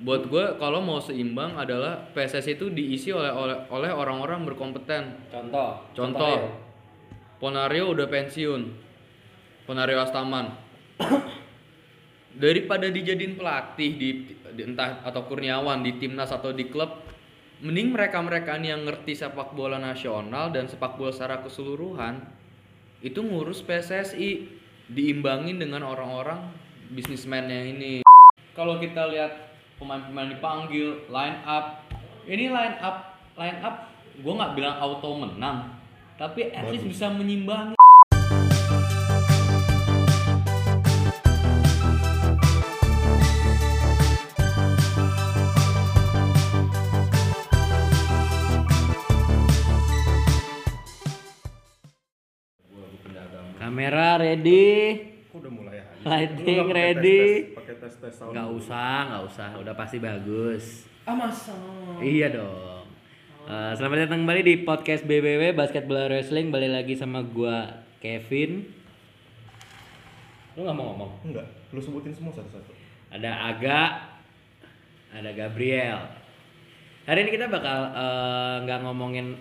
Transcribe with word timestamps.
buat 0.00 0.32
gue 0.32 0.56
kalau 0.56 0.80
mau 0.80 0.96
seimbang 0.96 1.60
adalah 1.60 2.08
PSSI 2.16 2.56
itu 2.56 2.72
diisi 2.72 3.12
oleh 3.12 3.28
oleh 3.28 3.68
oleh 3.68 3.90
orang-orang 3.92 4.48
berkompeten 4.48 5.28
Contoh. 5.28 5.84
Contoh, 5.92 6.36
Ponario 7.36 7.92
udah 7.92 8.08
pensiun. 8.08 8.62
Ponario 9.68 10.00
Astaman. 10.00 10.56
Daripada 12.40 12.88
dijadiin 12.88 13.36
pelatih 13.36 13.90
di, 13.96 14.08
di- 14.32 14.64
entah 14.64 15.04
atau 15.04 15.28
Kurniawan 15.28 15.84
di 15.84 16.00
timnas 16.00 16.32
atau 16.32 16.52
di 16.56 16.68
klub, 16.72 17.04
mending 17.60 17.92
mereka-mereka 17.92 18.56
nih 18.56 18.72
yang 18.72 18.88
ngerti 18.88 19.12
sepak 19.12 19.52
bola 19.52 19.76
nasional 19.76 20.48
dan 20.48 20.64
sepak 20.64 20.96
bola 20.96 21.12
secara 21.12 21.44
keseluruhan 21.44 22.24
itu 23.04 23.20
ngurus 23.20 23.60
PSSI 23.64 24.48
diimbangin 24.88 25.60
dengan 25.60 25.84
orang-orang 25.84 26.40
bisnismennya 26.92 27.68
ini. 27.68 27.92
Kalau 28.56 28.80
kita 28.80 29.08
lihat 29.08 29.49
pemain-pemain 29.80 30.28
dipanggil, 30.36 31.08
line 31.08 31.40
up, 31.48 31.88
ini 32.28 32.52
line 32.52 32.76
up, 32.84 33.16
line 33.40 33.56
up, 33.64 33.88
gue 34.12 34.28
nggak 34.28 34.52
bilang 34.52 34.76
auto 34.76 35.16
menang, 35.16 35.72
tapi 36.20 36.52
at 36.52 36.68
least 36.68 36.84
bisa 36.84 37.08
menyimbangi. 37.08 37.80
Kamera 53.56 54.18
ready. 54.20 54.98
Kok 55.30 55.40
udah 55.40 55.52
mulai? 55.52 55.69
Lighting 56.00 56.56
Lu 56.58 56.72
ready. 56.72 57.20
tes-tes- 57.44 57.52
Pakai 57.54 57.74
tes 57.76 57.94
tes 57.94 58.12
sound. 58.14 58.32
Nggak 58.32 58.48
usah, 58.54 58.96
nggak 59.06 59.22
usah. 59.26 59.48
Udah 59.60 59.74
pasti 59.74 59.96
bagus. 60.00 60.88
Ah 61.04 61.12
masa? 61.12 61.52
Iya 62.00 62.32
dong. 62.32 62.88
Eh, 63.42 63.72
selamat 63.74 64.08
datang 64.08 64.24
kembali 64.24 64.40
di 64.40 64.54
podcast 64.62 65.04
BBW 65.04 65.52
Basket 65.52 65.84
Bola 65.84 66.08
Wrestling. 66.08 66.48
Balik 66.48 66.72
lagi 66.72 66.94
sama 66.94 67.20
gua 67.20 67.68
Kevin. 67.98 68.64
Lu 70.54 70.64
nggak 70.64 70.72
mau 70.72 70.94
ngomong? 70.94 71.10
Enggak, 71.22 71.44
lu 71.68 71.80
sebutin 71.80 72.12
semua 72.12 72.32
satu-satu. 72.32 72.72
Ada 73.10 73.30
Aga, 73.50 73.80
ada 75.10 75.30
Gabriel. 75.30 76.00
Hari 77.04 77.18
ini 77.18 77.30
kita 77.30 77.44
bakal 77.46 77.78
eh, 77.90 78.56
nggak 78.64 78.80
ngomongin 78.82 79.36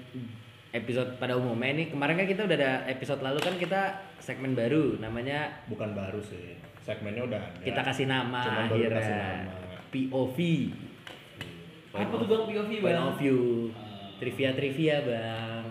episode 0.72 1.16
pada 1.16 1.40
umumnya 1.40 1.72
ini. 1.72 1.84
Kemarin 1.88 2.20
kan 2.20 2.28
kita 2.28 2.44
udah 2.44 2.58
ada 2.58 2.72
episode 2.86 3.24
lalu 3.24 3.40
kan 3.40 3.56
kita 3.56 3.82
segmen 4.20 4.54
baru 4.54 4.96
namanya 4.98 5.64
Bukan 5.68 5.92
baru 5.92 6.20
sih. 6.20 6.56
Segmennya 6.80 7.24
udah 7.24 7.42
ada. 7.42 7.62
kita 7.62 7.82
kasih 7.84 8.06
nama 8.06 8.42
Cuman 8.42 8.64
baru 8.66 8.76
akhirnya 8.76 8.98
kasih 8.98 9.16
nama. 9.16 9.54
POV. 9.90 10.38
Apa 11.90 12.14
tuh 12.16 12.28
bang 12.30 12.44
POV 12.46 12.72
Point 12.80 13.00
of 13.00 13.16
view. 13.18 13.40
Trivia 14.20 14.50
trivia 14.54 14.98
bang. 15.02 15.66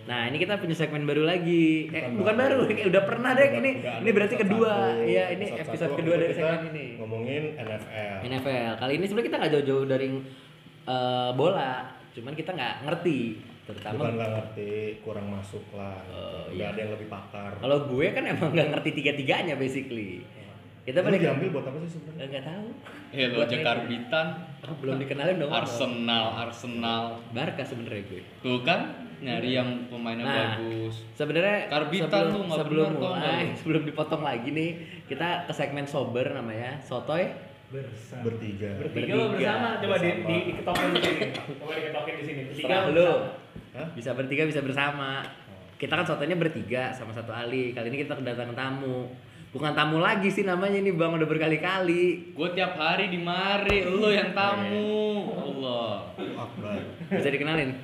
Nah 0.00 0.26
ini 0.26 0.36
kita 0.36 0.56
punya 0.56 0.74
segmen 0.74 1.04
baru 1.04 1.22
lagi. 1.22 1.86
Eh 1.90 2.10
Bukan 2.10 2.18
bukan 2.18 2.34
baru. 2.34 2.58
baru, 2.66 2.88
udah 2.88 3.02
pernah 3.04 3.30
deh 3.36 3.48
ini. 3.52 3.70
udah 3.78 3.92
ada 3.92 4.00
Ini 4.00 4.10
berarti 4.10 4.34
episode 4.34 4.48
kedua. 4.48 4.72
satu. 4.72 5.02
Iya 5.04 5.24
ini 5.30 5.44
Episode 5.44 5.62
episode 5.66 5.92
kedua 5.94 6.14
dari 6.16 6.34
segmen 6.34 6.62
ini. 6.72 6.86
Ngomongin 6.98 7.42
NFL. 7.56 8.16
NFL. 8.24 8.72
Kali 8.80 8.92
ini 8.96 9.04
sebenarnya 9.04 9.28
kita 9.28 9.36
nggak 9.38 9.52
jauh-jauh 9.54 9.84
dari 9.86 10.08
eh, 10.82 11.30
bola, 11.36 11.72
cuman 12.10 12.32
kita 12.34 12.50
nggak 12.50 12.74
ngerti 12.88 13.18
terutama 13.72 13.94
Bukan 13.96 14.12
nggak 14.14 14.30
ngerti, 14.32 14.72
kurang 15.00 15.26
masuk 15.28 15.64
lah. 15.72 15.96
Oh, 16.08 16.44
udah 16.48 16.56
iya. 16.56 16.66
ada 16.68 16.80
yang 16.80 16.92
lebih 16.92 17.08
pakar. 17.08 17.52
kalau 17.56 17.78
gue 17.86 18.06
kan 18.10 18.24
emang 18.24 18.50
nggak 18.50 18.68
ngerti 18.70 18.90
tiga-tiganya 18.92 19.54
basically. 19.54 20.26
Kita 20.80 20.98
Lu 20.98 21.06
balik 21.06 21.20
diambil 21.20 21.48
buat 21.50 21.66
apa 21.66 21.76
sih 21.82 21.92
sebenarnya? 21.94 22.26
nggak 22.26 22.44
tahu. 22.46 22.66
Hello 23.10 23.36
Buat 23.36 23.48
Jakarbitan, 23.48 24.26
Oh, 24.60 24.74
belum 24.76 24.96
dikenalin 24.98 25.36
dong. 25.38 25.50
Arsenal, 25.50 26.26
Arsenal. 26.40 27.02
Barca 27.30 27.62
sebenarnya 27.62 28.02
gue. 28.06 28.22
Tuh 28.40 28.60
kan 28.60 28.80
nyari 29.18 29.50
yang 29.52 29.68
pemainnya 29.86 30.24
Nah, 30.24 30.56
bagus. 30.56 31.04
Sebenarnya 31.12 31.68
Karbitan 31.68 32.08
sebelum, 32.08 32.32
tuh 32.32 32.42
nggak 32.42 32.58
sebelum 32.58 32.88
mulai, 32.96 33.42
sebelum 33.60 33.82
dipotong 33.84 34.22
lagi 34.22 34.48
nih, 34.48 34.70
kita 35.04 35.44
ke 35.44 35.52
segmen 35.52 35.84
sober 35.84 36.24
namanya 36.26 36.80
Sotoy 36.80 37.28
bersama 37.68 38.26
Bertiga. 38.26 38.70
bertiga 38.74 39.14
Bertiga. 39.14 39.30
bersama 39.30 39.68
coba 39.78 39.94
di, 39.94 40.08
Bersama. 40.08 40.26
di, 40.26 40.36
diketokin 40.42 40.88
di 40.90 41.00
sini 41.00 41.20
coba 41.54 41.72
diketokin 41.72 42.14
di 42.16 42.24
sini 42.24 42.40
bertiga 42.48 42.78
lu. 42.90 43.10
Hah? 43.72 43.88
Bisa 43.92 44.12
bertiga 44.12 44.44
bisa 44.44 44.60
bersama. 44.60 45.22
Kita 45.76 45.94
kan 45.94 46.04
sotonya 46.04 46.36
bertiga 46.36 46.90
sama 46.90 47.10
satu 47.10 47.30
Ali. 47.30 47.72
Kali 47.72 47.88
ini 47.88 48.02
kita 48.02 48.12
kedatangan 48.14 48.52
tamu. 48.52 49.08
Bukan 49.50 49.72
tamu 49.72 49.98
lagi 49.98 50.28
sih 50.28 50.44
namanya 50.44 50.78
ini 50.78 50.92
Bang 50.92 51.10
udah 51.12 51.26
berkali-kali. 51.26 52.30
Gue 52.30 52.48
tiap 52.52 52.76
hari 52.76 53.08
di 53.08 53.18
mari, 53.18 53.82
lu 53.82 54.06
yang 54.06 54.30
tamu. 54.30 55.26
Allah. 55.34 56.06
Akbar. 56.36 56.78
Bisa 57.10 57.28
dikenalin? 57.28 57.74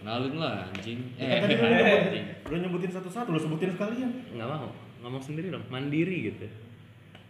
Kenalin 0.00 0.34
lah 0.38 0.64
anjing. 0.66 1.00
Ya 1.18 1.26
Eh, 1.26 1.28
kan 1.34 1.44
tadi 1.44 1.54
lu 1.56 1.66
nyebutin, 1.66 1.98
anjing. 1.98 2.26
lu 2.46 2.56
nyebutin 2.62 2.90
satu-satu, 2.94 3.28
lu 3.28 3.40
sebutin 3.42 3.74
sekalian. 3.74 4.10
Nggak 4.32 4.48
mau. 4.48 4.70
Ngomong 5.02 5.20
sendiri 5.20 5.50
dong, 5.50 5.66
mandiri 5.68 6.30
gitu. 6.30 6.46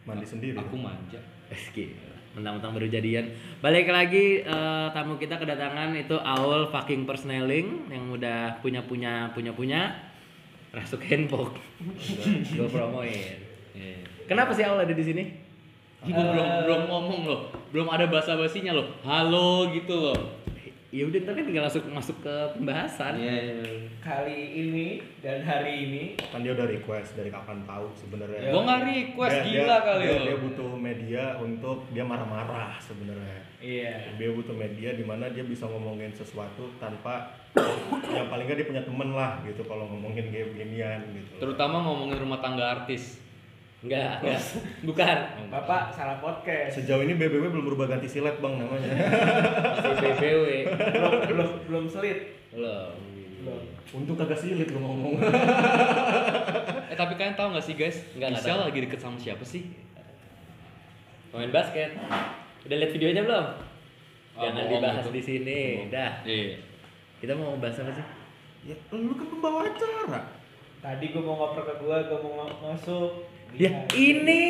Mandi 0.05 0.23
sendiri. 0.23 0.55
Aku 0.55 0.77
manja. 0.77 1.19
Eski. 1.55 1.97
Mentang-mentang 2.37 2.77
baru 2.77 2.85
jadian. 2.85 3.33
Balik 3.65 3.89
lagi 3.89 4.45
eh, 4.45 4.87
tamu 4.93 5.17
kita 5.17 5.41
kedatangan 5.41 5.97
itu 5.97 6.21
Aul 6.21 6.69
fucking 6.69 7.09
persneling 7.09 7.89
yang 7.89 8.13
udah 8.13 8.61
punya 8.61 8.85
punya 8.85 9.33
punya 9.33 9.57
punya 9.57 9.81
rasuk 10.77 11.01
handphone. 11.09 11.57
Gue 12.53 12.69
promoin. 12.69 13.41
Iya. 13.73 14.05
Kenapa 14.29 14.53
sih 14.53 14.69
Aul 14.69 14.85
ada 14.85 14.93
di 14.93 15.01
sini? 15.01 15.25
Gua 16.05 16.23
belum 16.29 16.49
belum 16.69 16.81
ngomong 16.93 17.21
loh. 17.25 17.41
Belum 17.73 17.89
ada 17.89 18.05
basa-basinya 18.07 18.77
loh. 18.77 18.87
Halo 19.01 19.73
gitu 19.73 19.97
loh. 19.97 20.21
Ya 20.97 21.05
udah 21.05 21.19
ntar 21.21 21.37
kan 21.37 21.45
tinggal 21.45 21.69
masuk 21.69 21.85
masuk 21.93 22.17
ke 22.25 22.35
pembahasan. 22.57 23.21
Iya. 23.21 23.37
kali 24.01 24.39
ini 24.55 24.87
dan 25.19 25.43
hari 25.43 25.83
ini 25.83 26.03
Kan 26.31 26.41
dia 26.41 26.55
udah 26.55 26.65
request 26.65 27.19
dari 27.19 27.29
kapan 27.29 27.67
tahu 27.69 27.91
sebenarnya. 27.93 28.49
Gua 28.49 28.63
nggak 28.65 28.81
request 28.87 29.35
Dia- 29.35 29.45
gila 29.45 29.67
dia- 29.69 29.83
kali 29.85 30.05
dia, 30.07 30.19
dia 30.23 30.37
butuh 30.41 30.71
media 30.73 31.25
untuk 31.37 31.79
dia 31.91 32.05
marah-marah 32.07 32.81
sebenarnya. 32.81 33.41
iya 33.59 34.15
Dia 34.15 34.31
butuh 34.33 34.55
media 34.55 34.95
di 34.95 35.05
mana 35.05 35.29
dia 35.29 35.45
bisa 35.45 35.69
ngomongin 35.69 36.15
sesuatu 36.15 36.71
tanpa 36.79 37.35
yang 38.09 38.31
paling 38.31 38.47
nggak 38.47 38.57
dia 38.57 38.69
punya 38.71 38.85
temen 38.87 39.11
lah 39.13 39.43
gitu 39.43 39.61
kalau 39.67 39.85
ngomongin 39.87 40.31
kayak 40.31 40.55
beginian 40.55 41.03
gitu. 41.13 41.37
Terutama 41.37 41.83
ngomongin 41.83 42.17
rumah 42.17 42.41
tangga 42.41 42.65
artis. 42.73 43.26
Enggak, 43.87 44.13
enggak. 44.19 44.41
Bukan. 44.83 45.17
bapak 45.49 45.83
salah 45.89 46.19
podcast 46.19 46.75
Sejauh 46.75 47.01
ini 47.01 47.15
BBW 47.15 47.49
belum 47.49 47.65
berubah 47.65 47.87
ganti 47.89 48.07
silet 48.07 48.35
bang 48.37 48.55
namanya. 48.57 48.91
Si 49.77 49.91
BBW. 49.97 50.45
belum 50.67 51.13
belum 51.25 51.49
belum 51.65 51.85
selit 51.87 52.19
Belum. 52.51 52.91
belum 53.39 53.63
Untuk 53.95 54.15
kagak 54.17 54.37
silet 54.37 54.67
lu 54.69 54.81
ngomong. 54.81 55.15
Eh 56.87 56.95
tapi 56.95 57.15
kalian 57.15 57.35
tahu 57.35 57.51
nggak 57.51 57.63
sih 57.63 57.75
guys? 57.75 57.99
Nggak, 58.13 58.29
nggak 58.29 58.41
Gisel 58.41 58.55
tahu. 58.57 58.67
lagi 58.67 58.79
deket 58.81 59.01
sama 59.01 59.17
siapa 59.17 59.43
sih? 59.43 59.63
Pemain 61.29 61.51
basket. 61.51 61.91
Udah 62.63 62.77
lihat 62.77 62.91
videonya 62.91 63.23
belum? 63.23 63.47
Ah, 64.33 64.41
Jangan 64.41 64.55
bohong 64.61 64.71
dibahas 64.77 65.03
itu. 65.03 65.11
di 65.11 65.23
sini. 65.25 65.61
Dah. 65.89 66.13
Iya. 66.23 66.59
Kita 67.17 67.33
mau 67.35 67.55
bahas 67.57 67.79
apa 67.79 67.93
sih? 67.93 68.07
ya 68.65 68.75
lu 68.91 69.15
kan 69.15 69.27
pembawa 69.29 69.63
acara. 69.63 70.27
tadi 70.77 71.07
gue 71.09 71.19
mau 71.19 71.35
ngoper 71.37 71.63
ke 71.65 71.75
gua 71.79 72.03
gua 72.05 72.19
mau 72.19 72.35
masuk 72.65 73.23
Ya 73.53 73.71
Lihat. 73.71 73.95
ini, 73.95 74.45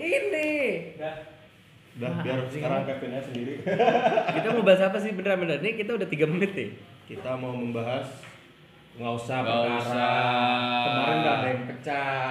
ini. 0.00 0.50
Udah. 0.94 1.14
Udah 1.92 2.08
Ah, 2.08 2.22
biar 2.22 2.38
anjing. 2.40 2.58
sekarang 2.58 2.82
Kevin 2.84 3.10
aja 3.12 3.22
sendiri. 3.24 3.54
Kita 4.34 4.48
mau 4.50 4.62
bahas 4.62 4.82
apa 4.82 4.96
sih 4.96 5.12
bener-bener? 5.12 5.58
Nih 5.58 5.74
kita 5.74 5.90
udah 5.92 6.06
tiga 6.06 6.24
menit 6.24 6.50
nih. 6.50 6.70
Kita 7.06 7.34
mau 7.34 7.52
membahas 7.52 8.08
nggak 8.92 9.12
usah 9.14 9.36
Nggak 9.38 9.52
perkara. 9.54 9.78
usah. 9.78 10.12
Kemarin 10.82 11.16
nggak 11.16 11.34
ada 11.34 11.46
yang 11.46 11.62
pecah. 11.66 12.30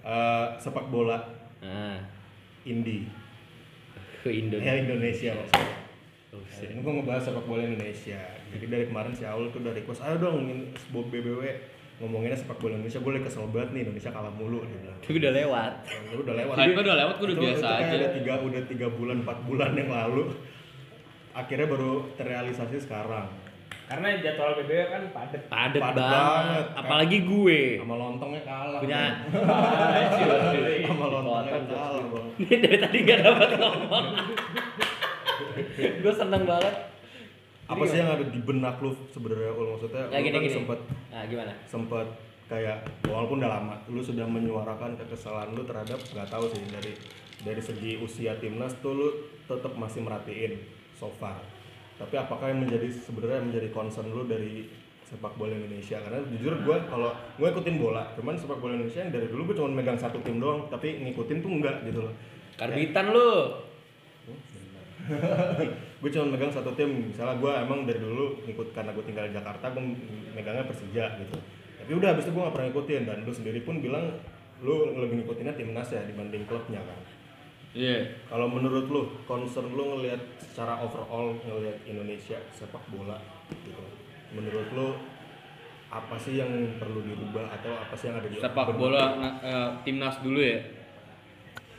Eh, 0.00 0.46
sepak 0.56 0.86
bola 0.86 1.18
Nah, 1.58 2.00
indie. 2.62 3.04
ke 4.18 4.28
Indo. 4.30 4.56
Ya 4.56 4.76
Indonesia 4.76 5.32
maksudnya. 5.32 5.76
Oh, 6.30 6.38
Nah, 6.38 6.60
ini 6.62 6.78
gue 6.78 6.92
ngebahas 6.94 7.22
sepak 7.22 7.44
bola 7.44 7.62
Indonesia. 7.62 8.20
Jadi 8.50 8.64
dari 8.66 8.84
kemarin 8.86 9.10
si 9.10 9.24
Aul 9.24 9.48
tuh 9.48 9.60
udah 9.60 9.72
request, 9.72 10.00
ayo 10.02 10.16
dong 10.18 10.44
ingin 10.44 10.60
Bob 10.90 11.08
BBW 11.08 11.40
ngomonginnya 12.00 12.32
sepak 12.34 12.56
bola 12.56 12.74
Indonesia. 12.74 12.98
Gue 12.98 13.12
lagi 13.12 13.24
kesel 13.28 13.44
banget 13.46 13.70
nih 13.70 13.80
Indonesia 13.84 14.10
kalah 14.10 14.32
mulu. 14.32 14.58
Dia 14.62 14.78
bilang. 14.80 14.98
Tapi 14.98 15.12
udah 15.14 15.32
lewat. 15.32 15.72
Ya, 15.84 16.16
udah 16.16 16.34
lewat. 16.34 16.54
Hype 16.56 16.72
udah 16.74 16.96
lewat, 16.96 17.14
gue 17.14 17.26
udah 17.26 17.36
Itu- 17.36 17.44
biasa 17.44 17.60
itu 17.60 17.76
kayak 17.76 17.84
aja. 17.84 17.96
Ada 18.00 18.08
tiga, 18.16 18.32
udah 18.40 18.62
tiga 18.66 18.86
bulan, 18.88 19.16
empat 19.20 19.38
bulan 19.44 19.70
yang 19.74 19.90
lalu. 19.90 20.22
Akhirnya 21.30 21.66
baru 21.66 21.92
terrealisasi 22.14 22.76
sekarang. 22.80 23.28
karena 23.86 24.22
jadwal 24.22 24.54
BBW 24.54 24.86
kan 24.86 25.02
padet 25.10 25.42
Padet, 25.50 25.82
Padet 25.82 25.98
banget. 25.98 26.14
banget. 26.14 26.66
Apalagi 26.78 27.18
gue. 27.26 27.60
Sama 27.74 27.94
lontongnya 27.98 28.42
kalah. 28.46 28.78
Punya 28.78 29.00
Sama 30.86 31.06
lontongnya 31.10 31.58
Potong, 31.58 31.66
kalah. 31.66 32.04
Bang. 32.06 32.26
Ini 32.46 32.54
dari 32.56 32.78
tadi 32.78 32.98
gak 33.02 33.18
dapat 33.20 33.48
ngomong. 33.58 34.06
gue 36.02 36.12
seneng 36.14 36.42
banget. 36.46 36.74
Apa 37.70 37.82
sih 37.86 37.98
yang 38.02 38.10
ada 38.10 38.26
di 38.26 38.40
benak 38.42 38.82
lu 38.82 38.90
sebenarnya 39.14 39.54
Ul 39.54 39.78
maksudnya? 39.78 40.02
Ya 40.10 40.18
lu 40.18 40.24
gini 40.26 40.34
kan 40.34 40.42
gini. 40.42 40.56
sempet 40.58 40.78
Nah, 41.10 41.22
gimana? 41.26 41.52
sempet 41.70 42.06
kayak 42.50 42.82
walaupun 43.06 43.38
udah 43.38 43.50
lama 43.62 43.78
lu 43.86 44.02
sudah 44.02 44.26
menyuarakan 44.26 44.98
kekesalan 44.98 45.54
lu 45.54 45.62
terhadap 45.62 46.02
nggak 46.02 46.26
tahu 46.26 46.50
sih 46.50 46.58
dari 46.66 46.92
dari 47.46 47.62
segi 47.62 48.02
usia 48.02 48.34
timnas 48.42 48.74
tuh 48.82 48.90
lu 48.98 49.08
tetap 49.46 49.70
masih 49.78 50.02
merhatiin 50.02 50.58
so 50.98 51.06
far 51.22 51.38
tapi 51.94 52.18
apakah 52.18 52.50
yang 52.50 52.66
menjadi 52.66 52.90
sebenarnya 52.90 53.46
menjadi 53.46 53.70
concern 53.70 54.10
lu 54.10 54.26
dari 54.26 54.66
sepak 55.06 55.38
bola 55.38 55.54
Indonesia 55.54 56.02
karena 56.02 56.26
jujur 56.26 56.58
gue 56.58 56.76
kalau 56.90 57.14
gue 57.38 57.46
ikutin 57.54 57.78
bola 57.78 58.10
cuman 58.18 58.34
sepak 58.34 58.58
bola 58.58 58.74
Indonesia 58.74 58.98
yang 59.06 59.14
dari 59.14 59.30
dulu 59.30 59.54
gue 59.54 59.56
cuma 59.62 59.70
megang 59.70 59.98
satu 59.98 60.18
tim 60.26 60.42
doang 60.42 60.66
tapi 60.66 61.06
ngikutin 61.06 61.38
tuh 61.38 61.50
enggak 61.54 61.86
gitu 61.86 62.02
loh 62.02 62.14
Karbitan 62.60 63.08
lu. 63.08 63.30
gue 66.00 66.10
cuma 66.10 66.32
megang 66.32 66.52
satu 66.52 66.72
tim. 66.72 67.12
Misalnya 67.12 67.36
gue 67.36 67.52
emang 67.52 67.84
dari 67.84 68.00
dulu 68.00 68.40
ngikut 68.48 68.72
karena 68.72 68.90
gue 68.96 69.04
tinggal 69.04 69.28
di 69.28 69.36
Jakarta 69.36 69.70
gue 69.72 69.84
megangnya 70.32 70.64
Persija 70.64 71.04
gitu. 71.20 71.36
Tapi 71.80 71.92
udah 71.92 72.08
habis 72.16 72.24
itu 72.24 72.32
gue 72.32 72.42
gak 72.42 72.54
pernah 72.56 72.66
ngikutin. 72.72 73.02
Dan 73.04 73.16
lu 73.28 73.32
sendiri 73.32 73.60
pun 73.60 73.84
bilang 73.84 74.16
lu 74.60 74.96
lebih 74.96 75.24
ngikutinnya 75.24 75.56
timnas 75.56 75.88
ya 75.92 76.04
dibanding 76.04 76.44
klubnya 76.48 76.80
kan? 76.84 77.00
Iya. 77.70 78.26
kalau 78.26 78.50
menurut 78.50 78.90
lu 78.90 79.02
concern 79.30 79.70
lu 79.70 79.94
ngelihat 79.94 80.18
secara 80.42 80.82
overall 80.82 81.38
ngelihat 81.46 81.78
Indonesia 81.86 82.34
sepak 82.50 82.82
bola 82.90 83.14
gitu. 83.46 83.70
Menurut 84.34 84.66
lu 84.74 84.98
apa 85.90 86.18
sih 86.18 86.38
yang 86.38 86.50
perlu 86.82 86.98
dirubah 87.02 87.46
atau 87.46 87.78
apa 87.78 87.94
sih 87.94 88.10
yang 88.10 88.18
ada 88.18 88.26
di 88.26 88.42
sepak 88.42 88.74
bola 88.74 89.14
na- 89.14 89.38
eh, 89.38 89.68
timnas 89.86 90.18
dulu 90.18 90.42
ya. 90.42 90.66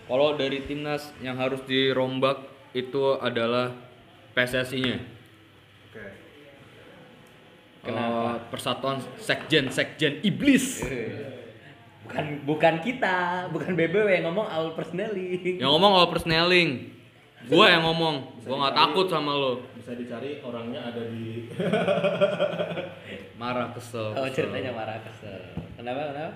Kalau 0.07 0.39
dari 0.39 0.63
timnas 0.63 1.11
yang 1.19 1.35
harus 1.35 1.59
dirombak 1.67 2.39
itu 2.71 3.19
adalah 3.19 3.75
PSSI-nya. 4.31 4.97
Oke. 5.87 6.05
Eh, 7.83 8.33
persatuan 8.47 8.97
sekjen 9.17 9.67
sekjen 9.67 10.21
iblis. 10.21 10.85
Bukan 12.01 12.25
bukan 12.43 12.75
kita, 12.79 13.17
bukan 13.49 13.71
BBW 13.73 14.07
yang 14.11 14.25
ngomong 14.29 14.45
Aul 14.45 14.71
Persneling. 14.73 15.57
yang 15.57 15.71
ngomong 15.71 15.91
all 15.95 16.09
persneling. 16.09 16.91
Gua 17.47 17.65
yang 17.67 17.81
ngomong. 17.81 18.43
Gua 18.43 18.55
nggak 18.61 18.75
takut 18.75 19.07
sama 19.07 19.33
lo. 19.33 19.65
bisa 19.73 19.97
dicari 19.97 20.37
orangnya 20.39 20.93
ada 20.93 21.01
di 21.09 21.49
Marah 23.41 23.73
kesel. 23.73 24.13
Oh 24.13 24.29
kesel. 24.29 24.45
ceritanya 24.45 24.71
marah 24.71 25.01
kesel. 25.01 25.41
Kenapa 25.73 26.13
kenapa? 26.13 26.33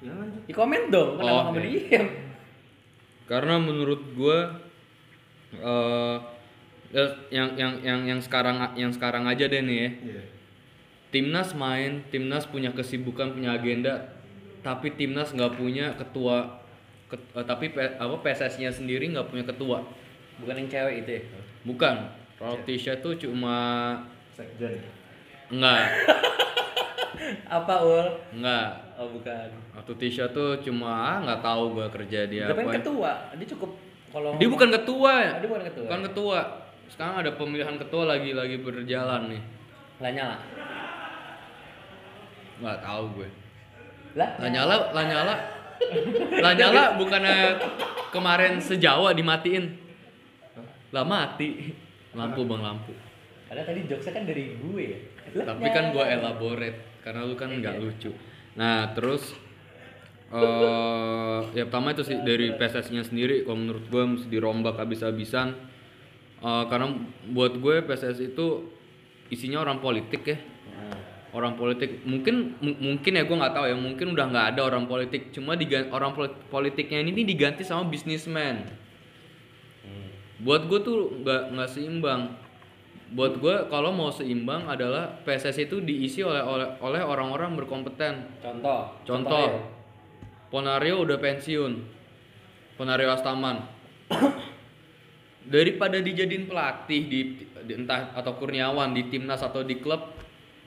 ya 0.00 0.12
lanjut 0.14 0.42
Di 0.46 0.54
komen 0.54 0.82
dong, 0.88 1.18
kenapa 1.18 1.34
Oh, 1.34 1.42
kamu 1.50 1.58
oke. 1.58 1.66
diem? 1.66 2.06
Karena 3.26 3.54
menurut 3.58 4.00
gua 4.14 4.38
eh 5.50 5.58
eh, 5.58 6.16
yang 7.30 7.54
yang 7.54 7.72
yang 7.80 8.00
yang 8.04 8.20
sekarang 8.20 8.58
yang 8.74 8.90
sekarang 8.90 9.22
aja 9.24 9.46
deh 9.46 9.62
nih 9.62 9.78
ya. 9.78 9.90
Iya. 10.10 10.22
Timnas 11.10 11.54
main, 11.54 12.06
timnas 12.08 12.46
punya 12.46 12.70
kesibukan, 12.70 13.34
punya 13.34 13.54
agenda, 13.54 14.14
tapi 14.60 14.94
timnas 14.94 15.30
nggak 15.30 15.54
punya 15.54 15.90
ketua, 15.94 16.62
ket- 17.06 17.30
eh, 17.34 17.42
tapi 17.42 17.70
P- 17.70 17.94
apa 17.94 18.14
PSS-nya 18.22 18.70
sendiri 18.70 19.10
nggak 19.10 19.26
punya 19.26 19.42
ketua. 19.42 19.82
Bukan 20.38 20.54
yang 20.56 20.68
cewek 20.70 21.02
itu 21.02 21.10
ya? 21.10 21.22
Bukan, 21.62 21.96
Tisha 22.62 22.94
tuh 22.98 23.18
cuma 23.18 23.58
sekjen 24.32 24.80
enggak, 25.50 25.82
Apa 27.58 27.74
Ul? 27.82 28.06
enggak. 28.32 28.70
Oh 28.96 29.10
bukan. 29.10 29.48
Waktu 29.74 29.92
Tisha 29.98 30.30
tuh 30.30 30.62
cuma 30.62 30.90
ah, 30.90 31.18
nggak 31.20 31.42
tahu 31.42 31.74
gua 31.74 31.86
kerja 31.90 32.26
dia 32.26 32.46
Tapi 32.46 32.64
kan 32.64 32.74
ketua, 32.80 33.12
dia 33.34 33.46
cukup 33.50 33.70
kalau 34.10 34.38
Dia 34.38 34.48
bukan 34.48 34.70
ketua. 34.70 35.14
Oh, 35.16 35.38
dia 35.38 35.48
bukan 35.48 35.64
ketua. 35.66 35.84
Bukan 35.86 36.00
ketua. 36.06 36.40
Sekarang 36.90 37.22
ada 37.22 37.30
pemilihan 37.38 37.78
ketua 37.78 38.04
lagi 38.04 38.34
lagi 38.34 38.58
berjalan 38.58 39.30
nih. 39.30 39.42
Lah 40.02 40.10
nyala. 40.10 40.36
Nggak 42.60 42.78
tahu 42.82 43.04
gue. 43.16 43.28
Lah 44.18 44.30
Lanyala, 44.42 44.90
Lanyala, 44.90 45.34
Lanyala 46.42 46.82
bukannya 46.98 47.62
kemarin 48.10 48.58
sejawa 48.58 49.14
dimatiin. 49.14 49.78
Lah 50.90 51.06
mati. 51.06 51.72
Lampu 52.10 52.42
bang 52.42 52.58
lampu. 52.58 52.92
Karena 53.46 53.62
tadi 53.62 53.86
jokesnya 53.86 54.12
kan 54.18 54.24
dari 54.26 54.58
gue 54.58 54.82
ya. 54.82 54.98
Tapi 55.46 55.68
kan 55.70 55.94
nyala. 55.94 56.10
elaborate 56.10 56.78
karena 57.06 57.22
lu 57.22 57.38
kan 57.38 57.54
nggak 57.54 57.78
lucu. 57.78 58.10
Nah 58.58 58.90
terus 58.92 59.30
eh 60.30 61.40
ya 61.54 61.66
pertama 61.66 61.94
itu 61.94 62.02
sih 62.02 62.18
dari 62.22 62.50
PSS-nya 62.54 63.06
sendiri. 63.06 63.46
Kalau 63.46 63.58
menurut 63.58 63.86
gua 63.90 64.10
mesti 64.10 64.26
dirombak 64.26 64.74
habis-habisan. 64.78 65.69
Eh, 66.40 66.64
karena 66.66 66.88
buat 67.28 67.52
gue 67.54 67.84
PSS 67.84 68.18
itu 68.24 68.64
isinya 69.28 69.60
orang 69.60 69.78
politik 69.78 70.24
ya. 70.24 70.38
Orang 71.30 71.54
politik. 71.54 72.02
Mungkin 72.02 72.58
mu- 72.58 72.80
mungkin 72.80 73.12
ya 73.14 73.22
gue 73.22 73.36
nggak 73.36 73.54
tahu 73.54 73.66
ya. 73.68 73.76
Mungkin 73.76 74.06
udah 74.10 74.26
nggak 74.26 74.46
ada 74.50 74.60
orang 74.64 74.84
politik. 74.84 75.30
Cuma 75.30 75.54
digan- 75.54 75.86
orang 75.88 76.10
poli- 76.10 76.34
politiknya 76.48 77.04
ini 77.04 77.22
diganti 77.22 77.62
sama 77.62 77.86
bisnismen 77.86 78.66
buat 80.40 80.64
gue 80.66 80.80
tuh 80.80 80.98
nggak 81.20 81.42
nggak 81.52 81.70
seimbang. 81.70 82.32
Buat 83.12 83.36
gue 83.36 83.68
kalau 83.68 83.92
mau 83.92 84.08
seimbang 84.08 84.64
adalah 84.64 85.20
PSS 85.22 85.68
itu 85.68 85.84
diisi 85.84 86.24
oleh 86.24 86.40
oleh 86.40 86.68
oleh 86.80 87.02
orang-orang 87.04 87.52
berkompeten. 87.54 88.40
Contoh. 88.40 88.96
contoh 89.04 89.44
ya. 89.44 89.60
Ponario 90.48 91.04
udah 91.04 91.20
pensiun. 91.20 91.72
Ponario 92.74 93.12
Astaman 93.12 93.60
daripada 95.46 95.96
dijadiin 96.00 96.44
pelatih 96.48 97.02
di, 97.08 97.20
di- 97.64 97.74
entah 97.74 98.12
atau 98.12 98.36
Kurniawan 98.36 98.92
di 98.92 99.08
timnas 99.08 99.40
atau 99.40 99.64
di 99.64 99.80
klub 99.80 100.12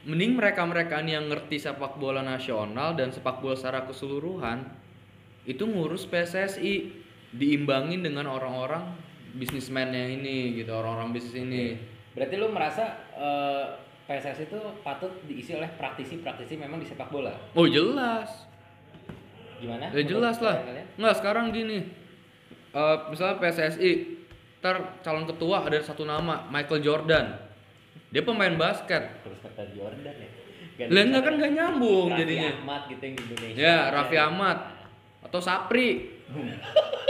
mending 0.03 0.35
mereka 0.35 0.67
mereka 0.67 0.99
yang 0.99 1.31
ngerti 1.31 1.61
sepak 1.61 1.95
bola 1.95 2.19
nasional 2.19 2.97
dan 2.97 3.13
sepak 3.13 3.39
bola 3.39 3.55
secara 3.55 3.87
keseluruhan 3.87 4.67
itu 5.47 5.63
ngurus 5.63 6.07
PSSI 6.09 6.91
diimbangin 7.31 8.03
dengan 8.03 8.27
orang-orang 8.27 8.93
bisnismennya 9.33 10.11
ini 10.11 10.59
gitu 10.59 10.71
orang-orang 10.75 11.15
bisnis 11.15 11.37
ini 11.39 11.65
Berarti 12.13 12.37
lu 12.37 12.53
merasa 12.53 13.09
eh, 13.17 13.65
PSS 14.05 14.45
itu 14.45 14.59
patut 14.85 15.09
diisi 15.25 15.57
oleh 15.57 15.65
praktisi-praktisi 15.73 16.61
memang 16.61 16.77
di 16.77 16.85
sepak 16.85 17.09
bola. 17.09 17.33
oh 17.57 17.65
jelas 17.65 18.53
Gimana? 19.63 19.87
Ya 19.95 20.03
jelas 20.03 20.37
lah. 20.43 20.59
Nggak 20.99 21.15
sekarang 21.23 21.55
gini. 21.55 21.87
Eh 22.75 22.97
misalnya 23.07 23.39
PSSI, 23.39 23.91
ntar 24.63 25.03
calon 25.03 25.27
ketua 25.27 25.67
ada 25.67 25.75
satu 25.83 26.07
nama 26.07 26.47
Michael 26.47 26.79
Jordan. 26.79 27.35
Dia 28.15 28.23
pemain 28.23 28.55
basket. 28.55 29.11
Terus 29.19 29.43
kata 29.43 29.67
Jordan 29.75 30.15
ya. 30.15 30.87
Lah 30.87 31.03
enggak 31.03 31.21
kan 31.27 31.33
nggak 31.35 31.51
nyambung 31.51 32.07
Raffi 32.15 32.19
jadinya. 32.23 32.51
Ahmad 32.55 32.81
gitu 32.87 33.03
yang 33.03 33.15
di 33.19 33.23
Indonesia. 33.27 33.59
Ya 33.59 33.77
Raffi 33.91 34.15
Ahmad 34.15 34.57
atau 35.19 35.39
Sapri. 35.43 35.89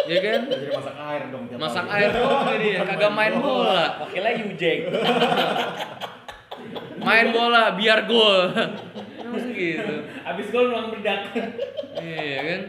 ya 0.03 0.19
kan? 0.19 0.41
jadi 0.49 0.67
masak 0.73 0.95
air 0.97 1.21
dong 1.31 1.43
tiap 1.47 1.57
Masak 1.61 1.85
hari. 1.87 1.95
air 1.95 2.09
doang 2.11 2.43
jadi 2.57 2.67
kagak 2.81 3.11
main 3.13 3.33
bola. 3.37 3.85
Wakilnya 4.01 4.31
Yujek. 4.41 4.77
Main 7.03 7.27
bola 7.35 7.75
biar 7.75 8.07
gol. 8.07 8.47
Emang 9.19 9.51
gitu. 9.51 9.95
Abis 10.23 10.47
gol 10.49 10.71
nuang 10.71 10.89
bedak. 10.89 11.35
Iya 12.01 12.39
kan? 12.41 12.61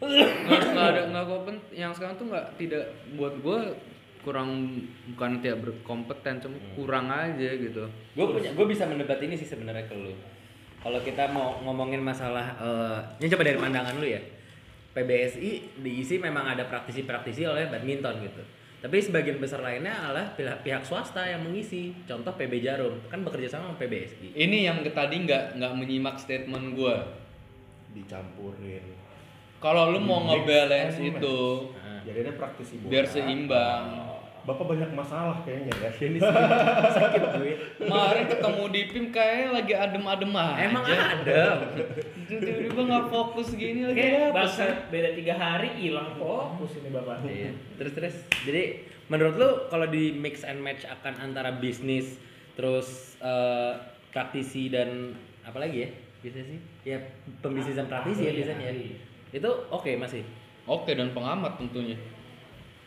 Nggak, 0.00 0.60
nggak 0.72 0.86
ada 0.96 1.02
nggak 1.12 1.24
kompeten. 1.28 1.56
Yang 1.76 1.92
sekarang 2.00 2.14
tuh 2.16 2.26
nggak 2.32 2.46
tidak 2.56 2.84
buat 3.20 3.36
gue 3.36 3.58
kurang 4.20 4.76
bukan 5.14 5.40
tidak 5.40 5.64
berkompeten 5.64 6.40
cuma 6.44 6.58
kurang 6.76 7.08
aja 7.08 7.50
gitu. 7.56 7.84
gue 7.88 8.26
punya 8.26 8.50
gue 8.52 8.66
bisa 8.68 8.84
mendebat 8.84 9.20
ini 9.24 9.34
sih 9.36 9.48
sebenarnya 9.48 9.88
ke 9.88 9.96
lu. 9.96 10.12
Kalau 10.80 11.00
kita 11.04 11.28
mau 11.28 11.60
ngomongin 11.60 12.00
masalah 12.00 12.56
eh 12.56 12.98
ini 13.20 13.28
coba 13.32 13.42
dari 13.44 13.58
pandangan 13.60 13.96
lu 14.00 14.06
ya. 14.08 14.20
PBSI 14.90 15.80
diisi 15.86 16.18
memang 16.18 16.50
ada 16.50 16.66
praktisi-praktisi 16.66 17.46
oleh 17.46 17.70
badminton 17.70 18.26
gitu. 18.26 18.42
Tapi 18.80 18.96
sebagian 18.96 19.36
besar 19.36 19.60
lainnya 19.60 19.92
adalah 19.92 20.32
pihak, 20.32 20.64
pihak 20.64 20.82
swasta 20.88 21.20
yang 21.28 21.44
mengisi. 21.44 21.92
Contoh 22.08 22.32
PB 22.32 22.64
Jarum 22.64 22.96
kan 23.12 23.20
bekerja 23.20 23.52
sama 23.52 23.70
sama 23.70 23.76
PBSI 23.76 24.32
Ini 24.32 24.72
yang 24.72 24.80
tadi 24.96 25.20
nggak 25.28 25.60
nggak 25.60 25.72
menyimak 25.76 26.16
statement 26.16 26.76
gue. 26.76 26.96
dicampurin. 27.90 28.86
Kalau 29.58 29.90
lu 29.90 29.98
mau 29.98 30.22
ngebalance 30.22 31.02
itu 31.02 31.38
Nah, 32.00 32.06
jadi 32.06 32.18
ada 32.24 32.32
praktisi 32.38 32.80
bola. 32.80 32.90
biar 32.96 33.04
seimbang. 33.04 33.84
Bapak 34.40 34.64
banyak 34.72 34.90
masalah 34.96 35.36
kayaknya 35.44 35.72
ya 35.76 35.90
ini 36.00 36.18
sakit, 36.18 36.92
sakit 36.96 37.22
gue 37.36 37.54
Kemarin 37.76 38.24
ketemu 38.24 38.64
di 38.72 38.80
PIM 38.88 39.06
kayaknya 39.12 39.48
lagi 39.52 39.72
adem-adem 39.76 40.32
aja. 40.32 40.54
emang 40.64 40.84
ada 40.88 41.42
Tiba-tiba 42.24 42.80
nggak 42.88 43.06
fokus 43.12 43.48
gini 43.52 43.84
lagi 43.84 44.00
apa 44.00 44.32
bangsa 44.32 44.64
sih? 44.64 44.76
beda 44.88 45.10
tiga 45.12 45.34
hari 45.36 45.68
hilang 45.76 46.16
fokus 46.16 46.80
ini 46.80 46.88
bapak. 46.88 47.20
Iya. 47.26 47.52
Terus 47.76 47.92
terus. 47.92 48.16
Jadi 48.48 48.62
menurut 49.12 49.34
lu 49.36 49.50
kalau 49.68 49.86
di 49.90 50.14
mix 50.14 50.46
and 50.46 50.62
match 50.62 50.88
akan 50.88 51.18
antara 51.20 51.58
bisnis 51.58 52.16
terus 52.54 53.18
eh, 53.20 53.72
praktisi 54.14 54.72
dan 54.72 55.12
apa 55.44 55.58
lagi 55.60 55.84
ya? 55.84 55.90
Bisa 56.24 56.40
sih? 56.40 56.58
Ya 56.86 56.96
pembisnis 57.44 57.76
dan 57.76 57.90
praktisi 57.90 58.24
ya 58.24 58.32
biasanya. 58.32 58.72
ya. 58.72 58.96
Itu 59.36 59.50
oke 59.68 59.90
masih. 60.00 60.24
Oke 60.64 60.94
dan 60.96 61.10
pengamat 61.12 61.58
tentunya. 61.58 61.98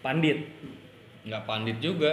Pandit. 0.02 0.50
Nggak 1.24 1.44
pandit 1.44 1.78
juga. 1.80 2.12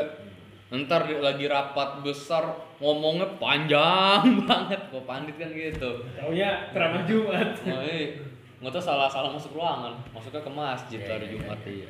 Ntar 0.71 1.11
lagi 1.19 1.51
rapat 1.51 1.99
besar 2.01 2.47
ngomongnya 2.79 3.27
panjang 3.43 4.23
banget. 4.47 4.81
Kok 4.89 5.03
pandit 5.03 5.35
kan 5.35 5.51
gitu. 5.51 5.91
Taunya 6.15 6.71
ceramah 6.71 7.03
Jumat. 7.05 7.51
Oh, 7.67 7.83
iya. 7.83 8.23
Nggak 8.63 8.73
tahu 8.77 8.85
salah-salah 8.85 9.35
masuk 9.35 9.59
ruangan. 9.59 9.99
Masuknya 10.15 10.41
ke 10.41 10.53
masjid 10.53 11.01
Iya, 11.03 11.09
hari 11.11 11.27
iya, 11.27 11.33
Jumat 11.35 11.61
iya. 11.67 11.89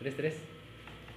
Terus 0.00 0.14
terus. 0.16 0.36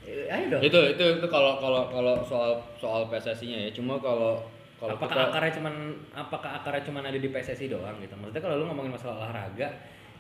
Eh, 0.04 0.26
Ayo 0.26 0.46
dong. 0.58 0.62
itu 0.64 0.80
itu 0.96 1.06
itu 1.22 1.28
kalau 1.28 1.60
kalau 1.60 1.86
kalau 1.92 2.16
soal 2.24 2.56
soal 2.80 3.06
PSSI-nya 3.12 3.68
ya 3.68 3.72
cuma 3.76 4.00
kalau 4.00 4.42
kalau 4.80 4.96
apakah 4.96 5.12
kita 5.12 5.24
akarnya 5.28 5.54
cuman 5.60 5.74
apakah 6.16 6.50
akarnya 6.56 6.84
cuman 6.88 7.04
ada 7.04 7.20
di 7.20 7.30
PSSI 7.30 7.68
doang 7.68 8.00
gitu 8.00 8.16
maksudnya 8.16 8.42
kalau 8.42 8.56
lu 8.58 8.66
ngomongin 8.72 8.96
masalah 8.96 9.22
olahraga 9.22 9.68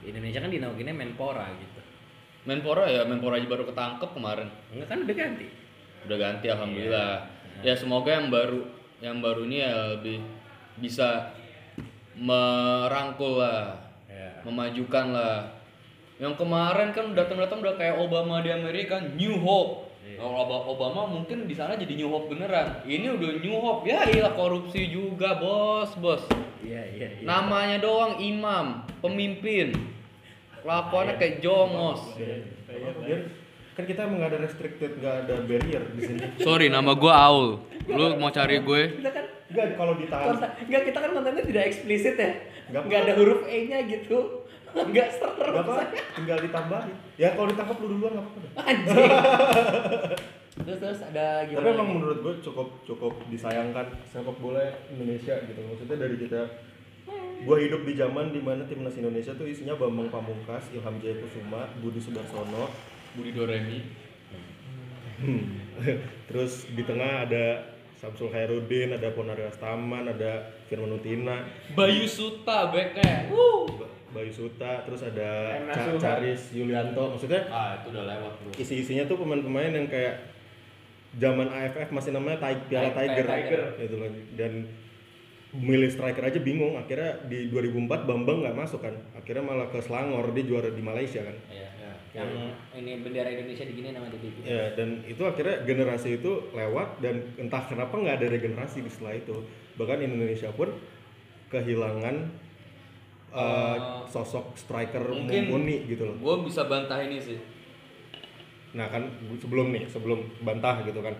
Indonesia 0.03 0.43
kan 0.43 0.51
dinauginnya 0.51 0.93
Menpora 0.93 1.47
gitu 1.57 1.79
Menpora 2.49 2.89
ya 2.89 3.05
Menpora 3.05 3.37
aja 3.37 3.45
baru 3.45 3.69
ketangkep 3.69 4.09
kemarin. 4.09 4.49
Enggak 4.73 4.87
kan 4.89 4.97
udah 5.05 5.15
ganti. 5.15 5.45
Udah 6.09 6.17
ganti 6.17 6.45
alhamdulillah. 6.49 7.13
Iya. 7.61 7.69
ya 7.69 7.73
semoga 7.77 8.09
yang 8.09 8.33
baru 8.33 8.65
yang 9.03 9.21
baru 9.21 9.45
ini 9.45 9.61
ya 9.61 9.99
lebih 9.99 10.17
bisa 10.81 11.29
merangkul 12.17 13.37
lah 13.37 13.77
ya 14.09 14.41
memajukan 14.41 15.05
lah. 15.13 15.37
Yang 16.19 16.35
kemarin 16.35 16.89
kan 16.91 17.15
datang-datang 17.15 17.63
udah 17.63 17.75
kayak 17.77 17.95
Obama 18.01 18.41
di 18.41 18.49
Amerika 18.49 18.97
New 18.99 19.37
Hope. 19.39 19.87
Iya. 19.99 20.17
kalau 20.25 20.41
Ob- 20.41 20.65
Obama 20.73 21.05
mungkin 21.05 21.45
di 21.45 21.53
sana 21.53 21.77
jadi 21.77 21.93
New 21.95 22.09
Hope 22.09 22.33
beneran. 22.33 22.81
Ini 22.83 23.13
udah 23.13 23.29
New 23.39 23.55
Hope. 23.61 23.85
Ya 23.85 24.03
iyalah 24.09 24.33
korupsi 24.33 24.89
juga 24.89 25.37
bos 25.37 25.93
bos. 26.01 26.23
Iya 26.65 26.81
iya 26.97 27.07
iya. 27.19 27.23
Namanya 27.23 27.77
doang 27.79 28.17
imam 28.19 28.83
pemimpin 28.99 29.71
lakuannya 30.63 31.15
kayak 31.15 31.35
jongos. 31.43 32.01
Kan 33.79 33.83
kita 33.87 33.99
emang 34.03 34.19
nggak 34.19 34.31
ada 34.35 34.39
restricted 34.43 34.91
nggak 34.99 35.15
ada 35.23 35.35
barrier 35.47 35.83
di 35.95 36.01
sini. 36.03 36.25
Sorry 36.43 36.67
nama 36.67 36.91
gua 36.99 37.13
Aul. 37.31 37.47
Lu 37.87 38.19
mau 38.19 38.27
cari 38.27 38.59
gue? 38.59 38.81
Kita 38.99 39.11
kan 39.15 39.25
nggak 39.49 39.65
kalau 39.79 39.93
ditahan. 39.95 40.35
enggak 40.67 40.83
kita 40.91 40.97
kan 40.99 41.09
kontennya 41.15 41.43
tidak 41.47 41.63
eksplisit 41.71 42.15
ya. 42.19 42.31
Nggak 42.69 42.81
nggak 42.85 42.99
ada 43.07 43.13
huruf 43.15 43.41
e 43.47 43.57
nya 43.71 43.79
gitu. 43.87 44.45
Nggak 44.69 45.17
serem 45.17 45.49
nggak 45.49 45.65
apa 45.65 45.81
tinggal 46.13 46.37
ditambahin. 46.45 46.95
Ya 47.17 47.33
kalau 47.33 47.49
ditangkap 47.49 47.75
lu 47.81 47.87
duluan 47.89 48.11
nggak 48.13 48.25
apa-apa. 48.29 48.61
Anjing. 48.69 49.11
Terus 50.59 50.75
terus 50.83 50.99
ada 50.99 51.47
gimana 51.47 51.71
tapi 51.71 51.71
emang 51.71 51.89
menurut 51.95 52.19
gue 52.19 52.33
cukup 52.43 52.83
cukup 52.83 53.15
disayangkan 53.31 53.95
sepak 54.11 54.37
bola 54.43 54.59
Indonesia 54.91 55.39
gitu. 55.47 55.55
Maksudnya 55.55 55.97
dari 56.03 56.15
kita 56.19 56.41
gue 57.39 57.57
hidup 57.61 57.81
di 57.81 57.93
zaman 57.93 58.29
di 58.29 58.39
mana 58.39 58.63
timnas 58.63 58.93
Indonesia 58.93 59.31
tuh 59.31 59.47
isinya 59.47 59.73
Bambang 59.73 60.07
Pamungkas, 60.07 60.67
Ilham 60.71 60.99
Jayakusuma, 60.99 61.71
Budi 61.79 61.97
Sudarsono, 61.97 62.67
Budi 63.15 63.31
Doremi. 63.31 63.79
Terus 66.27 66.67
di 66.69 66.83
tengah 66.83 67.23
ada 67.23 67.45
Samsul 67.95 68.31
Khairuddin, 68.31 68.95
ada 68.95 69.11
Ponario 69.11 69.47
Astaman, 69.47 70.07
ada 70.07 70.39
Firman 70.67 70.95
Utina, 70.95 71.43
Bayu 71.75 72.07
Suta 72.07 72.71
Ba- 72.71 73.91
Bayu 74.09 74.31
Suta, 74.31 74.81
terus 74.81 75.03
ada 75.03 75.59
Ca-. 75.69 75.99
Caris 75.99 76.49
Yulianto, 76.49 77.13
maksudnya 77.13 77.45
ah 77.47 77.77
itu 77.77 77.91
udah 77.91 78.07
lewat 78.07 78.33
bro. 78.41 78.51
isi-isinya 78.57 79.03
tuh 79.05 79.19
pemain-pemain 79.19 79.69
yang 79.69 79.85
kayak 79.85 80.33
zaman 81.19 81.45
AFF 81.45 81.91
masih 81.91 82.15
namanya 82.15 82.39
Tig- 82.39 82.65
Piala 82.71 82.89
Tiger. 82.89 83.25
Tiger, 83.27 83.61
gitu 83.77 83.95
loh. 83.99 84.09
Dan 84.33 84.65
milih 85.53 85.89
striker 85.89 86.21
aja 86.21 86.39
bingung. 86.41 86.77
Akhirnya 86.77 87.25
di 87.25 87.49
2004 87.49 88.05
Bambang 88.05 88.45
nggak 88.45 88.57
masuk 88.57 88.85
kan. 88.85 88.93
Akhirnya 89.17 89.43
malah 89.45 89.67
ke 89.69 89.81
Selangor 89.81 90.29
dia 90.33 90.45
juara 90.45 90.69
di 90.69 90.83
Malaysia 90.83 91.25
kan. 91.25 91.37
Iya, 91.49 91.69
yang 92.09 92.29
ini 92.73 93.05
bendera 93.05 93.29
Indonesia 93.29 93.65
digini 93.65 93.93
nama 93.93 94.09
jadi 94.09 94.27
gitu. 94.33 94.45
Ya, 94.45 94.73
dan 94.73 95.05
itu 95.05 95.21
akhirnya 95.25 95.61
generasi 95.61 96.17
itu 96.21 96.31
lewat 96.53 97.01
dan 97.01 97.21
entah 97.37 97.61
kenapa 97.69 97.93
nggak 97.93 98.17
ada 98.21 98.27
regenerasi 98.33 98.81
di 98.81 98.89
setelah 98.89 99.17
itu. 99.17 99.45
Bahkan 99.77 100.05
Indonesia 100.05 100.49
pun 100.53 100.73
kehilangan 101.49 102.15
uh, 103.33 103.37
Uh, 103.39 103.77
sosok 104.09 104.57
striker 104.57 105.05
mumpuni 105.05 105.85
gitu 105.85 106.01
loh. 106.01 106.17
gue 106.17 106.35
bisa 106.49 106.65
bantah 106.65 106.97
ini 106.97 107.21
sih 107.21 107.37
Nah 108.69 108.85
kan 108.89 109.01
sebelum 109.41 109.73
nih, 109.73 109.89
sebelum 109.89 110.29
bantah 110.45 110.81
gitu 110.85 111.01
kan 111.01 111.13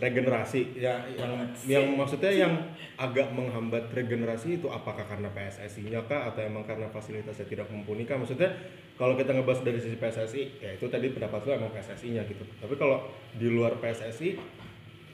regenerasi 0.00 0.80
ya 0.80 1.04
yang 1.12 1.44
yang 1.68 1.84
maksudnya 1.92 2.32
yang 2.32 2.56
agak 2.96 3.28
menghambat 3.36 3.92
regenerasi 3.92 4.56
itu 4.56 4.66
apakah 4.72 5.04
karena 5.04 5.28
PSSI-nya 5.28 6.00
kah 6.08 6.32
atau 6.32 6.40
emang 6.40 6.64
karena 6.64 6.88
fasilitasnya 6.88 7.44
tidak 7.44 7.68
mumpuni 7.68 8.08
kah? 8.08 8.16
Maksudnya 8.16 8.48
kalau 8.96 9.12
kita 9.12 9.36
ngebahas 9.36 9.60
dari 9.60 9.76
sisi 9.76 10.00
PSSI 10.00 10.42
ya 10.64 10.70
itu 10.72 10.88
tadi 10.88 11.12
pendapat 11.12 11.44
lu 11.44 11.50
emang 11.52 11.70
PSSI-nya 11.76 12.24
gitu. 12.24 12.44
Tapi 12.58 12.74
kalau 12.80 13.12
di 13.36 13.46
luar 13.52 13.76
PSSI 13.76 14.40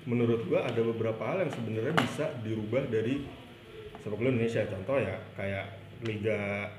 menurut 0.06 0.46
gua 0.46 0.62
ada 0.62 0.78
beberapa 0.78 1.22
hal 1.34 1.42
yang 1.42 1.50
sebenarnya 1.50 1.94
bisa 1.98 2.30
dirubah 2.46 2.86
dari 2.86 3.26
sepak 3.98 4.14
bola 4.14 4.30
Indonesia. 4.30 4.62
Contoh 4.70 5.02
ya 5.02 5.18
kayak 5.34 5.66
liga 6.06 6.70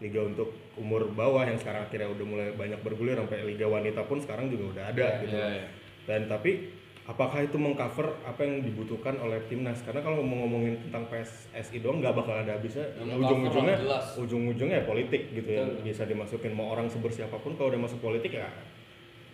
liga 0.00 0.20
untuk 0.24 0.54
umur 0.78 1.10
bawah 1.12 1.42
yang 1.44 1.58
sekarang 1.58 1.84
akhirnya 1.84 2.08
udah 2.08 2.24
mulai 2.24 2.48
banyak 2.54 2.80
bergulir 2.86 3.18
sampai 3.18 3.42
liga 3.44 3.66
wanita 3.66 4.06
pun 4.06 4.16
sekarang 4.22 4.46
juga 4.46 4.78
udah 4.78 4.84
ada 4.94 5.06
Iya, 5.10 5.20
gitu. 5.26 5.36
iya, 5.36 5.46
iya. 5.58 5.66
Dan 6.06 6.20
tapi 6.30 6.70
apakah 7.08 7.40
itu 7.40 7.56
mengcover 7.56 8.20
apa 8.22 8.44
yang 8.44 8.60
dibutuhkan 8.60 9.16
oleh 9.18 9.40
timnas? 9.48 9.80
Karena 9.80 10.04
kalau 10.04 10.20
mau 10.20 10.44
ngomongin 10.44 10.76
tentang 10.86 11.08
PSSI 11.08 11.80
doang 11.80 12.04
nggak 12.04 12.12
bakal 12.12 12.36
ada 12.36 12.60
habisnya. 12.60 12.84
Ya, 13.00 13.16
ujung-ujungnya 13.16 13.76
ujung-ujungnya 14.20 14.76
ya 14.78 14.84
politik 14.84 15.32
gitu 15.32 15.48
Betul. 15.48 15.82
bisa 15.88 16.04
dimasukin 16.04 16.52
mau 16.52 16.68
orang 16.76 16.86
sebersih 16.92 17.24
apa 17.24 17.40
pun 17.40 17.56
kalau 17.56 17.72
udah 17.72 17.80
masuk 17.80 18.04
politik 18.04 18.36
ya 18.36 18.46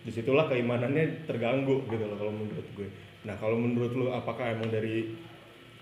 di 0.05 0.13
situlah 0.13 0.45
keimanannya 0.47 1.25
terganggu 1.25 1.83
gitu 1.89 2.05
loh 2.07 2.15
kalau 2.15 2.31
menurut 2.31 2.67
gue. 2.77 2.87
Nah 3.25 3.35
kalau 3.35 3.57
menurut 3.57 3.91
lu 3.91 4.07
apakah 4.13 4.53
emang 4.53 4.69
dari 4.69 5.11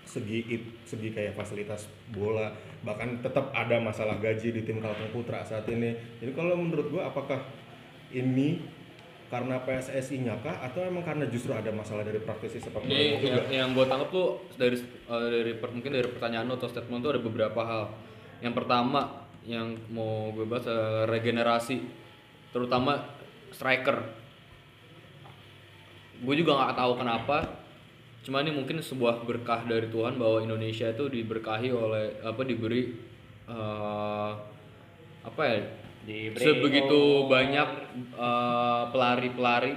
segi 0.04 0.44
it- 0.52 0.72
segi 0.84 1.12
kayak 1.12 1.32
fasilitas 1.32 1.88
bola 2.12 2.52
bahkan 2.84 3.24
tetap 3.24 3.50
ada 3.56 3.80
masalah 3.80 4.20
gaji 4.20 4.52
di 4.52 4.60
tim 4.64 4.78
Kalteng 4.80 5.12
Putra 5.12 5.40
saat 5.44 5.64
ini. 5.72 5.96
Jadi 6.20 6.32
kalau 6.36 6.56
menurut 6.56 6.92
gua 6.92 7.08
apakah 7.08 7.40
ini 8.12 8.60
karena 9.32 9.56
PSSI-nya 9.64 10.38
kah 10.44 10.62
atau 10.62 10.84
emang 10.84 11.02
karena 11.02 11.24
justru 11.26 11.50
ada 11.50 11.72
masalah 11.72 12.04
dari 12.04 12.20
praktisi 12.20 12.60
sepak 12.60 12.84
bola 12.84 12.92
Jadi 12.92 13.08
juga? 13.18 13.28
yang, 13.28 13.44
yang 13.50 13.68
gue 13.72 13.84
tangkap 13.88 14.08
tuh 14.12 14.28
dari 14.54 14.76
eh, 14.78 15.28
dari 15.32 15.52
per- 15.56 15.72
mungkin 15.74 15.92
dari 15.92 16.08
pertanyaan 16.08 16.46
lo 16.48 16.54
atau 16.60 16.68
statement 16.70 17.00
tuh 17.02 17.10
ada 17.16 17.22
beberapa 17.24 17.60
hal. 17.64 17.84
Yang 18.44 18.54
pertama 18.60 19.00
yang 19.44 19.76
mau 19.90 20.30
gue 20.32 20.46
bahas 20.46 20.68
eh, 20.68 21.02
regenerasi, 21.08 21.76
terutama 22.52 23.00
striker. 23.50 23.98
Gue 26.22 26.34
juga 26.38 26.56
nggak 26.60 26.76
tahu 26.78 26.92
kenapa. 27.00 27.38
Cuma 28.24 28.40
ini 28.40 28.56
mungkin 28.56 28.80
sebuah 28.80 29.28
berkah 29.28 29.68
dari 29.68 29.92
Tuhan 29.92 30.16
bahwa 30.16 30.40
Indonesia 30.40 30.88
itu 30.88 31.12
diberkahi 31.12 31.68
oleh 31.74 32.20
apa 32.24 32.40
diberi 32.44 32.92
eh, 33.48 34.30
apa 35.24 35.42
ya 35.48 35.83
Diberi 36.04 36.44
sebegitu 36.44 37.24
banyak 37.26 37.68
eh, 38.12 38.82
pelari-pelari 38.92 39.72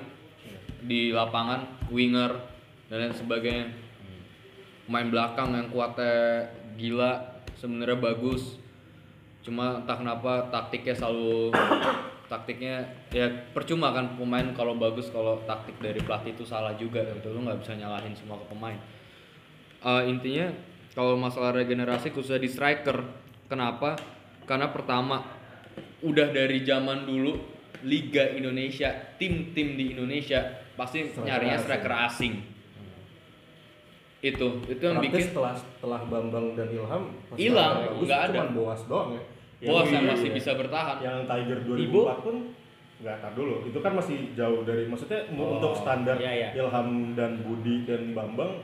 di 0.84 1.12
lapangan, 1.12 1.88
winger 1.91 2.31
dan 2.91 2.98
lain 3.07 3.15
sebagainya. 3.15 3.67
Main 4.88 5.12
belakang 5.12 5.51
yang 5.51 5.67
kuatnya 5.67 6.48
gila, 6.79 7.43
sebenarnya 7.55 8.00
bagus. 8.00 8.60
Cuma 9.43 9.84
entah 9.84 9.96
kenapa 10.00 10.51
taktiknya 10.51 10.96
selalu 10.96 11.51
taktiknya 12.31 12.84
ya 13.07 13.24
percuma 13.55 13.96
kan 13.96 14.19
pemain 14.19 14.51
kalau 14.51 14.75
bagus 14.75 15.07
kalau 15.07 15.39
taktik 15.48 15.79
dari 15.79 16.00
pelatih 16.03 16.36
itu 16.36 16.43
salah 16.43 16.75
juga 16.75 17.03
gitu. 17.03 17.31
Lu 17.36 17.43
nggak 17.43 17.63
bisa 17.63 17.75
nyalahin 17.75 18.15
semua 18.15 18.39
ke 18.39 18.48
pemain. 18.51 18.79
Eh, 19.84 20.03
intinya 20.12 20.51
kalau 20.91 21.15
masalah 21.15 21.55
regenerasi 21.55 22.12
khususnya 22.12 22.39
di 22.39 22.50
striker 22.51 23.03
kenapa? 23.51 23.96
Karena 24.48 24.72
pertama 24.72 25.37
udah 26.05 26.27
dari 26.29 26.62
zaman 26.63 27.05
dulu 27.05 27.38
Liga 27.86 28.34
Indonesia 28.34 28.89
tim-tim 29.22 29.77
di 29.77 29.93
Indonesia 29.93 30.65
pasti 30.77 31.10
Striker 31.10 31.25
nyarinya 31.25 31.57
asing. 31.57 31.65
striker 31.65 31.93
asing 31.93 32.34
itu 34.17 34.48
itu 34.65 34.81
yang 34.81 34.98
Praktis 34.98 35.13
bikin 35.13 35.25
setelah 35.29 35.53
setelah 35.53 36.00
Bambang 36.10 36.57
dan 36.57 36.67
Ilham 36.74 37.03
Hilang, 37.38 37.74
nggak 38.01 38.22
ada. 38.29 38.34
cuman 38.34 38.50
Boas 38.57 38.81
doang 38.89 39.10
ya. 39.13 39.24
bos 39.69 39.89
yang 39.89 40.05
iya, 40.05 40.12
masih 40.13 40.29
iya. 40.29 40.38
bisa 40.38 40.51
bertahan 40.57 40.98
yang 41.01 41.17
Tiger 41.25 41.60
2004 41.65 41.86
Ibu? 41.86 42.00
pun 42.25 42.36
nggak 42.98 43.15
tar 43.22 43.31
dulu 43.38 43.55
itu 43.69 43.77
kan 43.77 43.93
masih 43.93 44.17
jauh 44.34 44.65
dari 44.65 44.89
maksudnya 44.89 45.22
Oh, 45.38 45.62
untuk 45.62 45.74
standar 45.77 46.17
iya, 46.17 46.34
iya. 46.34 46.50
Ilham 46.57 47.13
dan 47.13 47.46
Budi 47.46 47.86
dan 47.86 48.17
Bambang 48.17 48.57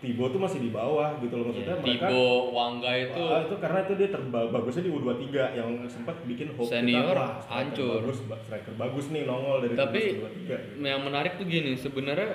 Tibo 0.00 0.24
tuh 0.26 0.40
masih 0.40 0.58
di 0.58 0.70
bawah 0.70 1.12
gitu 1.18 1.34
loh 1.34 1.44
maksudnya 1.46 1.76
mereka 1.76 1.86
Iya, 1.86 2.08
Tibo 2.08 2.24
Wangga 2.50 2.92
itu 2.96 3.20
Ah, 3.22 3.40
itu 3.42 3.54
karena 3.56 3.78
itu 3.82 3.92
dia 3.94 4.08
terba- 4.08 4.48
bagusnya 4.48 4.82
di 4.82 4.90
U23 4.90 5.24
yang 5.52 5.68
sempat 5.86 6.16
bikin 6.24 6.48
hope 6.50 6.66
Senior, 6.66 7.12
kita, 7.12 7.20
wah, 7.20 7.32
hancur. 7.46 8.00
bagus 8.00 8.20
ba- 8.24 8.40
striker 8.40 8.74
bagus 8.74 9.04
nih 9.08 9.22
nongol 9.22 9.60
dari 9.60 9.74
Tapi 9.74 10.00
timnas 10.00 10.32
U23 10.32 10.40
gitu. 10.40 10.52
yang 10.82 11.00
menarik 11.02 11.32
tuh 11.34 11.44
gini, 11.44 11.72
sebenarnya 11.74 12.28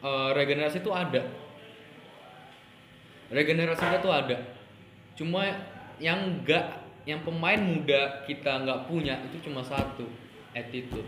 eh, 0.00 0.30
regenerasi 0.32 0.78
itu 0.78 0.90
ada. 0.90 1.22
Regenerasinya 3.28 3.98
tuh 3.98 4.10
ada. 4.10 4.36
Cuma 5.14 5.44
yang 5.98 6.18
enggak, 6.34 6.66
yang 7.04 7.20
pemain 7.20 7.58
muda 7.58 8.24
kita 8.24 8.58
nggak 8.58 8.86
punya 8.86 9.22
itu 9.22 9.38
cuma 9.40 9.60
satu, 9.60 10.02
attitude. 10.50 11.06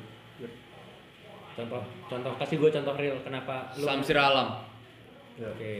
Contoh, 1.50 1.82
contoh 2.06 2.32
kasih 2.36 2.56
gue 2.56 2.70
contoh 2.72 2.94
real 2.94 3.18
kenapa 3.20 3.74
lu 3.74 3.82
Samsir 3.82 4.14
Alam. 4.14 4.69
Ya. 5.40 5.48
Oke. 5.48 5.74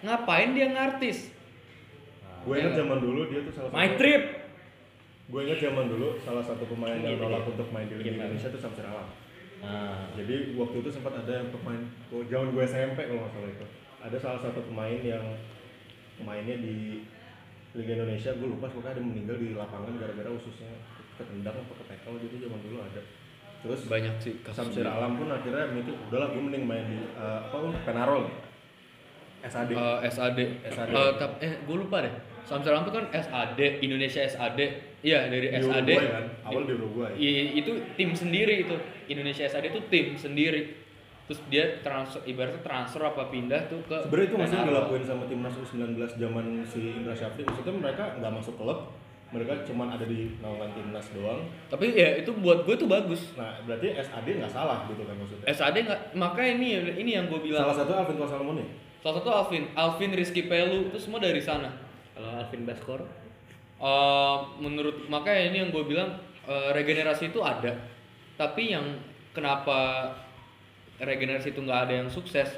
Ngapain 0.00 0.50
dia 0.52 0.66
ngartis? 0.68 1.36
gue 2.38 2.54
ingat 2.54 2.70
zaman 2.72 2.96
dulu 2.96 3.28
dia 3.28 3.44
tuh 3.44 3.52
salah 3.52 3.68
My 3.68 3.84
satu- 3.84 3.98
trip. 3.98 4.22
gue 5.28 5.40
ingat 5.44 5.58
zaman 5.60 5.84
dulu 5.86 6.16
salah 6.16 6.40
satu 6.40 6.64
pemain 6.64 6.96
yang 6.96 7.12
Gitu, 7.12 7.20
nolak 7.20 7.44
untuk 7.44 7.68
main 7.68 7.84
di 7.84 7.94
Liga 7.94 8.08
Gimana? 8.08 8.24
Indonesia 8.30 8.48
itu 8.48 8.58
Samsir 8.58 8.86
Alam 8.86 9.08
Nah, 9.58 10.06
jadi 10.14 10.54
waktu 10.54 10.76
itu 10.78 10.88
sempat 10.88 11.12
ada 11.18 11.32
yang 11.34 11.50
pemain 11.50 11.82
oh, 12.08 12.22
zaman 12.24 12.48
gue 12.48 12.62
SMP 12.64 12.98
kalau 13.04 13.20
nggak 13.20 13.34
salah 13.34 13.50
itu 13.50 13.66
ada 14.00 14.16
salah 14.16 14.40
satu 14.40 14.60
pemain 14.64 14.96
yang 14.96 15.24
mainnya 16.18 16.56
di 16.56 17.04
Liga 17.74 17.92
Indonesia 17.98 18.30
gue 18.32 18.48
lupa 18.48 18.70
pokoknya 18.70 18.96
ada 18.96 19.00
yang 19.02 19.10
meninggal 19.12 19.36
di 19.36 19.48
lapangan 19.52 19.92
gara-gara 19.98 20.30
ususnya 20.30 20.72
ketendang 21.18 21.58
apa 21.58 21.72
ketekel 21.76 22.12
gitu 22.22 22.48
zaman 22.48 22.60
dulu 22.62 22.76
ada 22.80 23.02
terus 23.58 23.80
banyak 23.84 24.14
sih 24.18 24.34
Samsir. 24.44 24.82
Alam 24.82 25.14
pun 25.14 25.26
akhirnya 25.28 25.66
mikir 25.68 25.94
udahlah 26.04 26.28
gue 26.28 26.38
mending 26.40 26.64
main 26.64 26.84
di 26.84 26.98
eh, 27.10 27.38
apa 27.40 27.56
Penarol 27.82 28.30
SAD 29.40 29.70
Eh, 29.70 29.98
SAD. 30.04 30.38
SAD. 30.64 30.90
Eh, 30.90 31.12
tap- 31.14 31.38
eh 31.38 31.52
gue 31.58 31.76
lupa 31.76 32.02
deh. 32.02 32.10
Samsung 32.42 32.72
Alam 32.72 32.82
tuh 32.82 32.94
kan 32.96 33.06
SAD, 33.12 33.60
Indonesia 33.80 34.18
SAD. 34.20 34.60
Iya, 35.00 35.26
dari 35.26 35.46
di 35.48 35.56
SAD. 35.56 35.90
Uruguay 35.90 36.08
kan 36.08 36.24
awal 36.42 36.62
di 36.64 36.72
Uruguay 36.74 37.10
I- 37.14 37.54
itu 37.56 37.70
tim 37.94 38.10
sendiri 38.12 38.62
itu. 38.62 38.74
Indonesia 39.06 39.44
SAD 39.44 39.68
itu 39.68 39.80
tim 39.86 40.06
sendiri. 40.14 40.86
Terus 41.24 41.44
dia 41.46 41.60
transfer 41.78 42.24
ibaratnya 42.24 42.62
transfer 42.62 43.04
apa 43.04 43.28
pindah 43.28 43.68
tuh 43.68 43.84
ke 43.84 43.94
sebenarnya 44.00 44.26
itu 44.26 44.36
masih 44.38 44.58
dilakuin 44.64 45.04
sama 45.04 45.22
timnas 45.28 45.54
U19 45.54 45.84
zaman 46.08 46.44
si 46.64 46.80
Indra 46.94 47.12
Syafri 47.12 47.44
maksudnya 47.44 47.74
mereka 47.76 48.16
nggak 48.16 48.32
masuk 48.32 48.56
klub 48.56 48.88
mereka 49.28 49.60
cuma 49.62 49.88
ada 49.88 50.02
di 50.02 50.40
naungan 50.40 50.72
timnas 50.72 51.12
doang 51.12 51.44
Tapi 51.68 51.92
ya 51.92 52.16
itu 52.16 52.32
buat 52.40 52.64
gue 52.64 52.74
tuh 52.74 52.88
bagus. 52.88 53.36
nah 53.36 53.60
berarti 53.62 53.92
SAD 53.94 54.40
nggak 54.40 54.48
salah 54.48 54.88
gitu 54.88 55.04
kan 55.04 55.14
maksudnya 55.14 55.44
SAD 55.46 55.76
nggak 55.84 56.00
makanya 56.16 56.52
ini 56.56 56.68
ini 56.96 57.10
yang 57.12 57.28
gue 57.28 57.40
bilang. 57.40 57.68
salah 57.68 57.76
satu 57.84 57.92
Alvin 57.94 58.16
Salmon 58.18 58.56
ya 58.58 58.68
Salah 58.98 59.22
satu 59.22 59.30
Alvin, 59.30 59.62
Alvin 59.72 60.10
Rizky 60.10 60.50
Pelu 60.50 60.90
itu 60.90 60.98
semua 60.98 61.22
dari 61.22 61.38
sana. 61.38 61.70
kalau 62.12 62.34
Alvin 62.34 62.64
Baskor 62.64 63.00
Eh, 63.78 64.36
menurut 64.58 65.06
makanya 65.06 65.54
ini 65.54 65.56
yang 65.62 65.70
gue 65.70 65.86
bilang 65.86 66.10
eh, 66.44 66.70
regenerasi 66.74 67.30
itu 67.30 67.38
ada 67.38 67.70
tapi 68.34 68.74
yang 68.74 68.82
kenapa 69.30 70.10
regenerasi 70.98 71.54
itu 71.54 71.62
nggak 71.62 71.86
ada 71.86 71.94
yang 72.02 72.08
sukses 72.10 72.50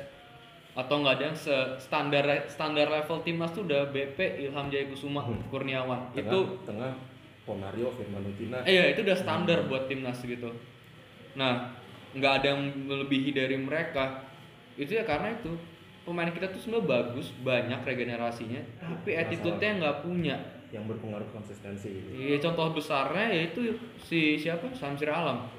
atau 0.72 0.94
nggak 0.96 1.14
ada 1.14 1.24
yang 1.26 1.36
se- 1.36 1.74
standar 1.78 2.22
standar 2.46 2.86
level 2.86 3.18
timnas 3.20 3.50
tuh 3.50 3.62
udah 3.62 3.90
BP 3.90 4.18
Ilham 4.40 4.66
Jaya 4.66 4.86
Kusuma 4.86 5.20
Hmm. 5.20 5.42
Kurniawan. 5.46 6.10
Tengah, 6.10 6.22
itu 6.24 6.38
tengah 6.62 6.92
Ponario 7.42 7.90
Firman 7.90 8.22
Utina. 8.24 8.62
Eh, 8.62 8.72
iya 8.72 8.84
itu 8.88 9.02
udah 9.02 9.14
standar 9.14 9.66
buat 9.66 9.84
timnas 9.84 10.20
gitu. 10.20 10.50
Nah 11.34 11.74
nggak 12.10 12.32
ada 12.36 12.46
yang 12.50 12.62
melebihi 12.84 13.30
dari 13.30 13.56
mereka. 13.56 14.22
Itu 14.74 14.92
ya 14.92 15.02
karena 15.02 15.32
itu. 15.32 15.54
Pemain 16.00 16.26
kita 16.26 16.48
tuh 16.48 16.58
sebenarnya 16.58 16.86
bagus 16.88 17.28
banyak 17.36 17.80
regenerasinya 17.82 18.58
tapi 18.80 19.12
attitude-nya 19.14 19.70
nggak 19.76 19.96
punya. 20.00 20.36
yang 20.70 20.86
berpengaruh 20.86 21.26
konsistensi 21.28 21.90
Iya 22.14 22.38
contoh 22.40 22.70
besarnya 22.72 23.26
yaitu 23.28 23.74
si 23.98 24.38
siapa? 24.38 24.70
Samsir 24.70 25.10
Alam. 25.10 25.50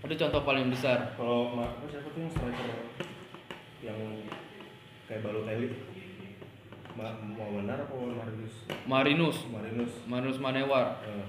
Itu 0.00 0.14
contoh 0.18 0.40
paling 0.42 0.66
besar. 0.66 1.12
kalau 1.14 1.52
siapa 1.86 2.08
tuh 2.08 2.18
yang 2.18 2.32
striker 2.32 2.68
yang 3.84 4.00
kayak 5.04 5.20
Balotelli 5.20 5.68
Ma 6.94 7.10
mau 7.20 7.58
benar 7.58 7.84
apa 7.84 7.90
mau 7.90 8.06
Marius 8.06 8.54
Marinus, 8.86 9.38
Marinus 9.50 9.92
Marinus 10.06 10.38
Manewar. 10.38 11.02
Eh, 11.02 11.26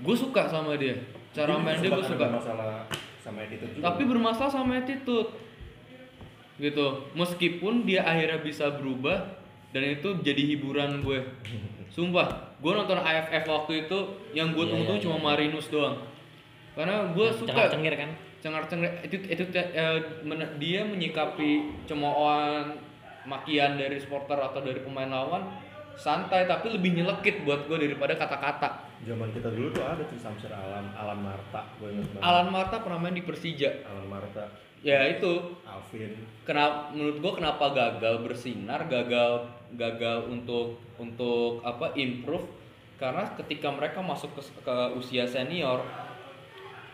Gue 0.00 0.14
suka 0.14 0.46
sama 0.46 0.78
dia. 0.78 0.96
Cara 1.34 1.58
main 1.58 1.76
dia 1.76 1.90
gue 1.92 2.00
suka. 2.00 2.30
masalah 2.30 2.86
sama 3.20 3.42
attitude 3.44 3.74
juga. 3.76 3.84
Tapi 3.90 4.02
bermasalah 4.06 4.48
sama 4.54 4.72
attitude. 4.80 5.28
Gitu. 6.56 6.86
Meskipun 7.12 7.84
dia 7.84 8.06
akhirnya 8.06 8.38
bisa 8.40 8.70
berubah 8.70 9.34
dan 9.74 9.82
itu 9.98 10.14
jadi 10.22 10.42
hiburan 10.54 11.02
gue. 11.02 11.20
Sumpah, 11.94 12.54
gue 12.62 12.70
nonton 12.70 13.02
AFF 13.02 13.44
waktu 13.50 13.90
itu 13.90 13.98
yang 14.30 14.54
gue 14.54 14.62
Iya, 14.62 14.72
tunggu 14.72 14.94
iya, 14.94 15.02
cuma 15.02 15.16
iya. 15.18 15.24
Marinus 15.26 15.66
doang. 15.68 15.98
Karena 16.78 17.10
gue 17.10 17.28
suka 17.34 17.66
cengir 17.66 17.98
kan 17.98 18.14
cengar-cengir 18.40 19.04
itu 19.04 19.16
itu 19.20 19.44
men- 20.24 20.56
dia 20.56 20.80
menyikapi 20.84 21.84
cemoohan 21.84 22.76
makian 23.28 23.76
dari 23.76 24.00
supporter 24.00 24.40
atau 24.40 24.64
dari 24.64 24.80
pemain 24.80 25.08
lawan 25.08 25.44
santai 26.00 26.48
tapi 26.48 26.72
lebih 26.72 26.96
nyelekit 26.96 27.44
buat 27.44 27.68
gue 27.68 27.76
daripada 27.76 28.16
kata-kata. 28.16 28.88
zaman 29.04 29.32
kita 29.32 29.48
dulu 29.52 29.72
tuh 29.72 29.84
ada 29.84 30.04
tuh 30.04 30.16
Samsir 30.16 30.52
Alam 30.52 30.92
Alan 30.96 31.20
Marta 31.20 31.68
gue 31.76 31.88
banget. 31.92 32.20
Alan 32.20 32.48
Marta 32.52 32.80
pernah 32.80 33.00
main 33.00 33.16
di 33.16 33.24
Persija. 33.24 33.84
Alan 33.84 34.08
Marta. 34.08 34.44
Ya 34.80 35.04
itu. 35.08 35.60
Alvin. 35.68 36.16
Kenapa 36.48 36.88
menurut 36.96 37.20
gue 37.20 37.32
kenapa 37.36 37.64
gagal 37.76 38.24
bersinar, 38.24 38.88
gagal 38.88 39.52
gagal 39.76 40.28
untuk 40.32 40.80
untuk 40.96 41.60
apa 41.60 41.92
improve? 41.96 42.48
Karena 42.96 43.24
ketika 43.36 43.72
mereka 43.72 44.00
masuk 44.04 44.32
ke, 44.36 44.42
ke 44.64 44.76
usia 44.96 45.24
senior 45.24 45.84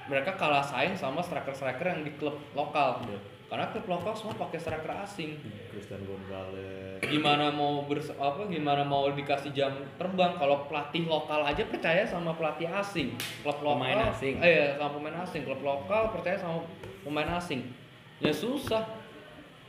mereka 0.07 0.38
kalah 0.38 0.62
saing 0.62 0.95
sama 0.95 1.23
striker-striker 1.23 1.87
yang 1.87 2.01
di 2.07 2.12
klub 2.14 2.38
lokal. 2.55 3.03
Iya. 3.07 3.19
Karena 3.47 3.71
klub 3.71 3.87
lokal 3.87 4.11
semua 4.19 4.35
pakai 4.35 4.59
striker 4.59 4.90
asing. 5.07 5.38
Christian 5.71 6.03
Gonzalez. 6.03 6.99
Gimana 7.07 7.55
mau 7.55 7.87
bers 7.87 8.11
apa 8.19 8.42
gimana 8.51 8.83
mau 8.83 9.07
dikasih 9.14 9.55
jam 9.55 9.71
terbang? 9.95 10.35
Kalau 10.35 10.66
pelatih 10.66 11.07
lokal 11.07 11.47
aja 11.47 11.62
percaya 11.62 12.03
sama 12.03 12.35
pelatih 12.35 12.66
asing. 12.66 13.14
Klub 13.47 13.62
lokal. 13.62 13.79
Pemain 13.79 14.11
asing. 14.11 14.35
eh, 14.42 14.51
iya, 14.51 14.66
sama 14.75 14.90
pemain 14.99 15.16
asing. 15.23 15.42
Klub 15.47 15.62
lokal 15.62 16.11
percaya 16.11 16.35
sama 16.35 16.66
pemain 17.07 17.31
asing. 17.38 17.71
Ya 18.19 18.35
susah 18.35 18.83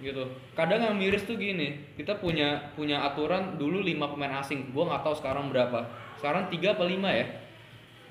gitu. 0.01 0.25
Kadang 0.57 0.81
yang 0.81 0.97
miris 0.97 1.25
tuh 1.25 1.37
gini 1.37 1.77
kita 1.97 2.17
punya 2.17 2.73
punya 2.73 3.05
aturan 3.05 3.61
dulu 3.61 3.85
lima 3.85 4.09
pemain 4.09 4.41
asing. 4.41 4.73
Gua 4.73 4.89
nggak 4.89 5.05
tahu 5.05 5.15
sekarang 5.21 5.53
berapa. 5.53 5.85
Sekarang 6.17 6.49
tiga 6.49 6.73
apa 6.73 6.85
lima 6.89 7.13
ya? 7.13 7.29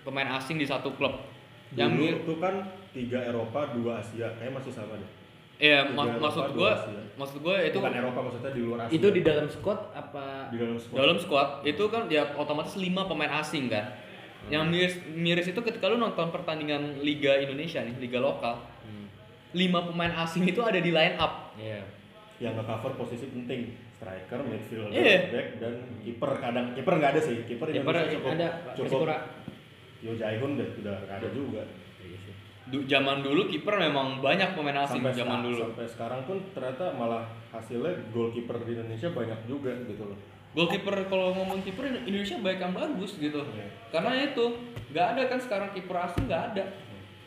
Pemain 0.06 0.30
asing 0.38 0.62
di 0.62 0.66
satu 0.66 0.94
klub 0.94 1.35
yang 1.74 1.90
dulu 1.90 2.04
mir- 2.04 2.22
tuh 2.22 2.36
kan 2.38 2.54
tiga 2.90 3.18
Eropa 3.20 3.60
dua 3.72 3.98
Asia 3.98 4.30
kayak 4.36 4.52
masih 4.52 4.70
sama 4.70 4.94
deh 4.94 5.10
Iya, 5.56 5.88
mak- 5.88 6.20
maksud 6.20 6.52
Asia. 6.52 7.00
maksud 7.16 7.36
gua 7.40 7.56
itu 7.58 7.80
bukan 7.80 7.96
Eropa 7.96 8.18
maksudnya 8.22 8.52
di 8.52 8.60
luar 8.60 8.78
Asia 8.84 8.92
itu 8.92 9.08
di 9.08 9.20
dalam 9.20 9.48
squad 9.48 9.80
apa 9.90 10.52
di 10.52 10.56
dalam 10.56 10.76
squad 10.76 10.96
dalam 10.96 11.16
squad 11.16 11.48
itu 11.64 11.84
kan 11.88 12.02
ya 12.06 12.28
otomatis 12.34 12.76
lima 12.76 13.02
pemain 13.04 13.32
asing 13.34 13.66
kan. 13.66 13.88
Yang 14.46 14.62
miris, 14.68 14.94
miris 15.10 15.46
itu 15.48 15.58
ketika 15.58 15.88
lu 15.88 15.96
nonton 15.96 16.30
pertandingan 16.30 17.02
Liga 17.02 17.34
Indonesia 17.34 17.82
nih, 17.82 17.98
Liga 17.98 18.20
lokal, 18.20 18.62
lima 19.50 19.82
pemain 19.82 20.12
asing 20.18 20.44
itu 20.44 20.60
ada 20.60 20.76
di 20.76 20.92
line 20.92 21.16
up. 21.16 21.50
Iya. 21.56 21.82
yang 22.36 22.52
nge-cover 22.54 22.92
posisi 22.94 23.26
penting 23.26 23.72
striker, 23.90 24.44
midfielder, 24.44 24.92
Iya. 24.92 25.32
back 25.32 25.48
dan 25.56 25.74
kiper 25.98 26.30
kadang 26.36 26.66
kiper 26.70 26.94
nggak 26.94 27.10
ada 27.10 27.20
sih 27.22 27.36
kiper 27.42 27.66
Kiper 27.66 27.80
Indonesia 27.96 28.12
cukup 28.12 28.30
ada, 28.30 28.48
cukup. 28.76 29.00
Yo 30.04 30.12
Jaihun 30.16 30.60
udah 30.60 30.68
udah 30.82 30.94
nggak 31.06 31.16
ada 31.22 31.28
juga 31.32 31.62
Du, 32.66 32.82
zaman 32.82 33.22
dulu 33.22 33.46
kiper 33.46 33.78
memang 33.78 34.18
banyak 34.18 34.58
pemain 34.58 34.82
asing 34.82 34.98
sampai 34.98 35.14
zaman 35.14 35.38
dulu. 35.38 35.70
sampai 35.70 35.86
sekarang 35.86 36.20
pun 36.26 36.42
ternyata 36.50 36.90
malah 36.98 37.22
hasilnya 37.54 37.94
goalkeeper 38.10 38.58
di 38.66 38.74
Indonesia 38.74 39.06
banyak 39.14 39.38
juga 39.46 39.70
gitu 39.86 40.02
loh 40.02 40.18
Goalkeeper 40.56 40.96
kalau 41.06 41.36
ngomong 41.36 41.60
kiper 41.60 41.84
Indonesia 41.84 42.40
banyak 42.40 42.60
yang 42.64 42.72
bagus 42.72 43.20
gitu. 43.20 43.44
Iya. 43.44 43.68
Karena 43.92 44.16
itu 44.24 44.44
nggak 44.88 45.06
ada 45.12 45.22
kan 45.28 45.36
sekarang 45.36 45.68
kiper 45.76 45.96
asing 46.00 46.24
nggak 46.32 46.42
ada. 46.56 46.64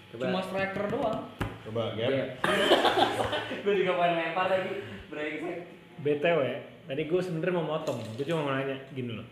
Coba. 0.09 0.21
Cuma 0.25 0.39
striker 0.41 0.85
doang. 0.89 1.21
coba 1.69 1.93
Iya. 1.93 2.41
gue 3.61 3.73
juga 3.85 4.01
pengen 4.01 4.33
lempar 4.33 4.49
lagi 4.49 4.81
brengsek 5.13 5.57
BTW, 5.99 6.39
tadi 6.87 7.01
gue 7.11 7.21
sebenarnya 7.21 7.53
mau 7.59 7.75
motong, 7.75 7.99
gue 8.15 8.23
cuma 8.23 8.47
mau 8.47 8.53
nanya 8.55 8.79
gini 8.95 9.13
loh. 9.13 9.27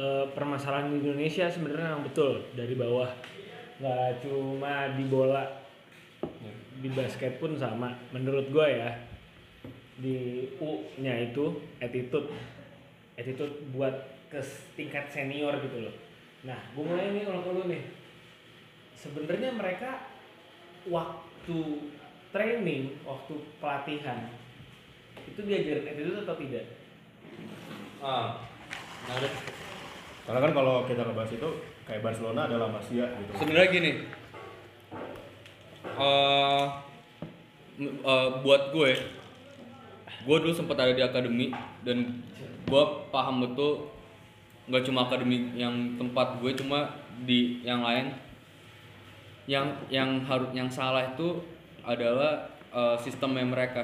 Eh, 0.00 0.24
permasalahan 0.32 0.96
di 0.96 1.04
Indonesia 1.04 1.44
sebenarnya 1.44 1.92
yang 1.92 2.00
betul 2.08 2.40
dari 2.56 2.72
bawah, 2.72 3.12
nggak 3.84 4.24
cuma 4.24 4.96
di 4.96 5.04
bola, 5.04 5.44
di 6.80 6.88
basket 6.88 7.36
pun 7.36 7.52
sama. 7.60 7.92
Menurut 8.08 8.48
gue 8.48 8.64
ya, 8.80 8.96
di 10.00 10.48
U-nya 10.56 11.20
itu 11.20 11.52
attitude, 11.84 12.32
attitude 13.12 13.60
buat 13.76 13.92
ke 14.32 14.40
tingkat 14.72 15.12
senior 15.12 15.60
gitu 15.60 15.84
loh. 15.84 15.94
Nah, 16.48 16.56
gue 16.72 16.80
mulai 16.80 17.12
nih 17.12 17.28
kalau 17.28 17.44
dulu 17.44 17.68
nih, 17.68 17.84
sebenarnya 18.96 19.52
mereka 19.52 20.08
waktu 20.88 21.92
training, 22.32 23.04
waktu 23.04 23.36
pelatihan 23.60 24.32
itu 25.28 25.44
diajarin 25.44 25.92
attitude 25.92 26.24
atau 26.24 26.36
tidak? 26.40 26.64
Ah, 28.00 28.48
ada. 29.12 29.28
Karena 30.30 30.46
kan 30.46 30.52
kalau 30.54 30.86
kita 30.86 31.02
ngebahas 31.02 31.34
itu 31.34 31.48
kayak 31.90 32.06
Barcelona 32.06 32.46
adalah 32.46 32.70
Masia 32.70 33.02
gitu. 33.18 33.30
Sebenarnya 33.34 33.68
gini, 33.74 33.90
m- 37.82 37.98
eh, 37.98 38.28
buat 38.46 38.70
gue, 38.70 38.90
gue 40.22 40.36
dulu 40.38 40.54
sempat 40.54 40.78
ada 40.78 40.94
di 40.94 41.02
akademi 41.02 41.50
dan 41.82 42.22
gue 42.62 42.82
paham 43.10 43.42
betul 43.42 43.90
nggak 44.70 44.86
cuma 44.86 45.10
akademi 45.10 45.50
yang 45.58 45.98
tempat 45.98 46.38
gue 46.38 46.54
cuma 46.54 46.94
di 47.26 47.66
yang 47.66 47.82
lain. 47.82 48.14
Yang 49.50 49.66
yang 49.90 50.22
harus 50.30 50.54
yang 50.54 50.70
salah 50.70 51.10
itu 51.10 51.42
adalah 51.82 52.54
eh, 52.70 52.96
sistemnya 53.02 53.42
mereka. 53.42 53.82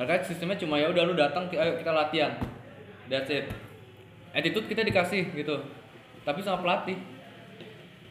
Mereka 0.00 0.24
sistemnya 0.24 0.56
cuma 0.56 0.80
ya 0.80 0.88
udah 0.88 1.04
lu 1.04 1.12
datang 1.12 1.52
ayo 1.52 1.76
kita 1.76 1.92
latihan. 1.92 2.32
That's 3.12 3.28
it. 3.28 3.52
Attitude 4.32 4.72
kita 4.72 4.88
dikasih 4.88 5.36
gitu 5.36 5.81
tapi 6.22 6.40
sama 6.42 6.62
pelatih. 6.62 6.98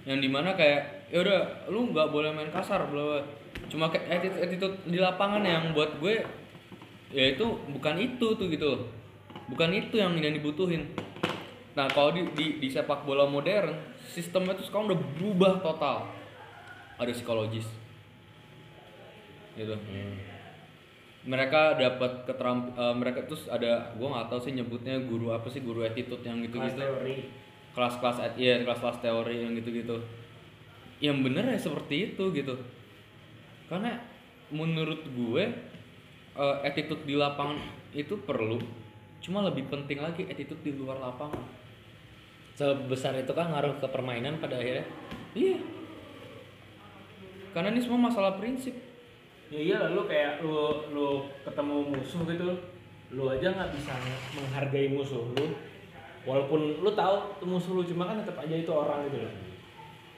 Yang 0.07 0.19
di 0.25 0.29
mana 0.31 0.57
kayak 0.57 1.11
ya 1.11 1.21
udah 1.21 1.41
lu 1.69 1.91
nggak 1.91 2.07
boleh 2.09 2.31
main 2.31 2.49
kasar 2.49 2.87
bla 2.87 3.19
cuma 3.67 3.91
kayak 3.91 4.07
attitude, 4.19 4.41
attitude 4.41 4.75
di 4.87 4.97
lapangan 4.99 5.43
yang 5.43 5.71
buat 5.71 5.99
gue 5.99 6.23
ya 7.11 7.35
itu 7.35 7.45
bukan 7.71 7.95
itu 7.99 8.27
tuh 8.35 8.47
gitu 8.47 8.65
loh. 8.65 8.81
Bukan 9.51 9.69
itu 9.75 9.99
yang 9.99 10.15
yang 10.15 10.31
dibutuhin. 10.31 10.87
Nah 11.75 11.87
kalau 11.91 12.15
di, 12.15 12.23
di 12.35 12.59
di 12.63 12.67
sepak 12.71 13.03
bola 13.03 13.27
modern 13.27 13.75
sistemnya 14.07 14.55
tuh 14.55 14.67
sekarang 14.67 14.91
udah 14.91 14.99
berubah 15.19 15.53
total. 15.59 16.07
Ada 16.99 17.11
psikologis. 17.11 17.67
Gitu. 19.55 19.75
Mereka 21.21 21.77
dapat 21.77 22.25
keteramp 22.25 22.73
eh, 22.75 22.95
mereka 22.95 23.27
terus 23.27 23.45
ada 23.51 23.91
gua 23.99 24.19
nggak 24.19 24.27
tahu 24.31 24.39
sih 24.41 24.55
nyebutnya 24.55 24.99
guru 25.05 25.35
apa 25.35 25.47
sih 25.51 25.61
guru 25.61 25.83
attitude 25.83 26.23
yang 26.23 26.39
gitu 26.43 26.57
gitu. 26.59 26.81
Kelas-kelas 27.71 28.17
at- 28.19 28.39
iya 28.39 28.61
kelas-kelas 28.63 28.99
teori 28.99 29.43
yang 29.43 29.53
gitu-gitu. 29.55 29.97
Yang 31.01 31.17
bener 31.25 31.45
ya 31.49 31.59
seperti 31.59 32.13
itu 32.13 32.23
gitu. 32.35 32.55
Karena 33.71 33.97
menurut 34.51 35.01
gue 35.07 35.43
eh, 36.35 36.57
attitude 36.67 37.03
di 37.07 37.15
lapangan 37.15 37.59
itu 37.91 38.15
perlu 38.23 38.59
cuma 39.21 39.45
lebih 39.45 39.69
penting 39.69 40.01
lagi 40.01 40.25
attitude 40.25 40.59
di 40.65 40.73
luar 40.73 40.97
lapangan. 40.97 41.39
Sebesar 42.57 43.15
itu 43.15 43.31
kan 43.31 43.53
ngaruh 43.53 43.79
ke 43.79 43.87
permainan 43.87 44.41
pada 44.41 44.59
akhirnya. 44.59 44.85
iya. 45.37 45.57
Karena 47.51 47.71
ini 47.71 47.79
semua 47.83 48.11
masalah 48.11 48.39
prinsip. 48.39 48.75
Ya 49.51 49.59
iya 49.59 49.79
lu 49.91 50.07
kayak 50.07 50.39
lu 50.39 50.87
lu 50.95 51.27
ketemu 51.43 51.91
musuh 51.91 52.23
gitu, 52.23 52.47
lu 53.11 53.23
aja 53.27 53.51
nggak 53.51 53.71
bisa 53.75 53.91
menghargai 54.35 54.87
musuh 54.91 55.27
lu. 55.35 55.51
Walaupun 56.21 56.59
lu 56.79 56.91
tahu 56.93 57.15
itu 57.33 57.45
musuh 57.45 57.71
lu 57.73 57.83
cuma 57.83 58.05
kan 58.05 58.21
tetap 58.21 58.37
aja 58.37 58.53
itu 58.53 58.69
orang 58.69 59.09
gitu 59.09 59.17
loh. 59.19 59.33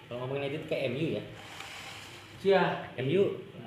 Kalau 0.08 0.18
ngomongin 0.24 0.52
attitude 0.52 0.68
kayak 0.68 0.84
MU 0.92 1.08
ya. 1.16 1.24
Sia. 2.38 2.64
MU 3.00 3.22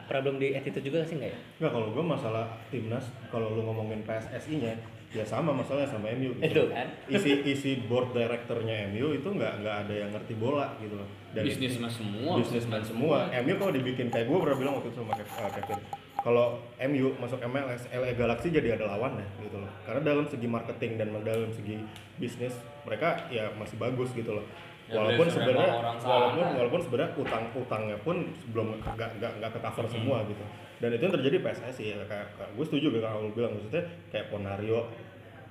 problem 0.07 0.39
di 0.39 0.55
attitude 0.55 0.85
juga 0.85 1.03
sih 1.03 1.17
enggak 1.19 1.33
ya? 1.35 1.41
Nggak, 1.59 1.73
kalau 1.73 1.89
gue 1.91 2.05
masalah 2.05 2.45
timnas, 2.69 3.09
kalau 3.33 3.57
lu 3.57 3.65
ngomongin 3.65 4.07
PSSI-nya, 4.07 4.79
ya 5.11 5.25
sama 5.25 5.51
masalahnya 5.51 5.89
sama 5.89 6.13
MU. 6.13 6.37
Itu 6.39 6.71
kan. 6.71 6.87
Isi 7.09 7.43
isi 7.43 7.71
board 7.89 8.13
directornya 8.13 8.87
MU 8.93 9.17
itu 9.17 9.27
nggak 9.27 9.65
nggak 9.65 9.77
ada 9.89 9.95
yang 9.97 10.11
ngerti 10.13 10.37
bola 10.37 10.77
gitu 10.79 10.95
loh. 10.95 11.09
Dan 11.35 11.43
bisnismen 11.43 11.91
semua 11.91 12.33
bisnismen 12.39 12.83
semua. 12.85 13.19
MU 13.33 13.55
kalau 13.57 13.73
dibikin 13.75 14.13
kayak 14.13 14.29
gue 14.29 14.39
pernah 14.39 14.57
bilang 14.57 14.75
waktu 14.79 14.93
itu 14.93 14.99
sama 15.01 15.17
Kev- 15.17 15.53
Kevin, 15.57 15.81
kalau 16.27 16.59
MU 16.91 17.15
masuk 17.23 17.39
MLS, 17.47 17.87
LA 17.95 18.19
Galaxy 18.19 18.51
jadi 18.51 18.75
ada 18.75 18.91
lawannya 18.91 19.23
gitu 19.47 19.63
loh. 19.63 19.71
Karena 19.87 20.03
dalam 20.03 20.27
segi 20.27 20.51
marketing 20.51 20.99
dan 20.99 21.15
dalam 21.23 21.55
segi 21.55 21.79
bisnis 22.19 22.51
mereka 22.83 23.31
ya 23.31 23.47
masih 23.55 23.79
bagus 23.79 24.11
gitu 24.11 24.35
loh. 24.35 24.43
Ya, 24.91 24.99
Walaupun 24.99 25.31
sebenarnya 25.31 25.71
orang 25.71 25.99
sana. 26.03 26.11
walaupun 26.11 26.47
walaupun 26.59 26.81
sebenarnya 26.83 27.11
utang-utangnya 27.15 27.99
pun 28.03 28.17
belum 28.51 28.75
nggak 28.83 29.11
nggak 29.23 29.33
nggak 29.39 29.51
ke 29.55 29.61
cover 29.71 29.87
semua 29.87 30.27
gitu. 30.27 30.43
Dan 30.83 30.99
itu 30.99 31.03
yang 31.07 31.15
terjadi 31.15 31.37
PSSI 31.47 31.85
ya 31.95 31.97
kayak, 32.11 32.27
kayak 32.35 32.51
gue 32.59 32.65
setuju 32.67 32.87
dengan 32.91 33.11
kalau 33.15 33.31
bilang 33.31 33.53
maksudnya 33.55 33.87
kayak 34.11 34.27
Ponario 34.27 34.91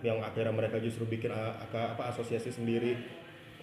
yang 0.04 0.20
akhirnya 0.20 0.52
mereka 0.52 0.76
justru 0.84 1.08
bikin 1.08 1.32
apa 1.32 1.96
apa 1.96 2.04
asosiasi 2.12 2.52
sendiri 2.52 3.00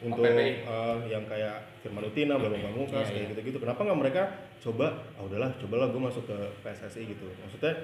untuk 0.03 0.23
eh, 0.61 0.99
yang 1.09 1.25
kayak 1.25 1.57
Firman 1.81 2.05
Utina, 2.05 2.35
Bambang 2.37 2.63
Pamungkas, 2.63 3.07
Iya, 3.07 3.15
kayak 3.15 3.29
gitu-gitu. 3.35 3.59
Kenapa 3.59 3.81
nggak 3.83 3.99
mereka 3.99 4.23
coba, 4.61 4.87
ah 5.15 5.23
udahlah, 5.23 5.51
cobalah 5.59 5.87
gue 5.89 6.03
masuk 6.03 6.25
ke 6.27 6.37
PSSI 6.61 7.03
gitu. 7.09 7.27
Maksudnya 7.41 7.75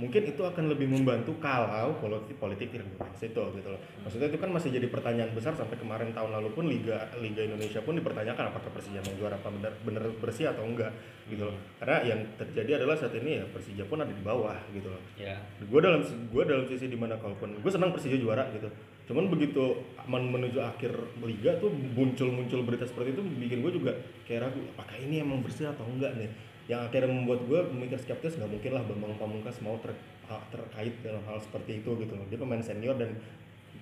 mungkin 0.00 0.24
itu 0.24 0.40
akan 0.40 0.72
lebih 0.72 0.88
membantu 0.88 1.36
kalau 1.36 1.92
politik 2.00 2.40
politik 2.40 2.72
tidak 2.72 2.88
ke 2.88 3.18
situ 3.20 3.36
gitu 3.36 3.68
loh. 3.68 3.80
Maksudnya 4.00 4.32
itu 4.32 4.40
kan 4.40 4.48
masih 4.48 4.72
jadi 4.72 4.88
pertanyaan 4.88 5.28
besar 5.36 5.52
sampai 5.52 5.76
kemarin 5.76 6.16
tahun 6.16 6.40
lalu 6.40 6.56
pun 6.56 6.64
liga 6.72 7.04
liga 7.20 7.44
Indonesia 7.44 7.84
pun 7.84 8.00
dipertanyakan 8.00 8.48
apakah 8.48 8.72
Persija 8.72 9.04
mau 9.04 9.12
juara 9.20 9.36
apa 9.36 9.52
benar 9.52 9.72
benar 9.84 10.08
bersih 10.16 10.48
atau 10.48 10.64
enggak 10.64 10.88
gitu 11.28 11.44
loh. 11.44 11.56
Karena 11.76 12.00
yang 12.02 12.20
terjadi 12.40 12.80
adalah 12.80 12.96
saat 12.96 13.12
ini 13.12 13.38
ya 13.38 13.44
Persija 13.52 13.84
pun 13.84 14.00
ada 14.00 14.08
di 14.08 14.24
bawah 14.24 14.56
gitu 14.72 14.88
loh 14.88 15.02
Ya. 15.20 15.36
gue 15.60 15.80
dalam 15.84 16.00
gue 16.00 16.42
dalam 16.48 16.64
sisi 16.64 16.88
di 16.88 16.96
mana 16.96 17.20
kalaupun 17.20 17.60
gue 17.60 17.70
senang 17.70 17.92
Persija 17.92 18.16
juara 18.16 18.48
gitu 18.56 18.72
cuman 19.10 19.26
begitu 19.26 19.74
men- 20.06 20.30
menuju 20.30 20.62
akhir 20.62 20.94
liga 21.26 21.58
tuh 21.58 21.74
muncul 21.74 22.30
muncul 22.30 22.62
berita 22.62 22.86
seperti 22.86 23.18
itu 23.18 23.22
bikin 23.42 23.58
gue 23.58 23.74
juga 23.74 23.90
kayak 24.22 24.46
ragu 24.46 24.62
apakah 24.78 24.94
ini 25.02 25.18
emang 25.18 25.42
bersih 25.42 25.66
atau 25.66 25.82
enggak 25.82 26.14
nih? 26.14 26.30
Yang 26.70 26.80
akhirnya 26.86 27.10
membuat 27.10 27.42
gue 27.50 27.60
memikir 27.74 27.98
skeptis 27.98 28.38
nggak 28.38 28.46
mungkin 28.46 28.70
lah 28.70 28.86
Bambang 28.86 29.18
Pamungkas 29.18 29.58
mau 29.66 29.74
ter- 29.82 29.98
terkait 30.54 30.94
dengan 31.02 31.26
hal 31.26 31.42
seperti 31.42 31.82
itu 31.82 31.90
gitu 31.98 32.14
loh. 32.14 32.22
Dia 32.30 32.38
pemain 32.38 32.62
senior 32.62 32.94
dan 32.94 33.18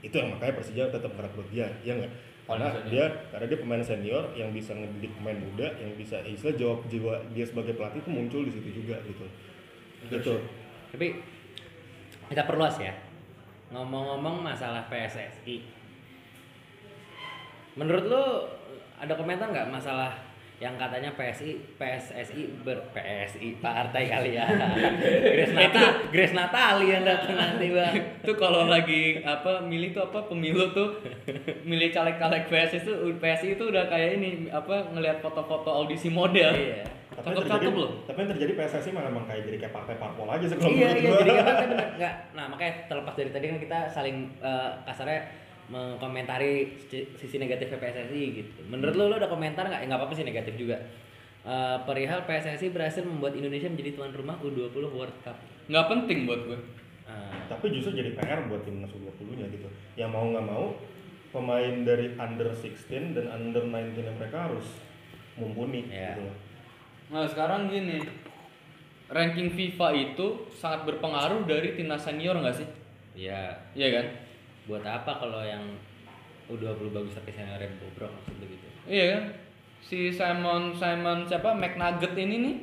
itu 0.01 0.17
yang 0.17 0.33
makanya 0.33 0.57
Persija 0.57 0.89
tetap 0.89 1.13
merekrut 1.13 1.45
dia 1.53 1.69
ya 1.85 1.93
nggak? 2.01 2.13
Karena 2.49 2.73
Paling 2.73 2.89
senior. 2.89 2.89
dia 2.89 3.05
karena 3.29 3.45
dia 3.53 3.59
pemain 3.61 3.85
senior 3.85 4.25
yang 4.33 4.51
bisa 4.57 4.73
ngedidik 4.73 5.13
pemain 5.21 5.37
muda 5.37 5.69
yang 5.77 5.93
bisa 6.01 6.17
ya 6.25 6.33
istilah 6.33 6.57
jawab 6.57 6.79
jiwa 6.89 7.21
dia 7.37 7.45
sebagai 7.45 7.77
pelatih 7.77 8.01
itu 8.01 8.09
muncul 8.09 8.41
di 8.49 8.53
situ 8.57 8.81
juga 8.81 8.97
gitu. 9.05 9.29
Gitu. 10.09 10.35
Tapi 10.97 11.07
kita 12.33 12.49
perluas 12.49 12.81
ya. 12.81 13.08
Ngomong-ngomong 13.69 14.41
masalah 14.41 14.89
PSSI. 14.89 15.61
Menurut 17.77 18.05
lu 18.09 18.25
ada 18.99 19.15
komentar 19.15 19.53
nggak 19.53 19.71
masalah 19.71 20.11
yang 20.59 20.75
katanya 20.75 21.15
PSI 21.15 21.55
PSSI 21.79 22.67
ber 22.67 22.83
PSI 22.91 23.63
partai 23.63 24.11
kali 24.11 24.35
ya. 24.35 24.43
Grace 25.39 25.55
Nata, 25.55 25.85
Grace 26.11 26.35
Natali 26.35 26.91
yang 26.91 27.07
datang 27.07 27.39
nanti 27.39 27.71
bang. 27.71 27.95
itu 28.19 28.33
kalau 28.35 28.67
lagi 28.67 29.23
apa 29.23 29.63
milih 29.63 29.95
tuh 29.95 30.11
apa 30.11 30.27
pemilu 30.27 30.75
tuh 30.75 30.99
milih 31.63 31.95
caleg-caleg 31.95 32.51
PSI 32.51 32.83
itu 32.83 32.93
PSI 33.23 33.55
itu 33.55 33.65
udah 33.71 33.87
kayak 33.87 34.19
ini 34.19 34.51
apa 34.51 34.91
ngelihat 34.91 35.23
foto-foto 35.23 35.71
audisi 35.71 36.11
model 36.11 36.51
Iya. 36.59 36.98
Tapi 37.09 37.25
yang 37.25 37.37
cakep-cakep 37.37 37.63
terjadi, 37.65 37.79
loh. 37.79 37.91
tapi 38.05 38.19
yang 38.19 38.31
terjadi 38.31 38.53
PSSI 38.55 38.91
malah 38.91 39.09
emang 39.09 39.25
kayak 39.25 39.43
jadi 39.43 39.57
kayak 39.59 39.75
partai 39.75 39.95
parpol 39.97 40.29
aja 40.29 40.45
sih 40.45 40.57
kalau 40.57 40.71
iya 40.71 40.89
iya 40.95 41.11
jadi 41.17 41.31
kan 41.35 41.45
bener. 41.67 41.89
Nggak 41.97 42.15
nah 42.33 42.45
makanya 42.47 42.73
terlepas 42.87 43.15
dari 43.15 43.31
tadi 43.31 43.45
kan 43.47 43.59
kita 43.59 43.79
saling 43.89 44.17
eh, 44.39 44.71
kasarnya 44.85 45.21
mengkomentari 45.69 46.53
sisi- 46.81 47.39
negatif 47.39 47.69
PSSI 47.71 48.23
gitu. 48.35 48.61
Menurut 48.67 48.95
lu 48.95 49.05
lu 49.07 49.17
ada 49.17 49.27
komentar 49.27 49.65
nggak? 49.65 49.81
Ya 49.81 49.87
nggak 49.87 50.01
apa-apa 50.01 50.15
sih 50.15 50.25
negatif 50.25 50.55
juga. 50.55 50.77
Eh, 51.41 51.79
perihal 51.83 52.25
PSSI 52.25 52.69
berhasil 52.69 53.01
membuat 53.01 53.33
Indonesia 53.33 53.67
menjadi 53.67 53.95
tuan 53.95 54.11
rumah 54.11 54.37
U20 54.39 54.69
World 54.89 55.17
Cup. 55.23 55.37
Nggak 55.67 55.87
penting 55.87 56.19
buat 56.25 56.43
gue 56.45 56.59
Eh, 57.09 57.37
Tapi 57.49 57.73
justru 57.73 57.97
jadi 57.97 58.13
PR 58.13 58.45
buat 58.45 58.61
timnas 58.63 58.93
U20 58.93 59.33
nya 59.35 59.49
gitu. 59.49 59.65
Yang 59.97 60.11
mau 60.13 60.29
nggak 60.29 60.45
mau 60.45 60.77
pemain 61.29 61.75
dari 61.81 62.13
under 62.15 62.53
16 62.53 62.85
dan 63.17 63.27
under 63.27 63.65
19 63.65 63.97
nya 63.97 64.13
mereka 64.13 64.45
harus 64.45 64.77
mumpuni 65.35 65.89
Iya. 65.89 66.13
gitu 66.13 66.21
loh. 66.23 66.37
Nah 67.09 67.25
sekarang 67.25 67.69
gini. 67.69 68.01
Ranking 69.09 69.49
FIFA 69.49 69.89
itu 69.97 70.27
sangat 70.53 70.85
berpengaruh 70.85 71.49
dari 71.49 71.73
timnas 71.73 72.05
senior 72.05 72.37
nggak 72.37 72.53
sih? 72.55 72.69
Ya 73.17 73.57
iya 73.73 73.89
kan? 73.95 74.07
Buat 74.67 74.85
apa 74.85 75.17
kalau 75.17 75.41
yang 75.41 75.65
U20 76.47 76.93
bagus 76.93 77.17
tapi 77.17 77.33
seniornya 77.33 77.73
bobrok 77.79 78.13
maksud 78.13 78.37
lu 78.37 78.47
gitu? 78.47 78.67
Iya 78.85 79.05
kan? 79.11 79.23
Si 79.81 80.13
Simon 80.13 80.73
Simon 80.73 81.25
siapa? 81.25 81.57
McNugget 81.57 82.13
ini 82.15 82.37
nih. 82.39 82.57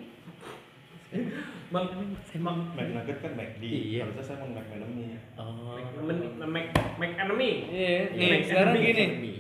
Bang, 1.72 1.88
Bang, 2.36 2.60
McNugget 2.76 3.18
kan 3.20 3.32
McD, 3.34 3.64
Iya. 3.64 4.06
harusnya 4.06 4.22
saya 4.22 4.38
mau 4.38 4.54
McManamy. 4.54 5.18
oh. 5.34 5.80
Men- 6.04 6.38
Mac 6.46 6.66
Mac 6.96 7.12
enemy. 7.18 7.52
iya. 7.68 8.12
Nih 8.12 8.30
Mac 8.30 8.42
sekarang 8.46 8.76
enemy. 8.76 8.86
gini. 8.86 9.34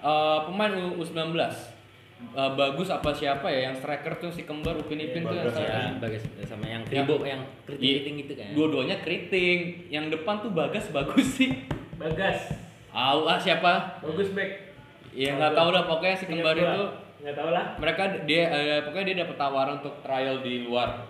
Eh, 0.00 0.38
pemain 0.42 0.72
U- 0.74 0.98
U19 0.98 1.30
Eh, 2.32 2.50
bagus 2.54 2.88
apa 2.88 3.10
siapa 3.10 3.46
ya? 3.46 3.68
Yang 3.68 3.80
striker 3.80 4.12
tuh 4.16 4.30
si 4.30 4.42
kembar 4.42 4.74
Upin 4.74 4.96
Ipin 4.96 5.22
tuh 5.22 5.32
yang 5.32 5.46
striker. 5.46 5.70
ya. 5.70 5.90
Bagus. 5.98 6.22
Sama 6.42 6.64
yang 6.64 6.82
kribo 6.82 7.20
yang 7.20 7.42
keriting 7.64 8.14
gitu 8.20 8.32
kan. 8.34 8.50
Dua-duanya 8.52 8.96
keriting. 9.00 9.58
Yang 9.88 10.04
depan 10.14 10.40
tuh 10.40 10.50
bagas 10.50 10.88
bagus 10.88 11.28
sih. 11.36 11.62
Bagas. 11.94 12.50
Au 12.88 13.24
ah 13.24 13.36
siapa? 13.36 13.98
Bagus 14.00 14.30
back. 14.30 14.76
ya 15.10 15.30
nggak 15.32 15.54
tahu 15.54 15.70
lah 15.70 15.86
pokoknya 15.86 16.16
si 16.16 16.26
kembar 16.26 16.54
itu 16.54 16.82
Nggak 17.22 17.36
tahu 17.38 17.50
lah. 17.50 17.64
mereka 17.78 18.02
dia 18.26 18.42
eh, 18.50 18.78
pokoknya 18.82 19.06
dia 19.06 19.18
dapat 19.22 19.36
tawaran 19.38 19.74
untuk 19.78 19.94
trial 20.00 20.42
di 20.42 20.66
luar. 20.66 21.06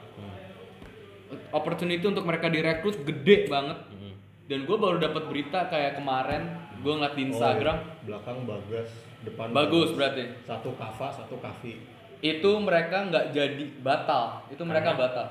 Opportunity 1.51 2.05
untuk 2.05 2.23
mereka 2.23 2.47
direkrut 2.47 3.01
gede 3.01 3.49
banget. 3.49 3.79
Hmm. 3.91 4.13
dan 4.45 4.69
gue 4.69 4.77
baru 4.77 5.01
dapat 5.01 5.25
berita 5.25 5.73
kayak 5.73 5.97
kemarin 5.97 6.53
gue 6.79 6.93
ngeliat 6.93 7.17
di 7.17 7.23
Instagram. 7.27 7.77
Oh, 7.81 8.05
belakang 8.05 8.39
Bagas, 8.45 8.93
depan 9.25 9.51
bagus 9.51 9.97
berarti. 9.97 10.29
Satu 10.45 10.77
Kava, 10.77 11.09
satu 11.11 11.41
Kavi. 11.41 11.97
itu 12.25 12.51
mereka 12.57 13.05
nggak 13.05 13.37
jadi 13.37 13.65
batal. 13.85 14.41
Itu 14.49 14.65
mereka 14.65 14.97
Karena? 14.97 15.03
batal. 15.05 15.27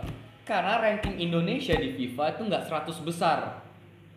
Karena 0.45 0.73
ranking 0.77 1.17
Indonesia 1.17 1.73
di 1.73 1.97
FIFA 1.97 2.37
itu 2.37 2.41
nggak 2.45 2.63
100 2.69 3.01
besar. 3.01 3.65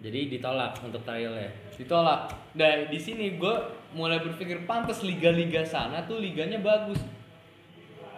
Jadi 0.04 0.36
ditolak 0.36 0.76
untuk 0.84 1.00
trial 1.00 1.32
ya 1.40 1.48
ditolak. 1.76 2.28
Nah 2.52 2.88
di 2.88 3.00
sini 3.00 3.40
gue 3.40 3.56
mulai 3.96 4.20
berpikir 4.20 4.68
pantas 4.68 5.00
liga-liga 5.00 5.64
sana 5.64 6.04
tuh 6.04 6.20
liganya 6.20 6.60
bagus. 6.60 7.00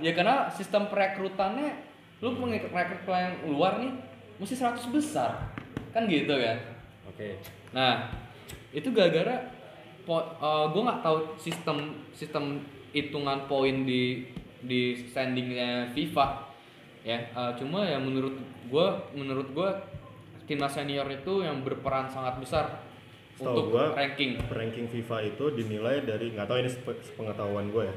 Ya 0.03 0.15
karena 0.15 0.51
sistem 0.51 0.91
perekrutannya 0.91 1.75
lu 2.19 2.35
mengikat 2.35 2.75
rekrut 2.75 3.03
pemain 3.07 3.35
luar 3.47 3.79
nih 3.79 3.95
mesti 4.43 4.59
100 4.59 4.91
besar. 4.91 5.55
Kan 5.95 6.11
gitu 6.11 6.35
kan? 6.35 6.59
Oke. 7.07 7.39
Nah 7.71 8.11
itu 8.75 8.91
gara-gara 8.91 9.58
gue 10.73 10.83
nggak 10.83 11.01
tahu 11.05 11.19
sistem 11.37 11.77
sistem 12.17 12.65
hitungan 12.97 13.45
poin 13.45 13.85
di 13.85 14.25
di 14.59 14.97
standingnya 15.07 15.93
FIFA 15.93 16.27
ya. 17.05 17.19
Eh, 17.21 17.53
cuma 17.61 17.85
ya 17.85 18.01
menurut 18.01 18.35
gue 18.67 18.87
menurut 19.13 19.49
gue 19.53 19.71
timnas 20.49 20.73
senior 20.73 21.05
itu 21.13 21.45
yang 21.45 21.61
berperan 21.61 22.09
sangat 22.09 22.41
besar 22.41 22.81
Setahu 23.37 23.53
untuk 23.55 23.65
gua, 23.77 23.93
ranking. 23.95 24.41
ranking 24.51 24.89
FIFA 24.89 25.31
itu 25.31 25.45
dinilai 25.53 26.03
dari 26.03 26.33
nggak 26.33 26.49
tahu 26.49 26.59
ini 26.59 26.71
sepe- 26.73 27.03
sepengetahuan 27.05 27.69
gue 27.69 27.85
ya. 27.87 27.95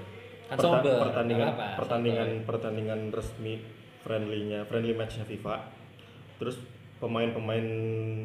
Kan 0.51 0.57
Perta- 0.59 0.67
sober, 0.83 0.97
pertandingan 1.07 1.47
apa, 1.55 1.67
pertandingan 1.79 2.29
pertandingan 2.43 2.99
resmi 3.09 3.63
friendly-nya 4.03 4.67
friendly 4.67 4.91
match-nya 4.91 5.23
FIFA. 5.23 5.55
Terus 6.43 6.59
pemain-pemain 7.01 7.65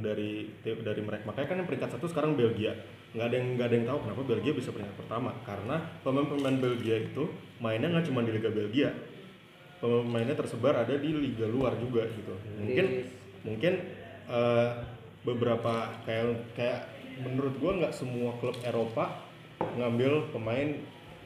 dari 0.05 0.51
dari 0.61 1.01
mereka 1.01 1.25
makanya 1.25 1.49
kan 1.49 1.57
yang 1.63 1.69
peringkat 1.71 1.91
satu 1.97 2.11
sekarang 2.13 2.37
Belgia 2.37 2.77
nggak 3.17 3.27
ada 3.27 3.35
yang 3.35 3.49
nggak 3.57 3.67
ada 3.67 3.75
yang 3.75 3.87
tahu 3.87 3.99
kenapa 4.05 4.23
Belgia 4.23 4.53
bisa 4.53 4.71
peringkat 4.71 4.97
pertama 4.97 5.31
karena 5.43 5.77
pemain-pemain 6.05 6.57
Belgia 6.57 6.97
itu 7.01 7.25
mainnya 7.59 7.89
nggak 7.89 8.05
cuma 8.05 8.21
di 8.21 8.31
Liga 8.31 8.53
Belgia 8.53 8.93
pemain-pemainnya 9.77 10.37
tersebar 10.37 10.77
ada 10.77 10.93
di 10.93 11.11
liga 11.13 11.45
luar 11.47 11.77
juga 11.77 12.05
gitu 12.07 12.33
mungkin 12.57 12.87
mungkin 13.41 13.73
eh, 14.27 14.69
beberapa 15.23 15.75
kayak 16.05 16.25
kayak 16.53 16.81
menurut 17.19 17.57
gua 17.57 17.73
nggak 17.75 17.93
semua 17.93 18.37
klub 18.37 18.57
Eropa 18.61 19.25
ngambil 19.77 20.29
pemain 20.31 20.77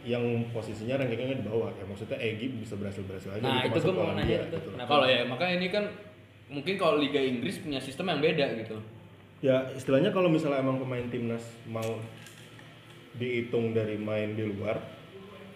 yang 0.00 0.22
posisinya 0.50 0.96
rankingnya 0.96 1.36
di 1.36 1.44
bawah 1.44 1.74
kayak 1.74 1.88
maksudnya 1.90 2.16
Egy 2.16 2.48
bisa 2.56 2.72
berhasil 2.74 3.02
berhasil 3.04 3.30
aja 3.34 3.42
Nah, 3.42 3.66
gitu 3.66 3.76
itu 3.76 3.90
gua 3.90 3.94
mau 4.00 4.14
nanya 4.16 4.38
itu. 4.40 4.56
gitu. 4.56 4.68
Kenapa? 4.72 4.88
kalau 4.88 5.06
ya 5.06 5.20
makanya 5.26 5.54
ini 5.60 5.68
kan 5.68 5.84
mungkin 6.48 6.74
kalau 6.74 6.94
Liga 6.98 7.20
Inggris 7.20 7.60
punya 7.60 7.78
sistem 7.78 8.08
yang 8.08 8.18
beda 8.18 8.46
gitu 8.58 8.78
Ya 9.40 9.72
istilahnya 9.72 10.12
kalau 10.12 10.28
misalnya 10.28 10.60
emang 10.60 10.76
pemain 10.76 11.08
timnas 11.08 11.40
mau 11.64 11.96
dihitung 13.16 13.72
dari 13.72 13.96
main 13.96 14.36
di 14.36 14.44
luar, 14.44 14.76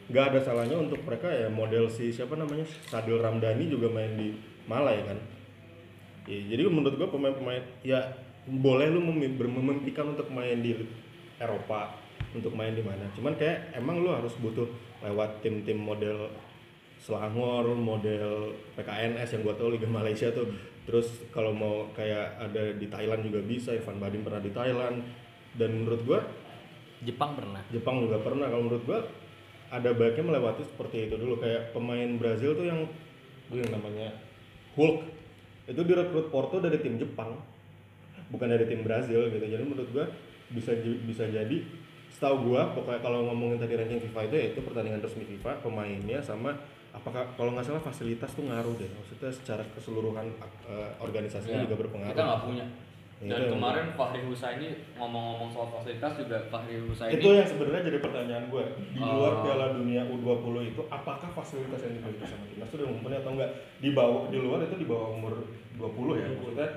nggak 0.08 0.24
ada 0.32 0.40
salahnya 0.40 0.80
untuk 0.80 1.04
mereka 1.04 1.28
ya 1.28 1.52
model 1.52 1.92
si 1.92 2.08
siapa 2.08 2.32
namanya 2.32 2.64
Sadil 2.88 3.20
Ramdhani 3.20 3.68
juga 3.68 3.92
main 3.92 4.16
di 4.16 4.32
Malai 4.64 5.04
kan. 5.04 5.20
Ya, 6.24 6.40
jadi 6.48 6.64
menurut 6.72 6.96
gua 6.96 7.12
pemain-pemain 7.12 7.60
ya 7.84 8.00
boleh 8.48 8.88
lu 8.88 9.04
memimpikan 9.04 10.16
untuk 10.16 10.32
main 10.32 10.64
di 10.64 10.72
Eropa, 11.36 12.00
untuk 12.32 12.56
main 12.56 12.72
di 12.72 12.80
mana. 12.80 13.04
Cuman 13.12 13.36
kayak 13.36 13.76
emang 13.76 14.00
lu 14.00 14.08
harus 14.08 14.32
butuh 14.40 14.64
lewat 15.04 15.44
tim-tim 15.44 15.76
model 15.76 16.32
Selangor, 17.04 17.68
model 17.76 18.56
PKNS 18.80 19.36
yang 19.36 19.42
gua 19.44 19.52
tahu 19.60 19.76
Liga 19.76 19.84
Malaysia 19.84 20.32
tuh. 20.32 20.48
Terus 20.84 21.08
kalau 21.32 21.56
mau 21.56 21.88
kayak 21.96 22.38
ada 22.50 22.76
di 22.76 22.86
Thailand 22.92 23.24
juga 23.24 23.40
bisa, 23.40 23.72
Ivan 23.72 23.96
Badim 23.98 24.22
pernah 24.22 24.42
di 24.44 24.52
Thailand. 24.52 25.00
Dan 25.54 25.70
menurut 25.84 26.02
gua 26.04 26.20
Jepang 27.04 27.36
pernah. 27.36 27.62
Jepang 27.72 28.04
juga 28.04 28.20
pernah. 28.20 28.48
Kalau 28.52 28.64
menurut 28.68 28.84
gua 28.84 29.00
ada 29.74 29.90
baiknya 29.90 30.24
melewati 30.30 30.62
seperti 30.62 31.10
itu 31.10 31.18
dulu 31.18 31.42
kayak 31.42 31.74
pemain 31.74 32.06
Brazil 32.14 32.54
tuh 32.54 32.66
yang 32.70 32.86
gue 33.50 33.58
yang 33.58 33.72
namanya 33.74 34.14
Hulk 34.78 35.02
itu 35.66 35.80
direkrut 35.82 36.30
Porto 36.30 36.62
dari 36.62 36.78
tim 36.78 36.94
Jepang 36.94 37.34
bukan 38.30 38.46
dari 38.46 38.70
tim 38.70 38.86
Brazil 38.86 39.26
gitu 39.34 39.42
jadi 39.42 39.64
menurut 39.66 39.90
gua 39.90 40.06
bisa 40.54 40.76
bisa 40.78 41.26
jadi 41.26 41.64
setahu 42.14 42.54
gua 42.54 42.70
pokoknya 42.70 43.00
kalau 43.02 43.26
ngomongin 43.26 43.58
tadi 43.58 43.74
ranking 43.74 43.98
FIFA 43.98 44.20
itu 44.30 44.34
ya 44.38 44.46
itu 44.54 44.60
pertandingan 44.62 45.02
resmi 45.02 45.24
FIFA 45.26 45.58
pemainnya 45.64 46.22
sama 46.22 46.54
apakah 46.94 47.26
kalau 47.34 47.50
nggak 47.52 47.66
salah 47.66 47.82
fasilitas 47.82 48.30
tuh 48.30 48.46
ngaruh 48.46 48.74
deh. 48.74 48.86
Maksudnya 48.88 49.28
secara 49.28 49.62
keseluruhan 49.74 50.30
eh, 50.64 50.90
organisasinya 50.96 51.58
Ya, 51.58 51.64
juga 51.66 51.76
berpengaruh. 51.80 52.14
Kita 52.14 52.22
nggak 52.24 52.42
punya. 52.42 52.66
Ya, 53.14 53.30
dan 53.30 53.36
itu 53.36 53.46
yang- 53.46 53.54
kemarin 53.56 53.86
Fahri 53.94 54.20
Husaini 54.22 54.68
ngomong-ngomong 54.94 55.48
soal 55.48 55.68
fasilitas 55.70 56.12
juga 56.16 56.36
Fahri 56.46 56.76
Husaini 56.78 57.14
itu 57.14 57.28
yang 57.30 57.46
sebenarnya 57.46 57.82
jadi 57.84 57.98
pertanyaan 57.98 58.44
gue. 58.46 58.64
Di 58.90 59.00
luar 59.00 59.32
Oh. 59.32 59.42
Piala 59.42 59.66
Dunia 59.72 60.02
U20 60.04 60.54
itu 60.66 60.82
apakah 60.88 61.28
fasilitas 61.32 61.80
yang 61.80 61.94
dimiliki 61.96 62.24
sama 62.24 62.44
timnas 62.44 62.68
itu 62.68 62.76
udah 62.76 62.88
mumpuni 62.90 63.14
atau 63.16 63.30
enggak 63.32 63.50
di 63.78 63.90
bawah 63.90 64.22
di 64.28 64.38
luar 64.38 64.58
itu 64.62 64.76
di 64.76 64.86
bawah 64.86 65.08
umur 65.12 65.34
20 65.74 66.14
ya 66.16 66.26
maksudnya 66.28 66.68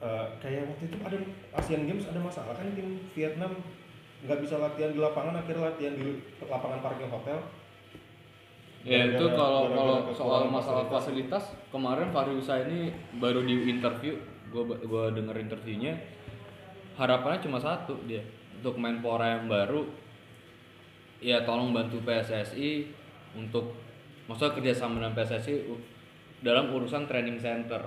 eh, 0.00 0.24
kayak 0.38 0.62
waktu 0.66 0.84
itu 0.86 0.96
ada 0.98 1.16
Asian 1.54 1.82
Games 1.84 2.04
ada 2.06 2.20
masalah 2.20 2.54
kan 2.54 2.68
tim 2.70 2.88
Vietnam 3.10 3.52
nggak 4.20 4.38
bisa 4.38 4.56
latihan 4.56 4.92
di 4.92 5.00
lapangan 5.00 5.32
akhirnya 5.34 5.64
latihan 5.66 5.92
di 5.92 6.04
lapangan 6.42 6.78
parkir 6.78 7.08
hotel 7.08 7.40
Ya 8.80 9.12
itu 9.12 9.24
kalau 9.36 9.68
kalau 9.68 10.08
soal 10.16 10.48
masalah 10.48 10.88
fasilitas. 10.88 11.44
fasilitas 11.44 11.68
kemarin 11.68 12.08
Fahri 12.08 12.32
Husaini 12.32 12.88
baru 13.20 13.44
di 13.44 13.68
interview, 13.68 14.16
gua 14.48 14.64
gua 14.80 15.12
denger 15.12 15.36
interviewnya 15.36 16.00
harapannya 17.00 17.40
cuma 17.40 17.56
satu 17.56 17.96
dia 18.04 18.20
untuk 18.60 18.76
Menpora 18.76 19.40
yang 19.40 19.48
baru. 19.48 19.88
Ya 21.20 21.44
tolong 21.44 21.72
bantu 21.72 22.00
PSSI 22.04 22.92
untuk 23.36 23.76
maksudnya 24.28 24.56
kerjasama 24.56 25.00
dengan 25.00 25.16
PSSI 25.16 25.68
dalam 26.40 26.72
urusan 26.72 27.04
training 27.08 27.40
center. 27.40 27.80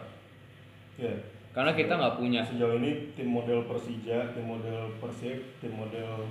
Ya. 0.98 1.14
Karena 1.54 1.74
kita 1.78 1.94
nggak 1.98 2.18
punya. 2.18 2.42
sejauh 2.42 2.82
ini 2.82 3.14
tim 3.14 3.30
model 3.30 3.66
Persija 3.70 4.34
tim 4.34 4.46
model 4.50 4.90
Persib 4.98 5.38
tim 5.62 5.74
model. 5.78 6.26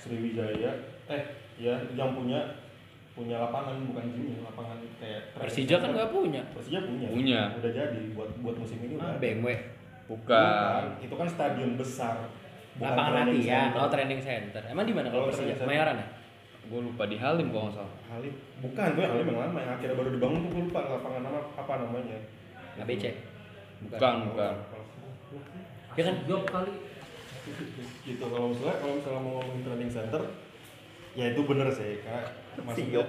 Sriwijaya 0.00 0.72
eh 1.12 1.24
ya 1.60 1.76
yang 1.92 2.16
punya 2.16 2.40
punya 3.20 3.36
lapangan 3.38 3.76
bukan 3.84 4.04
gym 4.10 4.26
ya, 4.30 4.40
lapangan 4.42 4.76
kayak 4.96 5.20
Persija 5.34 5.76
kan 5.76 5.88
nggak 5.92 6.08
punya. 6.08 6.42
Persija 6.50 6.80
punya 6.82 7.06
Punya. 7.06 7.40
udah 7.54 7.70
jadi 7.70 8.00
buat 8.12 8.30
buat 8.40 8.56
musim 8.56 8.80
ini 8.80 8.96
udah 8.96 9.12
Ah. 9.12 9.20
BMW. 9.20 9.46
bukan 10.08 10.82
itu 10.98 11.14
kan 11.14 11.28
stadion 11.28 11.76
besar 11.76 12.16
bukan 12.74 12.88
Lapangan 12.88 13.28
latihan, 13.28 13.68
oh 13.74 13.86
training 13.86 14.18
center. 14.18 14.62
Emang 14.64 14.82
di 14.82 14.90
mana 14.90 15.06
kalau 15.06 15.28
Kalau 15.28 15.36
Persija? 15.36 15.54
Kemayoran 15.54 15.96
ya? 15.96 16.06
gue 16.62 16.80
lupa 16.82 17.02
di 17.04 17.16
Halim 17.16 17.46
kalau 17.48 17.66
nggak 17.66 17.76
salah 17.76 17.94
Halim 18.08 18.34
bukan 18.58 18.88
yang 18.94 19.10
Halim 19.10 19.26
yang 19.26 19.38
lama 19.40 19.58
yang 19.58 19.72
akhirnya 19.74 19.96
baru 19.96 20.10
dibangun 20.12 20.40
tuh 20.40 20.50
gue 20.50 20.62
lupa 20.66 20.80
lapangan 20.88 21.20
nama 21.20 21.40
apa 21.50 21.72
namanya 21.78 22.18
ABC. 22.76 23.04
bukan 23.82 24.14
bukan 24.28 24.54
Ya 25.90 26.02
kan? 26.06 26.14
Job 26.24 26.42
kali. 26.44 26.72
gitu 28.02 28.24
kalau 28.24 28.46
misalnya 28.48 28.76
kalau 28.78 28.94
misalnya 28.94 29.20
mau 29.20 29.32
ngomongin 29.36 29.62
training 29.62 29.90
center 29.90 30.22
ya 31.18 31.24
itu 31.34 31.42
bener 31.42 31.66
sih 31.74 31.98
karena 32.06 32.22
maksudnya 32.62 33.02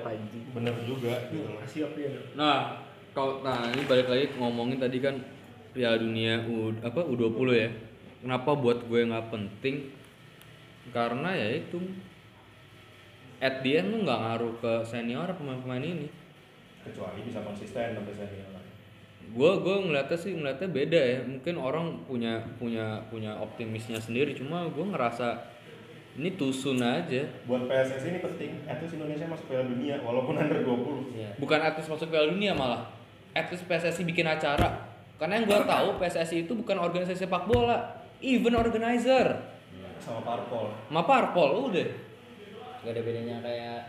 bener 0.57 0.73
juga 0.85 1.13
gitu 1.29 1.45
loh 1.45 1.61
Siap 1.61 1.93
ya. 1.97 2.09
Nah, 2.33 2.81
kalau 3.13 3.45
nah 3.45 3.69
ini 3.69 3.83
balik 3.85 4.07
lagi 4.09 4.25
ngomongin 4.39 4.81
tadi 4.81 4.97
kan 5.03 5.19
Piala 5.71 6.01
Dunia 6.01 6.41
U 6.47 6.73
apa 6.81 7.01
U20 7.05 7.47
ya. 7.53 7.69
Kenapa 8.21 8.53
buat 8.53 8.85
gue 8.85 9.01
nggak 9.07 9.33
penting? 9.33 9.89
Karena 10.93 11.33
ya 11.33 11.47
itu 11.57 11.79
at 13.41 13.65
the 13.65 13.81
end 13.81 13.89
lu 13.93 14.05
nggak 14.05 14.19
ngaruh 14.21 14.53
ke 14.61 14.73
senior 14.85 15.29
pemain-pemain 15.33 15.81
ini. 15.81 16.07
kecuali 16.81 17.21
bisa 17.21 17.45
konsisten 17.45 17.93
sampai 17.93 18.13
senior 18.17 18.49
Gue 19.31 19.51
gue 19.63 19.75
ngeliatnya 19.85 20.17
sih 20.17 20.33
ngeliatnya 20.35 20.69
beda 20.73 20.99
ya. 20.99 21.19
Mungkin 21.23 21.55
orang 21.55 22.03
punya 22.03 22.41
punya 22.59 22.99
punya 23.07 23.37
optimisnya 23.39 24.01
sendiri. 24.01 24.35
Cuma 24.35 24.67
gue 24.67 24.81
ngerasa 24.81 25.39
ini 26.21 26.29
tusun 26.31 26.77
aja. 26.77 27.25
buat 27.43 27.65
PSSI 27.65 28.07
ini 28.07 28.19
penting 28.21 28.51
at 28.63 28.77
least 28.77 28.93
Indonesia 28.93 29.25
masuk 29.25 29.45
Piala 29.47 29.65
Dunia 29.65 29.97
walaupun 29.99 30.37
under 30.39 30.61
20 30.61 31.17
Iya. 31.17 31.29
Bukan 31.35 31.57
artis 31.59 31.85
masuk 31.85 32.07
Piala 32.07 32.29
Dunia 32.29 32.53
malah. 32.53 32.93
At 33.31 33.49
least 33.49 33.65
PSSI 33.65 34.03
bikin 34.03 34.23
acara. 34.23 34.85
Karena 35.17 35.35
yang 35.35 35.45
gue 35.45 35.59
tahu 35.59 35.97
PSSI 35.97 36.45
itu 36.45 36.53
bukan 36.53 36.77
organisasi 36.77 37.17
sepak 37.19 37.45
bola, 37.45 37.77
event 38.19 38.53
organizer. 38.55 39.49
sama 39.99 40.17
parpol 40.19 40.73
sama 40.83 41.01
parpol 41.03 41.49
udah 41.67 41.85
Gak 42.81 42.89
ada 42.89 43.01
bedanya 43.01 43.37
kayak 43.37 43.79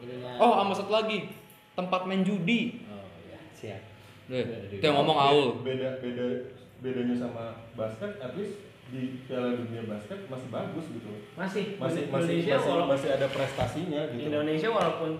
ininya. 0.00 0.34
oh 0.36 0.58
sama 0.58 0.74
satu 0.74 0.90
lagi 0.92 1.30
tempat 1.72 2.02
main 2.04 2.22
judi 2.22 2.82
Oh 2.84 3.06
ya, 3.24 3.38
siap. 3.52 3.78
deh 4.26 4.42
itu 4.68 4.82
yang 4.82 4.94
ngomong 4.96 5.14
Aul 5.14 5.48
beda 5.62 6.02
beda 6.02 6.26
bedanya 6.80 7.14
sama 7.16 7.54
basket 7.72 8.18
at 8.18 8.34
least 8.34 8.58
di 8.94 9.26
Piala 9.26 9.50
Dunia 9.52 9.82
basket 9.84 10.18
masih 10.24 10.48
bagus 10.48 10.86
gitu 10.88 11.10
Masih. 11.34 11.64
masih 11.76 12.02
masih 12.06 12.30
Indonesia 12.38 12.54
masih, 12.54 12.70
walaupun 12.70 12.92
masih 12.94 13.08
ada 13.10 13.26
prestasinya 13.28 14.00
gitu 14.08 14.22
Indonesia 14.24 14.68
walaupun 14.70 15.10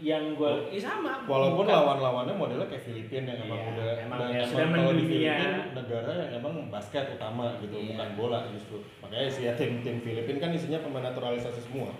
yang 0.00 0.24
gue 0.32 0.52
eh, 0.72 0.80
sama. 0.80 1.12
walaupun 1.28 1.68
lawan-lawannya 1.68 2.32
modelnya 2.32 2.64
kayak 2.64 2.80
Filipina 2.82 3.30
yang 3.30 3.44
emang 3.44 3.60
Iya, 3.60 3.68
udah 3.70 3.90
emang 4.00 4.18
udah- 4.18 4.30
ya 4.30 4.38
emang 4.38 4.48
sudah 4.48 4.64
kalau 4.64 4.72
di 4.72 4.96
mendunia. 4.96 5.32
Filipina 5.36 5.60
negara 5.76 6.12
yang 6.16 6.30
emang 6.34 6.52
basket 6.66 7.04
utama 7.12 7.44
gitu 7.60 7.76
Iya. 7.76 7.88
bukan 7.92 8.08
bola 8.16 8.38
justru 8.48 8.76
makanya 8.98 9.28
sih 9.28 9.42
ya 9.44 9.52
tim 9.52 9.72
tim 9.78 10.00
Filipina 10.00 10.38
kan 10.38 10.50
isinya 10.50 10.80
pemain 10.80 11.04
naturalisasi 11.04 11.60
semua 11.60 11.92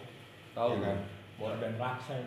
tahu 0.51 0.81
ya 0.81 0.97
kan 0.97 0.99
Dan 1.61 1.73
Laksan. 1.77 2.25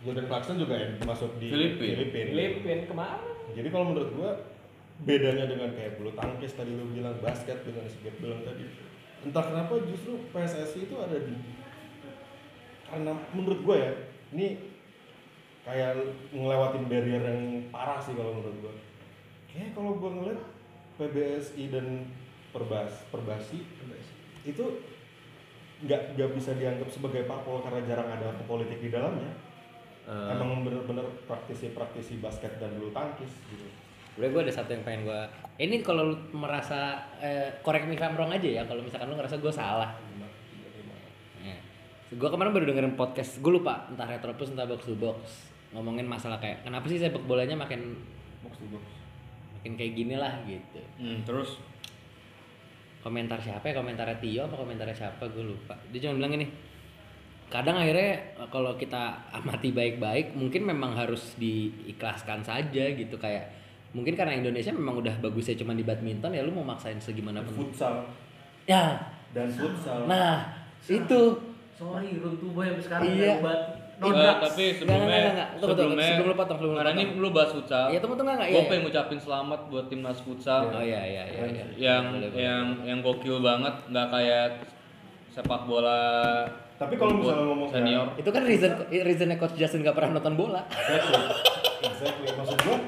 Jordan 0.00 0.26
Clarkson 0.26 0.56
juga 0.58 0.76
yang 0.76 0.92
masuk 1.00 1.32
di 1.36 1.48
Filipina. 1.48 1.96
Filipina. 1.96 2.28
Filipin 2.28 2.78
kemarin. 2.84 3.24
Jadi 3.52 3.68
kalau 3.68 3.84
menurut 3.88 4.10
gua 4.12 4.30
bedanya 5.02 5.50
dengan 5.50 5.74
kayak 5.74 5.98
bulu 5.98 6.14
tangkis 6.14 6.54
tadi 6.54 6.70
lu 6.70 6.86
bilang 6.94 7.18
basket 7.18 7.66
dengan 7.66 7.82
si 7.90 7.98
Gap 8.06 8.14
bilang 8.22 8.46
tadi. 8.46 8.62
Entah 9.26 9.42
kenapa 9.42 9.82
justru 9.90 10.22
PSSI 10.30 10.86
itu 10.86 10.96
ada 11.02 11.18
di 11.18 11.34
karena 12.84 13.10
menurut 13.34 13.60
gua 13.66 13.76
ya 13.80 13.92
ini 14.30 14.70
kayak 15.66 15.98
ngelewatin 16.30 16.86
barrier 16.86 17.24
yang 17.24 17.42
parah 17.74 17.98
sih 17.98 18.14
kalau 18.14 18.38
menurut 18.38 18.56
gua. 18.62 18.74
Kayak 19.50 19.74
kalau 19.74 19.98
gua 19.98 20.10
ngeliat 20.14 20.40
PBSI 20.94 21.64
dan 21.74 21.86
Perbas 22.54 23.02
Perbasi 23.10 23.66
itu 24.46 24.64
nggak 25.82 26.14
nggak 26.14 26.30
bisa 26.38 26.54
dianggap 26.54 26.86
sebagai 26.86 27.26
parpol 27.26 27.66
karena 27.66 27.82
jarang 27.82 28.06
ada 28.14 28.30
politik 28.46 28.78
di 28.78 28.94
dalamnya. 28.94 29.34
Eh, 30.04 30.36
emang 30.36 30.60
bener-bener 30.68 31.08
praktisi-praktisi 31.24 32.20
basket 32.20 32.60
dan 32.60 32.76
bulu 32.76 32.92
tangkis 32.92 33.40
gitu 33.48 33.64
Gue 34.14 34.30
gue 34.30 34.42
ada 34.46 34.52
satu 34.54 34.70
yang 34.74 34.82
pengen 34.86 35.10
gue. 35.10 35.20
Ini 35.58 35.82
kalau 35.82 36.14
lu 36.14 36.16
merasa 36.34 37.02
eh, 37.18 37.58
correct 37.62 37.86
me 37.90 37.98
wrong 37.98 38.30
aja 38.30 38.48
ya. 38.48 38.62
Kalau 38.66 38.80
misalkan 38.82 39.10
lu 39.10 39.16
ngerasa 39.18 39.38
gue 39.38 39.52
salah. 39.52 39.90
Ya. 41.42 41.56
Gue 42.14 42.28
kemarin 42.30 42.54
baru 42.54 42.70
dengerin 42.70 42.94
podcast. 42.94 43.42
Gue 43.42 43.58
lupa 43.58 43.90
entah 43.90 44.06
Retropus 44.06 44.54
entah 44.54 44.66
Box 44.66 44.86
to 44.86 44.94
Box 44.94 45.50
ngomongin 45.74 46.06
masalah 46.06 46.38
kayak 46.38 46.62
kenapa 46.62 46.86
sih 46.86 47.02
sepak 47.02 47.26
bolanya 47.26 47.58
makin 47.58 47.98
box 48.46 48.62
to 48.62 48.66
box 48.70 48.86
makin 49.58 49.74
kayak 49.74 49.92
gini 49.98 50.14
lah 50.14 50.30
gitu. 50.46 50.78
Hmm, 51.02 51.26
terus 51.26 51.58
Komentar 53.04 53.36
siapa 53.36 53.68
ya? 53.68 53.76
Komentarnya 53.76 54.16
Tio 54.16 54.48
apa 54.48 54.56
komentarnya 54.56 54.96
siapa? 54.96 55.28
Gue 55.28 55.44
lupa. 55.44 55.76
Dia 55.92 56.08
cuma 56.08 56.24
bilang 56.24 56.40
gini. 56.40 56.48
Kadang 57.52 57.76
akhirnya 57.76 58.40
eh, 58.40 58.48
kalau 58.48 58.80
kita 58.80 59.28
amati 59.28 59.76
baik-baik 59.76 60.32
mungkin 60.32 60.64
memang 60.64 60.96
harus 60.96 61.36
diikhlaskan 61.36 62.40
saja 62.40 62.84
gitu 62.96 63.20
kayak 63.20 63.63
mungkin 63.94 64.12
karena 64.12 64.34
Indonesia 64.34 64.68
memang 64.68 64.98
udah 64.98 65.14
bagusnya 65.22 65.54
cuma 65.54 65.72
di 65.72 65.80
badminton 65.80 66.28
ya 66.28 66.42
lu 66.42 66.50
mau 66.50 66.66
maksain 66.66 66.98
segimana 66.98 67.40
pun 67.40 67.54
futsal 67.64 68.02
ya 68.66 68.98
dan 69.30 69.46
futsal 69.48 70.04
nah 70.04 70.50
itu 70.84 71.20
Sorry, 71.74 72.22
runtuh 72.22 72.54
boy 72.54 72.70
sampai 72.70 72.84
sekarang 72.86 73.04
Iya. 73.08 73.34
obat. 73.38 73.60
No 73.94 74.06
Enggak, 74.06 74.34
drugs. 74.38 74.42
tapi 74.46 74.64
sebelumnya 74.74 75.02
nggak, 75.02 75.18
nggak, 75.18 75.34
nggak. 75.34 75.48
Tunggu, 75.50 75.62
tunggu. 75.66 75.74
sebelumnya 75.74 76.06
Sebelum 76.06 76.26
lu 76.26 76.34
potong, 76.34 76.54
sebelum 76.54 76.70
lu 76.70 76.78
karena 76.78 76.92
ini 76.94 77.04
lu 77.14 77.28
bahas 77.30 77.50
futsal. 77.50 77.84
Iya, 77.90 77.98
tunggu, 77.98 78.14
tunggu, 78.14 78.30
nggak, 78.30 78.46
Gue 78.46 78.54
iya, 78.54 78.62
pengen 78.64 78.78
iya. 78.78 78.86
ngucapin 78.86 79.18
selamat 79.18 79.60
buat 79.66 79.86
timnas 79.88 80.18
futsal 80.20 80.62
oh 80.68 80.78
iya 80.80 81.02
iya 81.02 81.24
iya, 81.26 81.42
iya. 81.50 81.64
yang 81.74 82.02
Boleh, 82.08 82.28
boleh. 82.30 82.38
yang 82.38 82.64
yang 82.84 82.98
gokil 83.00 83.36
banget, 83.38 83.74
nggak 83.86 84.06
kayak 84.08 84.48
sepak 85.30 85.62
bola 85.66 86.02
Tapi 86.74 86.94
kalau 86.94 87.12
misalnya 87.12 87.42
ngomong 87.44 87.68
senior. 87.70 88.06
itu 88.14 88.30
kan 88.30 88.42
reason 88.44 88.70
reasonnya 88.88 89.34
coach 89.34 89.54
Justin 89.54 89.82
gak 89.82 89.94
pernah 89.94 90.14
nonton 90.14 90.34
bola 90.34 90.62
exactly 90.70 91.22
exactly 91.82 92.28
maksud 92.34 92.58
gua 92.62 92.78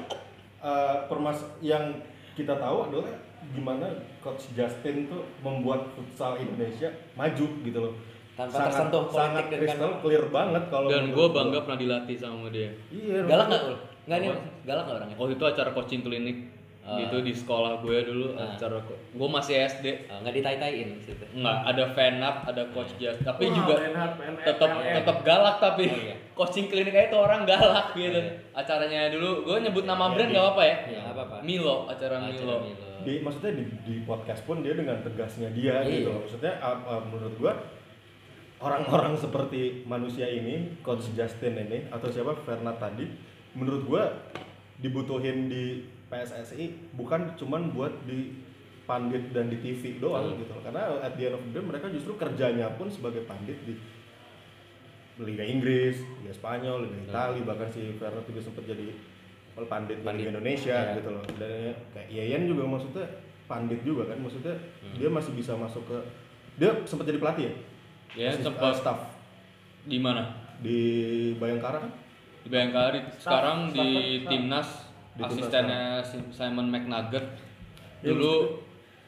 eh, 0.67 0.95
permas 1.07 1.39
yang 1.63 2.03
kita 2.35 2.59
tahu 2.59 2.91
adalah 2.91 3.13
gimana 3.55 3.87
coach 4.19 4.51
Justin 4.51 5.07
tuh 5.07 5.23
membuat 5.39 5.87
futsal 5.95 6.35
Indonesia 6.35 6.91
maju 7.15 7.45
gitu 7.63 7.79
loh. 7.79 7.93
Tanpa 8.37 8.69
tersentuh 8.69 9.09
politik 9.09 9.17
sangat 9.17 9.43
dan 9.49 9.59
crystal 9.65 9.91
clear 10.03 10.25
banget 10.29 10.63
kalau 10.69 10.87
Dan 10.93 11.09
gue 11.09 11.27
bangga 11.33 11.59
pernah 11.65 11.79
dilatih 11.81 12.17
sama 12.21 12.53
dia. 12.53 12.69
iya 12.93 13.25
galak 13.25 13.49
nggak 13.49 13.61
ul? 13.65 13.77
Nggak 14.05 14.17
nih 14.21 14.29
galak 14.67 14.83
nggak 14.85 14.97
orangnya? 15.01 15.17
Waktu 15.17 15.33
itu 15.33 15.45
acara 15.49 15.69
coaching 15.73 16.01
klinik 16.05 16.37
Ah. 16.87 16.95
gitu 16.97 17.19
di 17.19 17.35
sekolah 17.35 17.83
gue 17.83 17.99
dulu 18.01 18.31
Ah. 18.33 18.47
acara 18.49 18.79
gue 18.81 19.27
masih 19.29 19.59
SD 19.61 19.85
Oh, 20.07 20.23
nggak 20.23 20.33
ditai-taiin 20.33 20.95
situ 20.97 21.19
nggak 21.35 21.57
ada 21.67 21.83
fan 21.91 22.17
up 22.17 22.47
ada 22.47 22.63
coach 22.71 22.95
just 22.95 23.19
tapi 23.21 23.45
Wah, 23.45 23.53
juga 23.53 23.75
tetap 24.41 24.71
tetap 24.71 25.17
galak 25.21 25.55
tapi 25.59 25.85
Oh, 25.85 25.99
iya. 25.99 26.15
coaching 26.37 26.65
klinik 26.65 26.93
aja 26.93 27.11
tuh 27.11 27.19
orang 27.19 27.43
galak 27.43 27.91
gitu 27.91 28.15
acaranya 28.51 29.11
dulu 29.11 29.43
gue 29.43 29.57
nyebut 29.59 29.83
nama 29.83 30.09
brand 30.09 30.31
nggak 30.31 30.43
apa-apa 30.45 30.63
ya 30.63 30.75
Iya, 30.87 30.99
nggak 31.01 31.13
apa-apa. 31.13 31.35
Milo 31.41 31.75
acara 31.85 32.15
Acara 32.17 32.31
Milo 32.31 32.55
Milo. 32.63 32.87
di 33.03 33.13
maksudnya 33.19 33.51
di, 33.53 33.63
di 33.83 33.95
podcast 34.01 34.41
pun 34.43 34.63
dia 34.63 34.71
dengan 34.71 34.95
tegasnya 35.01 35.51
dia 35.51 35.79
Iya. 35.79 35.91
gitu 35.97 36.09
maksudnya 36.15 36.55
uh, 36.57 36.79
uh, 36.87 37.01
menurut 37.03 37.35
gua 37.35 37.53
orang-orang 38.57 39.13
seperti 39.13 39.61
manusia 39.83 40.25
ini 40.25 40.79
coach 40.79 41.11
Justin 41.11 41.59
ini 41.59 41.85
atau 41.89 42.07
siapa 42.07 42.33
Fernand 42.41 42.77
tadi 42.77 43.05
menurut 43.53 43.83
gua 43.83 44.03
dibutuhin 44.77 45.45
di 45.45 45.81
PSSI 46.07 46.65
bukan 46.93 47.35
cuman 47.35 47.69
buat 47.69 47.91
di 48.03 48.31
pandit 48.83 49.31
dan 49.31 49.47
di 49.47 49.57
TV 49.57 49.97
doang 49.97 50.23
Hmm. 50.29 50.39
gitu 50.39 50.51
loh. 50.51 50.63
karena 50.63 50.81
at 50.97 51.13
the 51.13 51.23
end 51.23 51.35
of 51.35 51.41
the 51.41 51.51
day 51.51 51.59
mereka 51.61 51.87
justru 51.87 52.15
kerjanya 52.15 52.71
pun 52.73 52.87
sebagai 52.87 53.23
pandit 53.23 53.59
di 53.61 53.75
Liga 55.17 55.41
Inggris, 55.43 55.97
Liga 56.21 56.29
Spanyol, 56.31 56.85
Liga 56.85 56.97
Italia, 57.07 57.41
bahkan 57.43 57.67
si 57.67 57.89
Fernand 57.95 58.21
juga 58.23 58.37
sempat 58.39 58.63
jadi 58.63 58.93
pandit, 59.59 59.97
di 59.97 60.03
Pandit. 60.03 60.21
Liga 60.21 60.31
Indonesia 60.31 60.77
Iya. 60.77 60.95
gitu 60.95 61.09
loh. 61.09 61.23
Dan 61.33 61.49
ya, 61.49 61.73
kayak 61.89 62.07
Yayan 62.07 62.43
juga 62.45 62.63
maksudnya 62.67 63.05
pandit 63.43 63.81
juga 63.81 64.03
kan, 64.05 64.17
maksudnya 64.19 64.53
dia 64.93 65.09
masih 65.09 65.33
bisa 65.33 65.51
masuk 65.53 65.83
ke 65.83 65.97
dia 66.55 66.69
sempat 66.83 67.05
jadi 67.05 67.17
pelatih 67.17 67.43
ya? 67.43 67.53
ya 68.15 68.29
Asist- 68.29 68.45
sempat 68.45 68.69
uh, 68.69 68.77
staff 68.77 68.99
di 69.83 69.97
mana 69.97 70.23
di 70.57 70.77
Bayangkara 71.35 71.81
kan? 71.81 71.91
di 72.39 72.47
Bayangkara 72.47 72.89
di- 72.93 73.03
sekarang 73.15 73.57
staff, 73.67 73.73
di 73.75 73.87
staff. 73.89 73.97
timnas 73.97 74.19
Di 74.21 74.29
timnas 74.29 74.69
asistennya 75.19 75.81
Si- 76.01 76.29
Simon 76.29 76.67
McNugget. 76.69 77.25
Ya, 78.05 78.13
dulu 78.13 78.61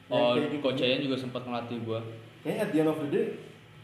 oh 0.10 0.34
gitu. 0.34 0.58
coach 0.60 0.82
Ian 0.82 1.06
juga 1.06 1.14
sempat 1.14 1.46
ngelatih 1.46 1.78
gue 1.86 2.00
Kayaknya 2.42 2.62
at 2.66 2.70
the 2.74 2.80
end 2.82 2.90
of 2.90 2.98
the 2.98 3.10
day 3.10 3.26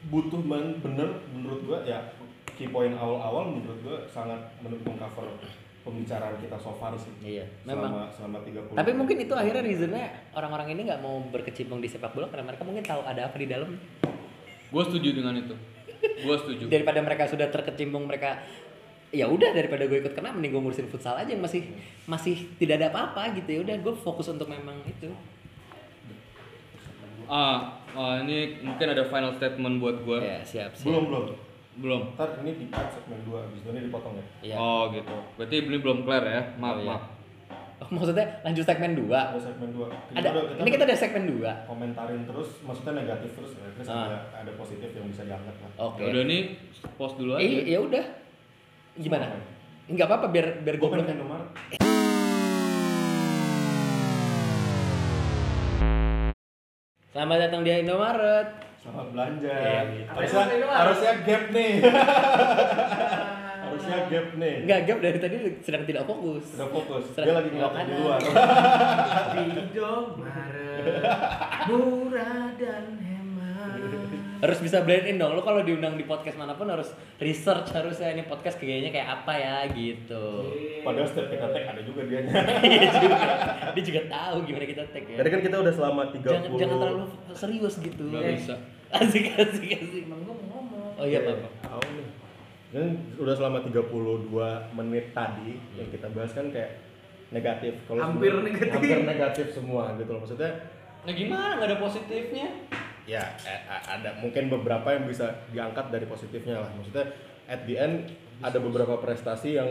butuh 0.06 0.42
ban- 0.42 0.78
bener 0.82 1.10
menurut 1.30 1.62
gua 1.66 1.80
ya 1.82 1.98
key 2.54 2.70
point 2.70 2.94
awal-awal 2.94 3.52
menurut 3.52 3.78
gua 3.82 3.98
sangat 4.06 4.38
mendukung 4.62 4.96
cover 4.96 5.28
pembicaraan 5.86 6.34
kita 6.42 6.58
so 6.58 6.74
far 6.82 6.98
sih. 6.98 7.14
Iya, 7.22 7.46
Selama 7.62 8.10
selama 8.10 8.42
30 8.42 8.74
Tapi 8.74 8.92
mungkin 8.98 9.22
itu 9.22 9.34
akhirnya 9.38 9.62
reasonnya 9.62 10.06
orang-orang 10.34 10.74
ini 10.74 10.90
nggak 10.90 10.98
mau 10.98 11.22
berkecimpung 11.30 11.78
di 11.78 11.86
sepak 11.86 12.10
bola 12.10 12.26
karena 12.26 12.50
mereka 12.50 12.66
mungkin 12.66 12.82
tahu 12.82 13.06
ada 13.06 13.30
apa 13.30 13.38
di 13.38 13.46
dalam. 13.46 13.78
gue 14.66 14.84
setuju 14.84 15.10
dengan 15.14 15.38
itu. 15.38 15.54
Gue 16.26 16.36
setuju. 16.42 16.64
Daripada 16.74 17.00
mereka 17.06 17.30
sudah 17.30 17.54
terkecimpung 17.54 18.10
mereka 18.10 18.42
ya 19.16 19.26
udah 19.26 19.50
daripada 19.50 19.84
gue 19.84 19.98
ikut 19.98 20.12
kena 20.12 20.30
mending 20.30 20.52
gue 20.52 20.62
ngurusin 20.62 20.86
futsal 20.86 21.16
aja 21.16 21.28
yang 21.28 21.40
masih 21.40 21.64
masih 22.06 22.36
tidak 22.56 22.76
ada 22.78 22.88
apa-apa 22.90 23.32
gitu 23.34 23.50
ya 23.50 23.60
udah 23.62 23.76
gue 23.78 23.94
fokus 23.96 24.28
untuk 24.28 24.46
memang 24.48 24.76
itu. 24.84 25.08
ah, 27.26 27.58
ah, 27.92 28.16
ini 28.20 28.38
mungkin 28.62 28.88
ada 28.88 29.04
final 29.04 29.32
statement 29.32 29.80
buat 29.80 29.98
gue 30.00 30.18
Ya 30.20 30.40
siap 30.42 30.72
siap. 30.72 30.86
belum 30.86 31.04
belum. 31.08 31.26
belum 31.76 32.02
Ntar 32.14 32.30
ini 32.40 32.52
di 32.56 32.66
cut 32.70 32.88
segmen 32.90 33.20
2 33.22 33.36
habis 33.36 33.60
itu 33.60 33.70
ini 33.70 33.82
dipotong 33.84 34.14
ya. 34.14 34.26
Iya. 34.42 34.56
oh 34.56 34.82
gitu 34.90 35.16
berarti 35.36 35.56
ini 35.58 35.78
belum 35.78 35.98
clear 36.02 36.24
ya 36.24 36.42
maaf 36.56 36.76
Oh, 36.76 36.82
iya. 36.82 36.90
maaf 36.90 37.04
Oh, 37.76 37.92
maksudnya 37.92 38.24
lanjut 38.40 38.64
segmen 38.64 38.96
2. 38.96 39.12
Ada 39.12 39.36
segmen 39.38 39.76
2. 39.76 39.84
Ada 40.16 40.30
ini 40.56 40.70
kita 40.72 40.88
ada 40.88 40.96
segmen 40.96 41.28
2. 41.36 41.44
komentarin 41.68 42.24
terus 42.24 42.64
maksudnya 42.64 42.94
negatif 42.96 43.36
terus 43.36 43.52
ya. 43.54 43.68
Terus 43.76 43.88
Ah. 43.90 44.08
ada 44.08 44.18
ada 44.40 44.52
positif 44.56 44.90
yang 44.90 45.06
bisa 45.06 45.28
diangkat 45.28 45.56
lah. 45.60 45.70
Oke. 45.84 46.08
udah 46.08 46.24
nih 46.24 46.56
post 46.96 47.20
dulu 47.20 47.36
aja 47.36 47.44
Eh, 47.44 47.68
ya 47.68 47.80
udah. 47.82 48.06
Gimana? 48.96 49.28
Enggak 49.86 50.08
apa-apa 50.08 50.28
biar 50.32 50.64
biar 50.64 50.76
gue 50.80 50.90
pengen 50.90 51.18
nomor 51.20 51.42
Selamat 57.12 57.38
datang 57.48 57.62
di 57.64 57.72
Indomaret. 57.72 58.48
selamat 58.76 59.08
belanja. 59.18 59.50
Iya, 59.50 59.82
iya. 59.90 60.06
Harusnya 60.06 60.46
harusnya 60.70 61.12
gap 61.26 61.44
nih. 61.50 61.72
harusnya 63.66 63.98
gap 64.06 64.28
nih. 64.38 64.56
Enggak, 64.62 64.80
Gap 64.86 65.00
dari 65.02 65.18
tadi 65.18 65.36
sedang 65.66 65.84
tidak 65.90 66.04
fokus. 66.06 66.44
Sudah 66.54 66.70
fokus. 66.70 67.04
Serang- 67.16 67.26
Dia 67.26 67.34
lagi 67.34 67.50
ngeliatin 67.50 67.82
di 67.82 67.96
luar. 67.98 68.20
Indomaret 69.42 71.02
murah 71.66 72.46
dan 72.62 72.86
hemat. 73.00 73.15
Harus 74.46 74.62
bisa 74.62 74.86
blend 74.86 75.10
in 75.10 75.18
dong. 75.18 75.34
Lo 75.34 75.42
kalau 75.42 75.66
diundang 75.66 75.98
di 75.98 76.06
podcast 76.06 76.38
mana 76.38 76.54
pun 76.54 76.70
harus 76.70 76.94
research 77.18 77.74
harusnya 77.74 78.14
ini 78.14 78.22
podcast 78.24 78.62
kayaknya 78.62 78.94
kayak 78.94 79.10
apa 79.10 79.34
ya 79.34 79.58
gitu. 79.74 80.26
Padahal 80.86 81.10
setiap 81.10 81.34
kita 81.34 81.50
tag 81.50 81.66
ada 81.66 81.82
juga 81.82 82.06
dia. 82.06 82.22
Iya 82.70 82.90
juga. 82.94 83.18
Dia 83.74 83.84
juga 83.84 84.02
tahu 84.06 84.36
gimana 84.46 84.66
kita 84.70 84.84
tag 84.94 85.04
ya. 85.10 85.18
Tadi 85.18 85.30
kan 85.34 85.42
kita 85.42 85.56
udah 85.66 85.74
selama 85.74 86.02
30 86.14 86.22
Jangan 86.22 86.50
jangan 86.62 86.78
terlalu 86.78 87.04
serius 87.34 87.76
gitu. 87.82 88.04
Nggak 88.06 88.22
Eh, 88.22 88.34
bisa. 88.38 88.56
Asik 88.94 89.26
asik 89.34 89.70
asik. 89.82 90.02
Emang 90.06 90.22
gue 90.22 90.36
mau 90.46 90.62
ngomong. 90.62 91.02
Oh 91.02 91.06
iya, 91.10 91.26
nih. 91.26 92.08
Dan 92.70 92.86
udah 93.18 93.34
selama 93.34 93.66
32 93.66 94.30
menit 94.78 95.06
tadi 95.10 95.58
yang 95.74 95.90
kita 95.90 96.06
bahas 96.14 96.32
kan 96.38 96.54
kayak 96.54 96.86
negatif. 97.34 97.74
Kalau 97.90 97.98
Hampir 98.04 98.30
negatif. 98.46 98.72
Hampir 98.78 99.00
negatif 99.02 99.46
semua 99.50 99.96
gitu 99.98 100.14
loh. 100.14 100.22
Maksudnya 100.22 100.52
nah 101.06 101.14
gimana 101.14 101.62
nggak 101.62 101.70
ada 101.70 101.78
positifnya 101.78 102.48
ya 103.06 103.22
ada 103.86 104.18
mungkin 104.18 104.50
beberapa 104.50 104.98
yang 104.98 105.06
bisa 105.06 105.46
diangkat 105.54 105.94
dari 105.94 106.06
positifnya 106.10 106.62
lah. 106.66 106.72
Maksudnya 106.74 107.06
at 107.46 107.62
the 107.70 107.76
end 107.78 108.10
ada 108.42 108.58
beberapa 108.58 108.98
prestasi 108.98 109.58
yang 109.58 109.70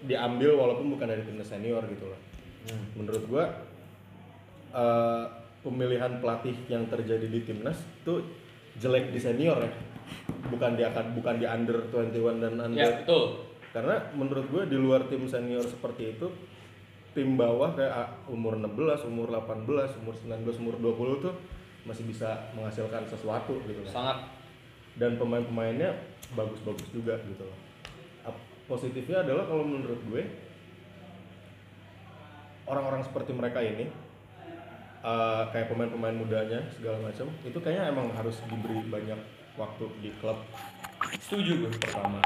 diambil 0.00 0.56
walaupun 0.56 0.96
bukan 0.96 1.12
dari 1.12 1.22
timnas 1.22 1.52
senior 1.52 1.84
gitu 1.92 2.08
loh. 2.08 2.20
Menurut 2.96 3.24
gua 3.28 3.44
eh, 4.72 5.24
pemilihan 5.60 6.18
pelatih 6.24 6.56
yang 6.72 6.88
terjadi 6.88 7.28
di 7.28 7.40
timnas 7.44 7.76
itu 8.00 8.24
jelek 8.80 9.12
di 9.12 9.20
senior 9.20 9.60
ya. 9.60 9.72
Bukan 10.50 10.74
di 10.74 10.82
akan 10.82 11.14
bukan 11.14 11.36
di 11.38 11.46
under 11.46 11.86
21 11.92 12.42
dan 12.42 12.54
under 12.58 12.80
ya 12.80 13.04
betul 13.04 13.50
karena 13.70 14.02
menurut 14.18 14.46
gue 14.50 14.62
di 14.66 14.76
luar 14.78 15.06
tim 15.06 15.22
senior 15.30 15.62
seperti 15.62 16.18
itu 16.18 16.26
tim 17.14 17.38
bawah 17.38 17.74
kayak 17.74 17.94
ah, 17.94 18.08
umur 18.30 18.54
16, 18.58 19.06
umur 19.10 19.34
18, 19.34 19.98
umur 20.02 20.14
19, 20.14 20.62
umur 20.62 20.74
20 20.78 21.24
tuh 21.26 21.34
masih 21.88 22.04
bisa 22.08 22.50
menghasilkan 22.52 23.04
sesuatu 23.08 23.60
gitu 23.64 23.80
kan. 23.88 23.92
sangat 23.92 24.18
Dan 24.98 25.16
pemain-pemainnya 25.16 25.96
bagus-bagus 26.34 26.88
juga 26.92 27.16
gitu 27.24 27.44
loh. 27.46 27.58
Positifnya 28.70 29.26
adalah 29.26 29.50
kalau 29.50 29.66
menurut 29.66 29.98
gue 30.06 30.22
orang-orang 32.70 33.02
seperti 33.02 33.34
mereka 33.34 33.58
ini 33.58 33.90
eh, 35.02 35.42
kayak 35.50 35.66
pemain-pemain 35.74 36.14
mudanya 36.14 36.62
segala 36.78 37.02
macam 37.02 37.26
itu 37.42 37.58
kayaknya 37.58 37.90
emang 37.90 38.14
harus 38.14 38.38
diberi 38.46 38.86
banyak 38.86 39.18
waktu 39.58 39.84
di 39.98 40.14
klub 40.22 40.38
Setuju 41.18 41.66
gue. 41.66 41.70
pertama 41.82 42.22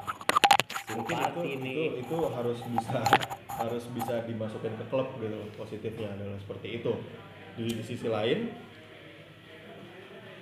mungkin 0.93 1.17
itu, 1.17 1.41
nih. 1.65 1.73
itu 2.05 2.05
itu 2.05 2.17
harus 2.29 2.61
bisa 2.77 3.01
harus 3.49 3.85
bisa 3.97 4.15
dimasukin 4.29 4.77
ke 4.77 4.85
klub 4.93 5.09
gitu 5.17 5.49
positifnya 5.57 6.13
adalah 6.13 6.37
seperti 6.37 6.85
itu 6.85 6.93
di, 7.57 7.65
di 7.73 7.83
sisi 7.83 8.05
lain 8.13 8.53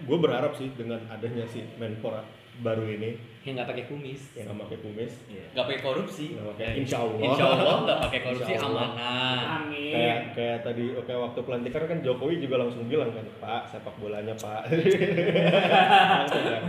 gue 0.03 0.19
berharap 0.19 0.53
sih 0.53 0.71
dengan 0.73 0.99
adanya 1.07 1.45
si 1.45 1.63
menpora 1.75 2.21
baru 2.55 2.85
ini 2.85 3.17
Yang 3.43 3.55
nggak 3.57 3.69
pakai 3.69 3.85
kumis. 3.87 4.21
yang 4.33 4.45
nggak 4.47 4.61
pakai 4.63 4.79
kumis 4.79 5.13
Gak 5.53 5.65
pakai 5.65 5.81
korupsi. 5.81 6.25
nggak 6.33 6.47
pakai 6.49 6.67
insya 6.77 6.97
Allah 7.01 7.19
Insya 7.23 7.45
Allah 7.47 7.77
gak 7.83 8.01
pakai 8.03 8.21
korupsi 8.23 8.53
amanah. 8.55 9.41
Amin. 9.59 9.91
kayak 9.91 10.19
kayak 10.33 10.59
tadi 10.63 10.85
oke 10.93 11.09
waktu 11.11 11.41
pelantikan 11.41 11.83
kan 11.87 11.99
Jokowi 12.01 12.35
juga 12.39 12.57
langsung 12.59 12.85
bilang 12.87 13.11
kan 13.11 13.25
Pak 13.39 13.63
sepak 13.69 13.95
bolanya 13.97 14.35
Pak 14.35 14.69
kan 14.69 16.63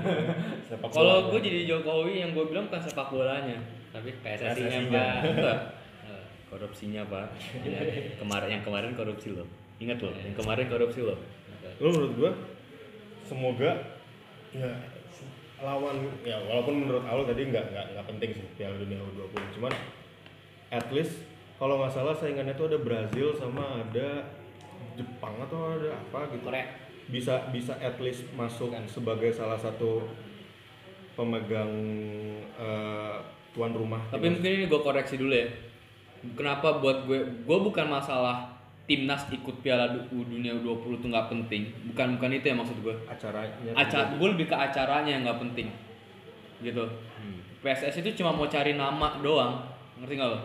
sepak 0.68 0.90
Kalau 0.90 1.30
gue 1.30 1.40
jadi 1.42 1.60
Jokowi 1.66 2.14
yang 2.18 2.32
gue 2.32 2.46
bilang 2.46 2.66
bukan 2.66 2.82
sepak 2.82 3.08
bolanya, 3.10 3.58
tapi 3.90 4.10
PSSI-nya 4.18 4.56
PSSI-nya. 4.80 4.90
pak. 4.90 5.16
Enggak. 5.30 5.60
Eh, 6.06 6.24
korupsinya 6.48 7.02
pak. 7.06 7.28
Ya, 7.62 7.80
kemarin 8.18 8.50
yang 8.52 8.64
kemarin 8.64 8.92
korupsi 8.94 9.30
loh. 9.32 9.48
Ingat 9.78 10.00
loh, 10.00 10.14
yang 10.16 10.34
kemarin 10.34 10.66
korupsi 10.68 11.02
loh. 11.02 11.20
lu 11.76 11.90
menurut 11.90 12.14
gua 12.16 12.32
semoga 13.34 13.72
ya 14.54 14.72
lawan 15.64 16.06
ya 16.22 16.38
walaupun 16.46 16.86
menurut 16.86 17.04
Aul 17.10 17.26
tadi 17.26 17.50
nggak 17.50 17.74
nggak 17.74 17.86
nggak 17.98 18.06
penting 18.14 18.30
sih 18.38 18.46
Piala 18.60 18.78
Dunia 18.78 19.02
U20 19.02 19.58
cuman 19.58 19.74
at 20.70 20.88
least 20.94 21.26
kalau 21.58 21.82
nggak 21.82 21.94
salah 21.96 22.14
saingannya 22.14 22.54
tuh 22.54 22.70
ada 22.70 22.78
Brazil 22.78 23.34
sama 23.34 23.82
ada 23.82 24.28
Jepang 24.94 25.34
atau 25.42 25.74
ada 25.74 25.90
apa 25.98 26.30
gitu 26.30 26.46
Korea. 26.46 26.68
bisa 27.10 27.50
bisa 27.50 27.74
at 27.82 27.98
least 28.00 28.30
masuk 28.38 28.72
sebagai 28.86 29.34
salah 29.34 29.58
satu 29.58 30.06
pemegang 31.18 31.74
eh, 32.58 33.18
tuan 33.54 33.74
rumah 33.74 34.02
Tapi 34.10 34.34
mungkin 34.34 34.50
ini 34.50 34.66
gue 34.66 34.82
koreksi 34.82 35.16
dulu 35.18 35.34
ya. 35.34 35.46
Kenapa 36.34 36.80
buat 36.80 37.06
gue, 37.06 37.22
gue 37.44 37.58
bukan 37.60 37.86
masalah 37.86 38.50
timnas 38.84 39.24
ikut 39.32 39.64
Piala 39.64 39.96
Du- 39.96 40.28
Dunia 40.28 40.52
U20 40.60 41.00
itu 41.00 41.08
nggak 41.08 41.28
penting. 41.32 41.72
Bukan 41.92 42.20
bukan 42.20 42.30
itu 42.36 42.46
ya 42.52 42.56
maksud 42.56 42.78
gue. 42.84 42.96
acaranya 43.08 43.56
Acara, 43.76 44.16
gue 44.20 44.28
lebih 44.36 44.46
ke 44.52 44.56
acaranya 44.56 45.12
yang 45.16 45.24
nggak 45.24 45.40
penting. 45.40 45.68
Gitu. 46.60 46.84
PSS 47.64 48.04
itu 48.04 48.20
cuma 48.20 48.36
mau 48.36 48.44
cari 48.52 48.76
nama 48.76 49.24
doang, 49.24 49.64
ngerti 50.04 50.14
nggak 50.20 50.30
lo? 50.36 50.40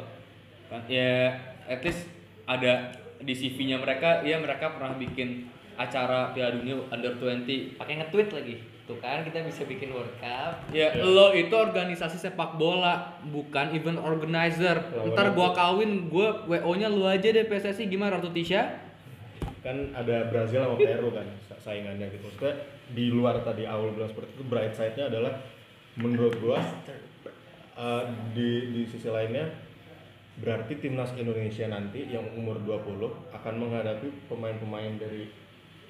Kan, 0.71 0.87
ya, 0.87 1.35
at 1.67 1.83
least 1.83 2.07
ada 2.47 2.95
di 3.19 3.35
CV-nya 3.35 3.83
mereka, 3.83 4.23
ya 4.23 4.39
mereka 4.39 4.79
pernah 4.79 4.95
bikin 4.95 5.51
acara 5.75 6.31
Piala 6.31 6.55
Dunia 6.55 6.79
Under 6.95 7.11
20 7.19 7.75
Pakai 7.75 7.99
nge-tweet 7.99 8.31
lagi. 8.31 8.78
Tuh 8.89 8.97
kan 8.99 9.21
kita 9.21 9.45
bisa 9.45 9.63
bikin 9.63 9.93
World 9.93 10.17
Cup. 10.17 10.65
Ya, 10.73 10.97
lo 10.97 11.31
itu 11.31 11.53
organisasi 11.53 12.17
sepak 12.17 12.57
bola, 12.57 13.21
bukan 13.23 13.71
event 13.71 14.01
organizer. 14.01 14.81
Lawan 14.89 15.13
Ntar 15.13 15.29
gua 15.31 15.53
kawin, 15.53 16.09
gua 16.09 16.41
WO-nya 16.43 16.89
lu 16.89 17.05
aja 17.05 17.29
deh 17.29 17.45
PSSI 17.45 17.85
gimana 17.87 18.17
Ratu 18.17 18.33
Tisha? 18.33 18.89
kan 19.59 19.75
ada 19.91 20.31
Brazil 20.31 20.63
sama 20.63 20.79
Peru 20.79 21.11
kan 21.11 21.27
sa- 21.43 21.59
saingannya 21.61 22.07
gitu 22.09 22.25
maksudnya 22.25 22.55
di 22.89 23.11
luar 23.11 23.43
tadi 23.43 23.67
awal 23.67 23.91
bilang 23.91 24.07
seperti 24.07 24.31
itu 24.33 24.45
bright 24.47 24.71
side-nya 24.71 25.11
adalah 25.11 25.35
menurut 25.95 26.39
gua 26.39 26.63
uh, 27.75 28.07
di 28.33 28.51
di 28.71 28.83
sisi 28.87 29.11
lainnya 29.11 29.51
berarti 30.39 30.79
timnas 30.79 31.11
Indonesia 31.13 31.67
nanti 31.67 32.07
yang 32.07 32.23
umur 32.33 32.63
20 32.63 33.35
akan 33.35 33.55
menghadapi 33.59 34.31
pemain-pemain 34.31 34.95
dari 34.95 35.27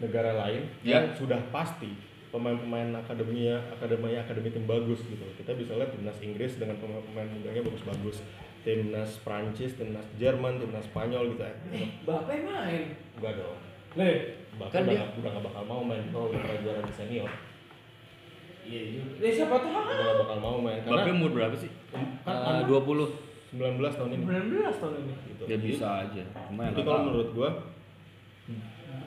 negara 0.01 0.33
lain 0.35 0.65
Ya. 0.81 1.05
yang 1.05 1.13
sudah 1.13 1.37
pasti 1.53 1.93
pemain-pemain 2.29 2.93
akademinya 2.95 3.57
akademinya 3.71 4.21
akademi 4.21 4.49
tim 4.49 4.65
bagus 4.65 5.01
gitu 5.03 5.25
kita 5.35 5.53
bisa 5.55 5.73
lihat 5.75 5.91
timnas 5.91 6.19
Inggris 6.19 6.53
dengan 6.55 6.77
pemain-pemain 6.77 7.29
mudanya 7.31 7.63
bagus-bagus 7.63 8.21
timnas 8.61 9.17
Prancis 9.19 9.73
timnas 9.75 10.05
Jerman 10.15 10.59
timnas 10.59 10.85
Spanyol 10.85 11.33
gitu 11.33 11.43
eh, 11.43 11.57
Bapak 12.03 12.37
main. 12.39 12.93
enggak 13.15 13.33
dong 13.35 13.57
Le. 13.95 14.13
bahkan 14.55 14.75
Kan 14.75 14.83
udah, 14.85 14.95
dia- 14.95 15.13
udah 15.17 15.31
gak 15.31 15.45
bakal 15.45 15.63
mau 15.65 15.81
main 15.81 16.05
kalau 16.09 16.29
udah 16.29 16.39
pernah 16.39 16.61
juara 16.61 16.81
di 16.83 16.95
senior 16.95 17.31
Iya 18.61 18.83
juga. 18.93 19.13
Le 19.17 19.29
siapa 19.33 19.57
tahu? 19.59 19.73
udah 19.73 19.97
gak 20.05 20.19
bakal 20.21 20.39
mau 20.39 20.57
main 20.59 20.81
Bapak 20.83 20.93
karena 21.01 21.13
umur 21.15 21.31
berapa 21.33 21.57
sih? 21.57 21.71
kan 21.89 22.61
Eh, 22.61 22.65
20. 22.67 23.09
19 23.49 23.81
tahun 23.89 24.11
ini 24.13 24.25
19 24.29 24.77
tahun 24.77 24.95
ini. 24.99 25.15
gitu. 25.27 25.43
Ya 25.47 25.57
bisa 25.57 25.87
aja. 26.05 26.21
Cuma 26.45 26.61
yang 26.63 26.69
Jadi 26.69 26.77
nggak 26.77 26.85
kalau 26.85 27.01
menurut 27.03 27.29
gua 27.33 27.51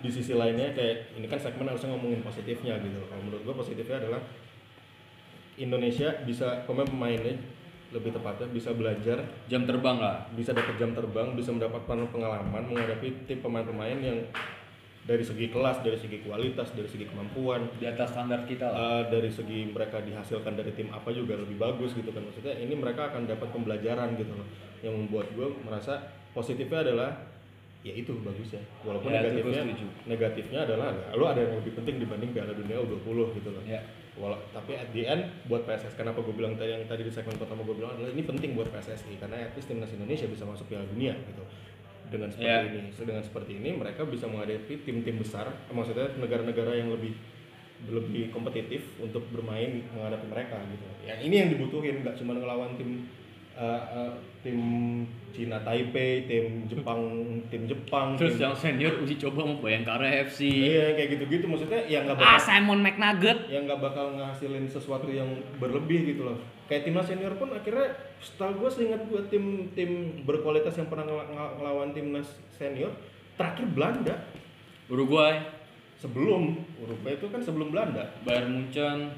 di 0.01 0.09
sisi 0.09 0.33
lainnya 0.33 0.73
kayak 0.73 1.15
ini 1.15 1.29
kan 1.29 1.37
segmen 1.37 1.69
harusnya 1.69 1.93
ngomongin 1.93 2.25
positifnya 2.25 2.81
gitu. 2.81 2.99
Kalau 3.07 3.21
menurut 3.21 3.41
gua 3.45 3.55
positifnya 3.61 4.01
adalah 4.01 4.21
Indonesia 5.61 6.09
bisa 6.25 6.65
pemain-pemainnya 6.65 7.37
lebih 7.91 8.15
tepatnya 8.15 8.47
bisa 8.47 8.71
belajar, 8.71 9.19
jam 9.51 9.67
terbang 9.67 9.99
lah. 9.99 10.23
bisa 10.31 10.55
dapat 10.55 10.79
jam 10.79 10.95
terbang, 10.95 11.35
bisa 11.35 11.51
mendapatkan 11.51 12.07
pengalaman 12.07 12.63
menghadapi 12.71 13.27
tim 13.27 13.43
pemain-pemain 13.43 13.99
yang 13.99 14.17
dari 15.01 15.25
segi 15.25 15.49
kelas, 15.49 15.81
dari 15.81 15.97
segi 15.97 16.21
kualitas, 16.21 16.71
dari 16.77 16.85
segi 16.85 17.09
kemampuan, 17.09 17.67
Di 17.81 17.89
atas 17.89 18.13
standar 18.13 18.45
kita 18.45 18.69
lah. 18.69 18.79
Uh, 18.79 19.03
dari 19.09 19.27
segi 19.27 19.67
mereka 19.67 19.99
dihasilkan 19.99 20.53
dari 20.55 20.71
tim 20.77 20.93
apa 20.93 21.09
juga 21.11 21.35
lebih 21.35 21.57
bagus 21.57 21.97
gitu 21.97 22.13
kan 22.13 22.21
maksudnya 22.21 22.53
ini 22.55 22.77
mereka 22.77 23.09
akan 23.11 23.27
dapat 23.27 23.49
pembelajaran 23.49 24.13
gitu 24.15 24.31
loh 24.31 24.47
yang 24.85 24.93
membuat 24.93 25.29
gue 25.33 25.47
merasa 25.65 25.99
positifnya 26.31 26.85
adalah 26.85 27.09
ya 27.81 27.93
itu 27.93 28.13
bagus 28.21 28.53
ya 28.53 28.61
walaupun 28.85 29.09
Ya, 29.09 29.25
negatifnya 29.25 29.63
negatifnya 30.05 30.59
adalah 30.63 30.93
lo 31.11 31.25
ada 31.25 31.41
yang 31.41 31.57
lebih 31.57 31.73
penting 31.75 31.97
dibanding 31.97 32.29
Piala 32.29 32.53
Dunia 32.53 32.77
U20 32.77 33.41
gitu 33.41 33.49
loh. 33.49 33.63
Ya. 33.65 33.81
Wala- 34.13 34.37
tapi 34.51 34.75
at 34.75 34.91
the 34.91 35.01
end 35.01 35.23
buat 35.47 35.63
PSS 35.63 35.95
kenapa 35.95 36.21
gue 36.21 36.29
bilang 36.31 36.53
tadi 36.53 36.75
yang 36.75 36.85
tadi 36.85 37.01
di 37.01 37.09
segmen 37.09 37.33
pertama 37.35 37.63
gue 37.63 37.73
bilang 37.73 37.95
adalah 37.95 38.11
ini 38.11 38.21
penting 38.21 38.53
buat 38.53 38.69
PSSI 38.69 39.17
karena 39.17 39.41
at 39.41 39.55
least 39.55 39.65
timnas 39.65 39.89
Indonesia 39.89 40.27
bisa 40.27 40.43
masuk 40.43 40.67
Piala 40.67 40.85
Dunia 40.85 41.15
gitu. 41.15 41.41
Dengan 42.11 42.27
seperti 42.27 42.45
Ya. 42.45 42.67
ini 42.67 42.91
dengan 42.91 43.23
seperti 43.23 43.51
ini 43.57 43.69
mereka 43.71 44.03
bisa 44.03 44.27
menghadapi 44.27 44.83
tim-tim 44.83 45.15
besar 45.17 45.47
maksudnya 45.67 46.11
negara-negara 46.15 46.75
yang 46.75 46.91
lebih 46.91 47.15
lebih 47.81 48.29
kompetitif 48.29 48.93
untuk 48.99 49.25
bermain 49.31 49.81
menghadapi 49.89 50.27
mereka 50.27 50.61
gitu. 50.69 50.85
Yang 51.01 51.19
ini 51.25 51.35
yang 51.35 51.49
dibutuhin 51.49 51.95
nggak 52.05 52.13
cuma 52.13 52.37
ngelawan 52.37 52.77
tim 52.77 53.09
uh, 53.53 53.63
uh, 53.91 54.11
tim 54.41 54.59
Cina 55.31 55.61
Taipei 55.61 56.25
tim 56.25 56.67
Jepang 56.67 56.99
tim 57.47 57.63
Jepang 57.63 58.13
Terus 58.15 58.35
tim, 58.35 58.43
yang 58.43 58.53
senior 58.53 58.93
uji 58.97 59.15
coba 59.17 59.45
mau 59.45 59.57
Bayangkara 59.57 60.03
FC. 60.25 60.43
iya 60.43 60.91
kayak 60.91 61.15
gitu-gitu. 61.15 61.45
Maksudnya 61.45 61.79
yang 61.85 62.03
nggak 62.03 62.17
Ah, 62.17 62.35
bakal 62.35 62.43
Simon 62.43 62.79
McNugget. 62.79 63.39
yang 63.47 63.63
nggak 63.63 63.79
bakal 63.81 64.05
ngasilin 64.13 64.65
sesuatu 64.65 65.07
yang 65.07 65.29
berlebih 65.55 66.03
gitu 66.09 66.25
loh. 66.25 66.37
Kayak 66.65 66.83
timnas 66.85 67.05
senior 67.05 67.35
pun 67.35 67.49
akhirnya 67.49 67.87
setahu 68.17 68.55
gue 68.57 68.69
seingat 68.69 69.01
gue 69.05 69.21
tim 69.27 69.43
tim 69.71 69.91
berkualitas 70.21 70.71
yang 70.73 70.87
pernah 70.87 71.03
ngel- 71.05 71.31
ngelawan 71.57 71.91
timnas 71.91 72.27
senior 72.49 72.91
terakhir 73.33 73.67
Belanda. 73.67 74.15
Uruguay, 74.87 75.39
sebelum 75.95 76.51
Uruguay 76.77 77.15
itu 77.15 77.27
kan 77.27 77.39
sebelum 77.39 77.71
Belanda. 77.71 78.03
Bayern 78.21 78.51
Munchen, 78.51 79.15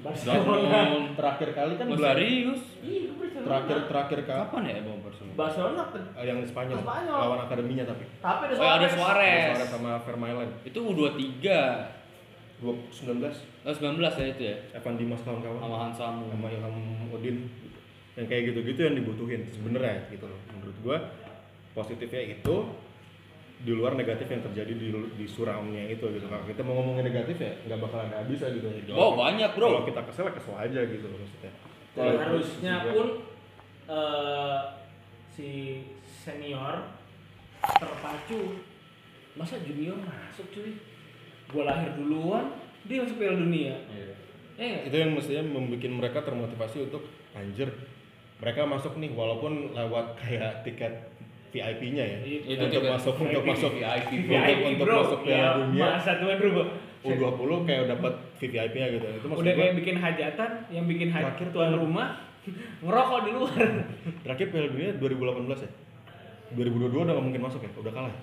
Barcelona. 0.00 0.80
Terakhir 1.12 1.48
kali 1.50 1.72
kan 1.74 1.86
serius? 1.88 2.62
Iya, 2.80 3.10
Barcelona. 3.12 3.46
terakhir 3.46 3.78
terakhir 3.86 4.18
kali 4.22 4.38
Kapan 4.40 4.62
ya 4.64 4.76
bawa 4.80 4.98
Barcelona? 5.00 5.32
Barcelona 5.34 5.82
kan. 5.86 6.02
eh, 6.12 6.24
yang 6.24 6.38
Spanyol, 6.42 6.78
Spanyol. 6.78 7.16
lawan 7.16 7.40
akademinya 7.42 7.84
tapi 7.84 8.04
Tapi 8.18 8.42
ada 8.46 8.54
Oh, 8.54 8.62
ya, 8.62 8.72
ada 8.74 8.88
Suarez. 8.88 9.44
Suara 9.50 9.66
sama 9.68 9.92
Vermaelen 10.00 10.50
Itu 10.62 10.78
U23. 10.82 11.46
2019 12.58 13.32
Oh, 13.60 13.72
19 13.72 13.96
ya 14.14 14.26
itu 14.26 14.42
ya. 14.42 14.56
Evan 14.74 14.94
Dimas 14.94 15.20
kawan-kawan 15.20 15.56
Sama 15.58 15.76
Hansamu. 15.80 16.24
sama 16.28 16.46
Ilham 16.46 16.76
Udin 17.08 17.48
yang 18.12 18.26
kayak 18.26 18.52
gitu-gitu 18.52 18.80
yang 18.82 18.94
dibutuhin 18.94 19.46
sebenarnya 19.46 20.04
gitu 20.08 20.26
loh 20.26 20.36
menurut 20.50 20.76
gua 20.82 20.98
positifnya 21.72 22.34
itu 22.34 22.56
di 23.60 23.72
luar 23.72 23.92
negatif 23.92 24.24
yang 24.24 24.40
terjadi 24.42 24.72
di 24.72 24.88
di 24.90 25.26
suramnya 25.26 25.84
itu 25.86 26.00
gitu 26.00 26.24
kalau 26.24 26.44
kita 26.44 26.60
mau 26.60 26.80
ngomongin 26.80 27.04
negatif 27.06 27.36
ya 27.36 27.52
nggak 27.62 27.78
bakal 27.78 28.00
ada 28.00 28.16
habisnya 28.18 28.48
gitu 28.50 28.68
Oh, 28.90 29.12
banyak, 29.14 29.52
Bro. 29.52 29.68
kalau 29.68 29.84
kita 29.84 30.00
kesel 30.08 30.24
ya 30.24 30.32
kesel 30.32 30.54
aja 30.56 30.80
gitu 30.82 31.06
maksudnya 31.06 31.52
Kalau 31.92 32.12
harusnya 32.16 32.72
juga- 32.78 32.90
pun 32.90 33.08
eh, 33.86 34.58
si 35.30 35.48
senior 36.00 36.88
terpacu 37.60 38.64
masa 39.32 39.60
junior 39.60 39.96
masuk 39.96 40.48
cuy 40.50 40.72
gua 41.48 41.62
lahir 41.66 41.92
duluan 41.94 42.56
dia 42.82 43.04
masuk 43.04 43.20
Piala 43.20 43.36
Dunia 43.36 43.76
Iya. 43.86 44.14
ya 44.56 44.64
nggak? 44.66 44.82
itu 44.88 44.96
yang 44.96 45.10
mestinya 45.12 45.42
membuat 45.44 45.84
mereka 45.84 46.18
termotivasi 46.22 46.88
untuk 46.88 47.04
anjir 47.32 47.68
mereka 48.40 48.64
masuk 48.64 48.96
nih 48.96 49.12
walaupun 49.12 49.76
lewat 49.76 50.16
kayak 50.16 50.64
tiket 50.64 50.92
VIP-nya 51.50 52.04
ya? 52.04 52.18
Itu 52.22 52.62
untuk 52.62 52.82
masuk 52.88 53.14
untuk 53.16 53.42
VIP, 53.42 53.48
masuk 53.50 53.72
VIP, 53.72 54.10
untuk, 54.12 54.30
VIP 54.30 54.62
untuk 54.70 54.84
bro 54.84 54.96
masuk 55.00 55.20
ya 55.20 55.26
Piala 55.26 55.54
Dunia. 55.60 55.82
masa 55.90 56.10
tuan 56.16 56.36
bro. 56.38 56.64
U20 57.00 57.50
kayak 57.64 57.82
dapat 57.88 58.12
VVIP-nya 58.36 58.86
gitu. 58.92 59.06
Itu 59.10 59.26
maksud 59.26 59.40
udah 59.40 59.50
gua- 59.50 59.58
kayak 59.58 59.74
bikin 59.74 59.96
hajatan 59.96 60.50
yang 60.68 60.84
bikin 60.84 61.08
hajat 61.08 61.26
Terakhir 61.32 61.48
tuan 61.50 61.70
rumah 61.74 62.08
ngerokok 62.84 63.20
di 63.20 63.30
luar. 63.32 63.58
Terakhir 64.22 64.46
Piala 64.48 64.68
Dunia 64.68 64.90
2018 64.94 65.64
ya? 65.64 65.70
2022 66.50 66.90
udah 67.00 67.12
gak 67.12 67.24
mungkin 67.24 67.42
masuk 67.42 67.60
ya? 67.60 67.70
Udah 67.74 67.92
kalah. 67.92 68.14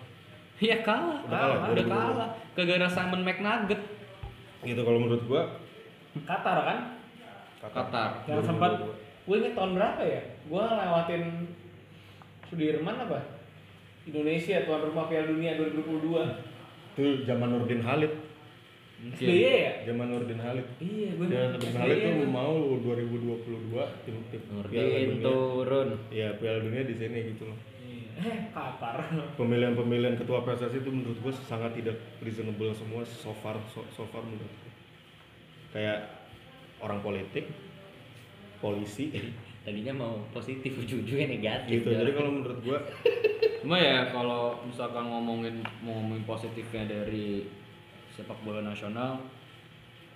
Iya 0.57 0.77
kalah, 0.81 1.19
Udah 1.21 1.37
kalah, 1.37 1.57
udah 1.69 1.85
2022. 1.85 1.91
kalah. 1.91 2.29
Kegara 2.53 2.87
Simon 2.87 3.21
McNugget. 3.21 3.81
Gitu 4.59 4.81
kalau 4.81 4.99
menurut 4.99 5.23
gua. 5.23 5.41
Qatar 6.19 6.57
kan? 6.61 6.79
Qatar. 7.59 8.09
yang 8.25 8.41
sempat 8.41 8.71
gue 9.23 9.35
inget 9.35 9.53
tahun 9.53 9.71
berapa 9.73 10.01
ya? 10.01 10.21
Gue 10.45 10.63
lewatin 10.63 11.23
Sudirman 12.47 12.95
apa? 12.95 13.19
Indonesia 14.07 14.63
tuan 14.63 14.81
rumah 14.87 15.11
Piala 15.11 15.27
Dunia 15.27 15.59
2022 15.59 16.57
itu 16.97 17.29
zaman 17.29 17.53
Nurdin 17.53 17.85
Halid. 17.85 18.09
SBY 18.97 19.45
ya 19.45 19.71
zaman 19.85 20.09
Nurdin 20.09 20.41
Halid. 20.41 20.65
Iya 20.81 21.09
gue 21.13 21.27
dan 21.29 21.53
Nurdin 21.53 21.75
Halid 21.77 21.97
tuh 22.01 22.25
mau 22.25 22.55
2022 22.81 23.77
tim 24.07 24.17
tim 24.33 24.41
Piala 24.41 24.57
Nurdin 24.65 25.09
Dunia. 25.13 25.25
turun. 25.27 25.89
ya 26.09 26.27
Piala 26.41 26.59
Dunia 26.65 26.81
di 26.87 26.95
sini 26.97 27.19
gitu 27.35 27.45
loh. 27.45 27.59
Eh 28.17 28.49
Qatar 28.49 28.97
pemilihan-pemilihan 29.37 30.17
ketua 30.17 30.41
PSSI 30.41 30.81
itu 30.81 30.89
menurut 30.89 31.21
gue 31.21 31.33
sangat 31.45 31.77
tidak 31.77 32.01
reasonable 32.25 32.73
semua 32.73 33.05
so 33.05 33.29
far 33.45 33.61
so, 33.69 33.85
so 33.93 34.09
far 34.09 34.25
menurut 34.25 34.49
gue 34.49 34.73
kayak 35.77 36.09
orang 36.81 36.97
politik 37.05 37.45
polisi 38.57 39.13
Tadinya 39.67 39.91
mau 39.99 40.15
positif 40.31 40.79
ujung-ujungnya 40.79 41.27
negatif. 41.27 41.83
gitu 41.83 41.91
jadi 41.91 42.15
kalau 42.15 42.31
menurut 42.39 42.59
gue 42.63 42.79
Cuma 43.67 43.83
ya 43.83 44.07
kalau 44.15 44.63
misalkan 44.63 45.11
ngomongin 45.11 45.59
mau 45.83 45.99
ngomongin 45.99 46.23
positifnya 46.23 46.87
dari 46.87 47.43
sepak 48.15 48.39
bola 48.47 48.63
nasional 48.63 49.19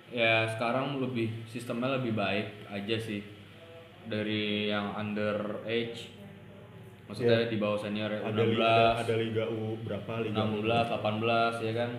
ya 0.07 0.47
sekarang 0.47 1.03
lebih 1.03 1.27
sistemnya 1.51 1.99
lebih 1.99 2.15
baik 2.15 2.47
aja 2.71 2.95
sih. 2.95 3.19
Dari 4.07 4.71
yang 4.71 4.95
under 4.95 5.67
age 5.67 6.15
maksudnya 7.11 7.43
di 7.51 7.59
bawah 7.59 7.75
senior 7.75 8.07
ya, 8.07 8.23
ada 8.23 8.39
16 8.39 8.55
liga 8.55 8.75
ada 9.03 9.13
liga 9.19 9.43
U 9.51 9.75
berapa? 9.83 10.23
Liga 10.23 10.47
U. 10.47 10.63
16 10.63 10.95
18 10.95 11.67
ya 11.67 11.73
kan? 11.75 11.91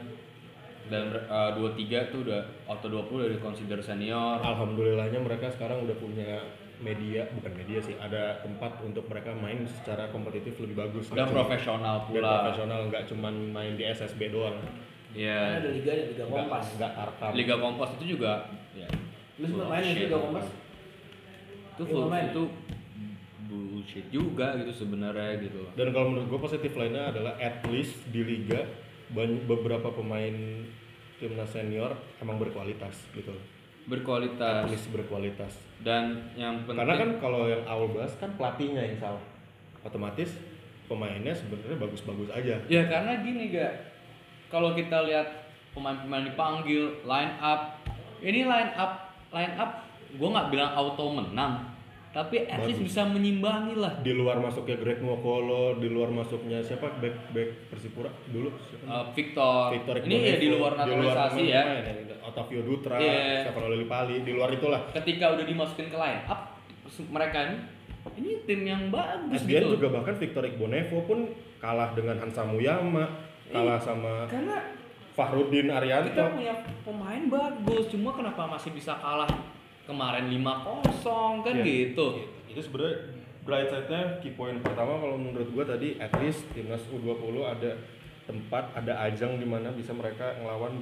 Dan 0.89 1.05
uh, 1.29 1.53
23 1.53 2.09
tuh 2.09 2.33
udah 2.33 2.43
atau 2.65 2.89
20 2.89 3.13
udah 3.13 3.29
di 3.29 3.41
consider 3.45 3.77
senior. 3.85 4.41
Alhamdulillahnya 4.41 5.21
mereka 5.21 5.53
sekarang 5.53 5.85
udah 5.85 5.97
punya 6.01 6.41
media 6.81 7.29
bukan 7.35 7.53
media 7.53 7.79
sih 7.79 7.95
ada 7.99 8.41
tempat 8.41 8.81
untuk 8.81 9.05
mereka 9.07 9.35
main 9.35 9.63
secara 9.69 10.09
kompetitif 10.09 10.57
lebih 10.57 10.79
bagus. 10.79 11.13
Cuma- 11.13 11.29
profesional 11.29 12.07
dan 12.07 12.09
pula. 12.09 12.31
profesional 12.41 12.81
nggak 12.89 13.05
cuman 13.07 13.35
main 13.51 13.77
di 13.77 13.85
SSB 13.85 14.33
doang. 14.33 14.57
Ya 15.13 15.61
ada 15.61 15.69
liga 15.69 15.93
ada 15.93 16.05
liga 16.09 16.25
kompas. 16.25 16.65
nggak 16.73 16.93
tarkam. 16.97 17.31
Liga 17.37 17.55
Kompas 17.61 17.91
itu 18.01 18.05
juga 18.17 18.33
ya 18.73 18.89
lu 19.37 19.47
sempat 19.49 19.69
main 19.69 19.85
di 19.85 20.01
liga 20.01 20.17
kompas? 20.17 20.47
Itu 21.73 21.83
Iya, 21.83 21.93
full 21.93 22.07
main. 22.09 22.25
itu 22.31 22.43
bullshit 23.43 24.07
juga 24.09 24.57
gitu 24.57 24.73
sebenarnya 24.73 25.37
gitu. 25.39 25.69
Dan 25.77 25.93
kalau 25.93 26.09
menurut 26.09 26.29
gue 26.29 26.41
positif 26.41 26.73
lainnya 26.73 27.13
adalah 27.13 27.37
at 27.37 27.61
least 27.69 28.01
di 28.09 28.25
liga 28.25 28.65
banyak 29.13 29.45
beberapa 29.45 29.93
pemain 29.93 30.65
timnas 31.21 31.53
senior 31.53 31.93
emang 32.19 32.41
berkualitas 32.41 32.97
gitu. 33.13 33.37
Berkualitas. 33.87 34.69
Least 34.71 34.89
berkualitas. 34.95 35.53
Dan 35.83 36.31
yang 36.39 36.63
penting 36.63 36.87
karena 36.87 36.95
kan 36.95 37.11
kalau 37.19 37.51
yang 37.51 37.65
awal 37.67 37.91
bahas 37.91 38.15
kan 38.19 38.31
pelatihnya 38.39 38.83
yang 38.87 38.99
salah 38.99 39.23
otomatis 39.83 40.39
pemainnya 40.87 41.35
sebenarnya 41.35 41.79
bagus-bagus 41.81 42.31
aja. 42.31 42.55
Ya 42.71 42.83
karena 42.87 43.19
gini 43.25 43.51
gak 43.51 43.73
kalau 44.53 44.77
kita 44.77 45.09
lihat 45.09 45.51
pemain-pemain 45.75 46.29
dipanggil 46.29 47.03
line 47.03 47.35
up. 47.43 47.81
Ini 48.23 48.47
line 48.47 48.73
up 48.79 49.11
line 49.33 49.55
up 49.59 49.83
gue 50.13 50.29
nggak 50.29 50.49
bilang 50.53 50.71
auto 50.77 51.09
menang 51.09 51.72
tapi 52.13 52.45
at 52.45 52.61
least 52.69 52.77
Bagus. 52.79 52.93
bisa 52.93 53.03
menyimbangi 53.09 53.75
lah 53.75 53.93
di 54.01 54.13
luar 54.13 54.37
masuknya 54.37 54.77
Greg 54.77 55.01
Nwokolo 55.01 55.81
di 55.81 55.89
luar 55.89 56.13
masuknya 56.13 56.61
siapa 56.61 56.93
back 57.01 57.33
back 57.33 57.73
Persipura 57.73 58.13
dulu 58.29 58.53
siapa? 58.63 58.85
Uh, 58.85 59.05
Victor, 59.17 59.73
Victor 59.73 59.95
ini 60.05 60.17
ya 60.23 60.37
di 60.37 60.49
luar 60.53 60.77
naturalisasi 60.77 61.43
ya. 61.49 61.63
Otavio 62.23 62.63
Dutra, 62.63 63.01
Iya. 63.03 63.43
Stefano 63.45 63.67
Lillipali, 63.67 64.23
di 64.23 64.31
luar 64.31 64.53
itulah. 64.53 64.93
ketika 64.95 65.35
udah 65.35 65.43
dimasukin 65.43 65.91
ke 65.91 65.97
line 65.97 66.23
up 66.25 66.55
mereka 67.09 67.39
ini 67.49 67.57
ini 68.13 68.31
tim 68.45 68.61
yang 68.63 68.83
bagus 68.93 69.41
Adrian 69.41 69.63
gitu 69.65 69.81
juga 69.81 69.89
bahkan 69.95 70.15
Victor 70.21 70.45
Igbonevo 70.45 71.03
pun 71.09 71.19
kalah 71.59 71.95
dengan 71.95 72.19
Hansa 72.19 72.43
Muyama, 72.45 73.09
kalah 73.49 73.79
sama 73.81 74.27
karena 74.29 74.59
Fahrudin 75.13 75.69
kita 75.69 75.77
Arianto. 75.77 76.25
punya 76.33 76.55
pemain 76.83 77.23
bagus 77.27 77.85
cuma 77.89 78.11
kenapa 78.13 78.49
masih 78.49 78.73
bisa 78.73 78.97
kalah 78.97 79.29
kemarin 79.85 80.27
5-0 80.29 81.43
kan 81.43 81.55
Iya. 81.55 81.65
gitu 81.65 82.07
Itu 82.47 82.61
sebenarnya 82.61 82.97
bright 83.43 83.69
side-nya 83.69 84.03
key 84.19 84.33
point 84.33 84.59
pertama 84.59 84.97
kalau 84.97 85.17
menurut 85.17 85.49
gua 85.51 85.65
tadi 85.65 85.97
at 85.97 86.13
least 86.17 86.47
timnas 86.51 86.85
U20 86.87 87.19
ada 87.43 87.75
tempat, 88.23 88.71
ada 88.73 88.93
ajang 89.03 89.35
di 89.35 89.45
mana 89.45 89.71
bisa 89.71 89.91
mereka 89.91 90.37
ngelawan 90.37 90.79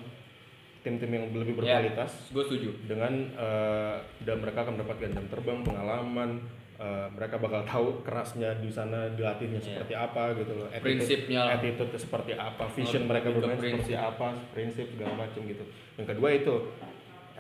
tim-tim 0.78 1.08
yang 1.10 1.24
lebih 1.30 1.54
berkualitas. 1.54 2.28
gue 2.30 2.40
setuju 2.42 2.70
dengan 2.84 3.12
eh, 3.30 3.96
dan 4.18 4.36
mereka 4.38 4.62
akan 4.62 4.76
mendapatkan 4.76 5.08
jam 5.10 5.24
terbang 5.26 5.60
pengalaman 5.60 6.40
eh, 6.76 7.06
mereka 7.10 7.36
bakal 7.36 7.60
tahu 7.62 7.86
kerasnya 8.00 8.56
di 8.56 8.68
sana 8.68 9.08
dilatihnya 9.10 9.56
seperti 9.58 9.92
apa 9.94 10.32
gitu 10.34 10.52
loh 10.54 10.68
Attitude- 10.68 10.84
Prinsipnya 10.98 11.40
attitude 11.50 11.92
seperti 11.94 12.32
apa 12.34 12.64
vision 12.70 13.04
mereka 13.04 13.28
bermain 13.30 13.56
prinsip. 13.56 13.84
seperti 13.86 13.94
apa 13.94 14.28
prinsip 14.50 14.86
segala 14.90 15.14
macam 15.18 15.40
gitu 15.42 15.64
yang 15.94 16.06
kedua 16.06 16.28
itu 16.30 16.54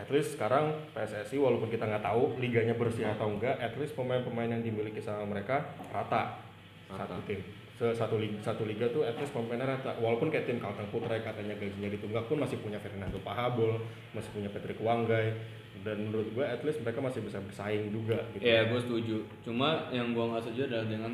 at 0.00 0.08
least 0.08 0.40
sekarang 0.40 0.72
PSSI 0.96 1.36
walaupun 1.36 1.68
kita 1.68 1.84
nggak 1.84 2.00
tahu 2.00 2.40
liganya 2.40 2.72
bersih 2.72 3.04
atau 3.04 3.28
enggak 3.36 3.60
at 3.60 3.76
least 3.76 3.92
pemain-pemain 3.92 4.48
yang 4.48 4.64
dimiliki 4.64 4.96
sama 4.96 5.28
mereka 5.28 5.76
rata. 5.92 6.40
Satu 6.88 7.20
tim. 7.28 7.44
Se- 7.76 7.96
satu 7.96 8.16
liga, 8.20 8.36
satu 8.40 8.64
liga 8.64 8.88
tuh 8.92 9.04
at 9.04 9.16
least 9.20 9.36
pemainnya 9.36 9.68
rata. 9.68 9.92
Walaupun 10.00 10.32
kayak 10.32 10.48
tim 10.48 10.56
Kalteng 10.56 10.88
Putra 10.88 11.20
katanya 11.20 11.52
gajinya 11.60 11.92
ditunggak 11.92 12.24
pun 12.28 12.40
masih 12.40 12.60
punya 12.64 12.80
Fernando 12.80 13.20
Pahabol 13.20 13.76
masih 14.16 14.30
punya 14.32 14.48
Patrick 14.48 14.80
Wanggai. 14.80 15.36
Dan 15.80 16.08
menurut 16.12 16.28
gue 16.36 16.44
at 16.44 16.60
least 16.60 16.84
mereka 16.84 17.00
masih 17.00 17.20
bisa 17.24 17.40
bersaing 17.40 17.88
juga 17.88 18.20
gitu. 18.36 18.44
Ya 18.44 18.68
gue 18.68 18.80
setuju. 18.80 19.24
Cuma 19.44 19.88
yang 19.92 20.12
gue 20.12 20.24
nggak 20.24 20.44
setuju 20.44 20.68
adalah 20.68 20.86
dengan 20.92 21.12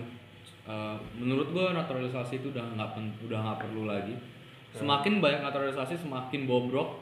uh, 0.66 0.98
menurut 1.14 1.54
gue 1.54 1.66
naturalisasi 1.70 2.42
itu 2.42 2.50
udah 2.50 2.74
nggak 2.74 2.98
udah 3.30 3.38
nggak 3.46 3.58
perlu 3.62 3.86
lagi. 3.86 4.14
Semakin 4.74 5.22
banyak 5.22 5.40
naturalisasi 5.46 5.94
semakin 6.02 6.50
bobrok 6.50 6.98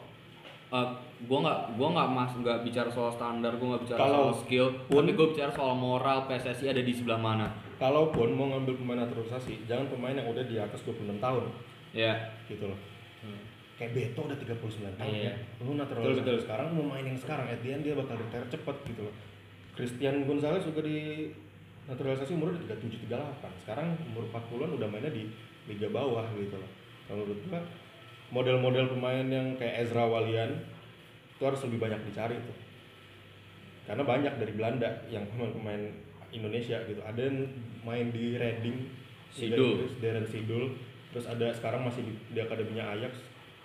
uh, 0.70 0.92
gue 1.24 1.38
nggak 1.38 1.58
gua 1.74 1.88
nggak 1.90 2.08
mas 2.10 2.32
nggak 2.34 2.58
bicara 2.62 2.86
soal 2.86 3.08
standar 3.08 3.52
gue 3.52 3.64
nggak 3.64 3.82
bicara 3.82 3.98
Kalau 3.98 4.18
soal 4.28 4.34
skill 4.40 4.66
pun- 4.84 5.00
tapi 5.00 5.12
gue 5.12 5.26
bicara 5.30 5.50
soal 5.50 5.74
moral 5.74 6.18
PSSI 6.24 6.66
ada 6.68 6.80
di 6.80 6.90
sebelah 6.90 7.16
mana. 7.16 7.46
Kalaupun 7.74 8.30
mau 8.30 8.48
ngambil 8.48 8.74
pemain 8.76 9.00
naturalisasi 9.00 9.64
jangan 9.64 9.88
pemain 9.88 10.12
yang 10.12 10.24
udah 10.24 10.42
di 10.42 10.56
atas 10.56 10.80
26 10.80 11.16
tahun. 11.18 11.44
Ya 11.90 12.12
gitu 12.44 12.66
loh. 12.66 12.78
Kayak 13.74 13.90
Beto 13.92 14.20
udah 14.22 14.38
39 14.38 14.94
tahun 14.94 15.10
Iya. 15.10 15.24
ya. 15.24 15.34
Lu 15.60 15.74
naturalisasi 15.74 16.14
Betul, 16.14 16.22
betul. 16.22 16.38
sekarang 16.40 16.66
mau 16.70 16.86
main 16.86 17.04
yang 17.04 17.16
sekarang 17.16 17.46
at 17.46 17.58
the 17.58 17.70
end 17.70 17.82
dia 17.82 17.92
bakal 17.92 18.14
retire 18.14 18.46
cepet 18.48 18.76
gitu 18.86 19.02
loh. 19.02 19.14
Christian 19.74 20.22
Gonzalez 20.22 20.62
juga 20.62 20.80
di 20.80 21.26
naturalisasi 21.84 22.30
umurnya 22.32 22.62
udah 22.62 22.78
37 22.78 23.02
38 23.04 23.60
sekarang 23.60 23.86
umur 24.06 24.24
40-an 24.30 24.70
udah 24.72 24.88
mainnya 24.88 25.10
di 25.10 25.26
liga 25.66 25.88
bawah 25.88 26.22
gitu 26.32 26.54
loh. 26.54 26.70
Kalau 27.04 27.22
menurut 27.22 27.40
gua 27.44 27.60
model-model 28.30 28.86
pemain 28.88 29.26
yang 29.26 29.52
kayak 29.54 29.82
Ezra 29.82 30.04
Walian 30.04 30.54
itu 31.34 31.42
harus 31.42 31.60
lebih 31.66 31.82
banyak 31.82 31.98
dicari 32.06 32.38
tuh 32.38 32.54
karena 33.84 34.02
banyak 34.06 34.34
dari 34.40 34.52
Belanda 34.56 34.88
yang 35.12 35.28
pemain-pemain 35.28 35.92
Indonesia 36.32 36.80
gitu 36.88 37.04
ada 37.04 37.20
yang 37.20 37.44
main 37.84 38.08
di 38.10 38.40
Reading 38.40 38.88
Sidul. 39.34 39.90
Darren 39.98 40.22
Sidul 40.24 40.78
terus 41.10 41.26
ada 41.30 41.50
sekarang 41.54 41.86
masih 41.86 42.02
di, 42.06 42.12
di 42.34 42.40
akademinya 42.42 42.90
Ajax 42.94 43.18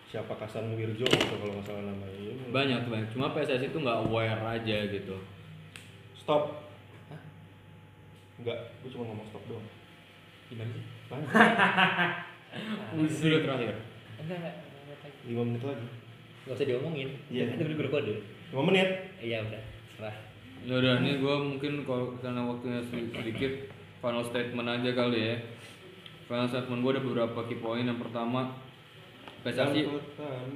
siapa 0.10 0.34
Kasan 0.38 0.74
Wirjo 0.74 1.06
gitu 1.06 1.34
kalau 1.38 1.54
nggak 1.54 1.66
salah 1.70 1.86
namanya 1.86 2.18
Ini. 2.18 2.50
banyak 2.50 2.82
banyak 2.90 3.10
cuma 3.14 3.30
PSSI 3.34 3.70
itu 3.70 3.78
nggak 3.78 4.10
aware 4.10 4.42
aja 4.42 4.78
gitu 4.90 5.18
stop 6.18 6.66
Enggak, 8.40 8.56
gue 8.80 8.88
cuma 8.96 9.04
ngomong 9.12 9.28
stop 9.28 9.44
doang 9.52 9.68
Gimana 10.48 10.72
sih? 10.72 10.80
Lanjut, 11.12 11.28
dulu 13.20 13.38
terakhir 13.44 13.76
Enggak, 14.16 14.38
enggak. 14.40 14.56
5 15.28 15.44
menit 15.44 15.64
lagi 15.68 15.88
Nggak 16.46 16.56
usah 16.56 16.68
diomongin. 16.68 17.10
Iya. 17.32 17.56
Itu 17.56 17.64
udah 17.66 17.80
berkode. 17.80 18.14
5 18.50 18.66
menit 18.66 18.90
Iya 19.20 19.46
udah, 19.46 19.62
serah. 19.96 20.16
Ya 20.66 20.74
udah 20.76 20.94
nih 21.00 21.24
gue 21.24 21.36
mungkin 21.40 21.72
kalau 21.88 22.16
karena 22.20 22.42
waktunya 22.44 22.84
sedi- 22.84 23.12
sedikit 23.16 23.52
final 24.00 24.24
statement 24.24 24.68
aja 24.68 24.90
kali 24.92 25.20
ya. 25.20 25.36
Final 26.28 26.48
statement 26.48 26.80
gue 26.84 26.92
ada 26.96 27.04
beberapa 27.04 27.40
key 27.48 27.60
point. 27.64 27.88
Yang 27.88 28.04
pertama 28.04 28.60
PSSI 29.40 29.88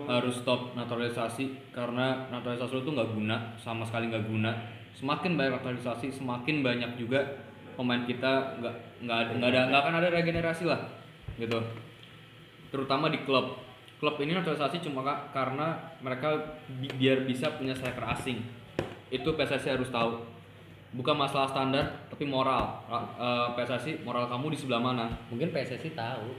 harus 0.04 0.44
stop 0.44 0.76
naturalisasi 0.76 1.72
karena 1.72 2.28
naturalisasi 2.28 2.84
itu 2.84 2.92
nggak 2.92 3.12
guna 3.16 3.56
sama 3.56 3.88
sekali 3.88 4.12
nggak 4.12 4.28
guna. 4.28 4.52
Semakin 4.92 5.40
banyak 5.40 5.56
naturalisasi 5.60 6.12
semakin 6.12 6.60
banyak 6.60 7.00
juga 7.00 7.24
pemain 7.80 8.04
kita 8.04 8.60
nggak 8.60 8.76
nggak 9.08 9.20
nggak 9.40 9.50
ada 9.56 9.62
nggak 9.72 9.82
akan 9.88 9.96
ada 10.04 10.10
regenerasi 10.12 10.64
lah 10.68 10.84
gitu. 11.40 11.64
Terutama 12.76 13.08
di 13.08 13.24
klub. 13.24 13.63
Klub 14.04 14.20
ini 14.20 14.36
naturalisasi 14.36 14.84
cuma 14.84 15.00
ka- 15.00 15.32
karena 15.32 15.72
mereka 15.98 16.36
bi- 16.68 16.92
biar 16.92 17.24
bisa 17.24 17.48
punya 17.50 17.72
striker 17.72 18.04
asing 18.06 18.44
itu 19.08 19.30
PSSI 19.30 19.72
harus 19.72 19.88
tahu 19.88 20.20
bukan 20.92 21.16
masalah 21.16 21.48
standar 21.48 22.04
tapi 22.06 22.28
moral 22.28 22.84
Ra- 22.84 23.16
eh, 23.16 23.48
PSSI 23.56 24.04
moral 24.04 24.28
kamu 24.28 24.52
di 24.52 24.58
sebelah 24.58 24.84
mana 24.84 25.08
Mungkin 25.26 25.50
PSSI 25.50 25.96
tahu. 25.96 26.36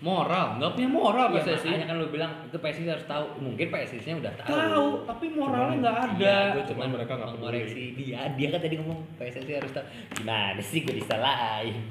moral 0.00 0.56
nggak 0.56 0.72
punya 0.72 0.88
moral 0.88 1.26
Iya, 1.28 1.44
PSSI 1.44 1.68
makanya 1.68 1.86
kan 1.86 1.96
lu 1.98 2.08
bilang 2.08 2.32
itu 2.42 2.56
PSSI 2.56 2.88
harus 2.88 3.04
tahu. 3.04 3.24
Mungkin 3.38 3.66
PSSI-nya 3.68 4.14
udah 4.16 4.32
tahu. 4.34 4.48
tahu 4.48 4.88
tapi 5.04 5.26
moralnya 5.28 5.76
nggak 5.78 5.96
ada 6.00 6.16
Iya, 6.16 6.38
gue 6.50 6.62
Cuman 6.64 6.88
cuma 6.88 6.96
mereka 6.96 7.12
nggak 7.14 7.30
mengoreksi 7.36 7.84
dia. 7.94 8.20
Dia 8.32 8.48
kan 8.48 8.60
tadi 8.60 8.74
ngomong 8.74 8.98
PSSI 9.14 9.52
harus 9.54 9.68
tahu. 9.70 9.84
Gimana 10.16 10.56
sih 10.58 10.78
gue 10.80 10.94
disalahin? 10.96 11.84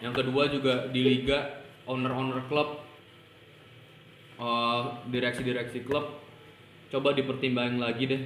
yang 0.00 0.16
kedua 0.16 0.48
juga 0.48 0.88
di 0.88 1.00
liga 1.04 1.60
owner-owner 1.84 2.40
klub 2.48 2.88
eh, 4.40 4.82
direksi-direksi 5.12 5.84
klub 5.84 6.20
coba 6.90 7.14
dipertimbangin 7.14 7.78
lagi 7.78 8.04
deh. 8.10 8.22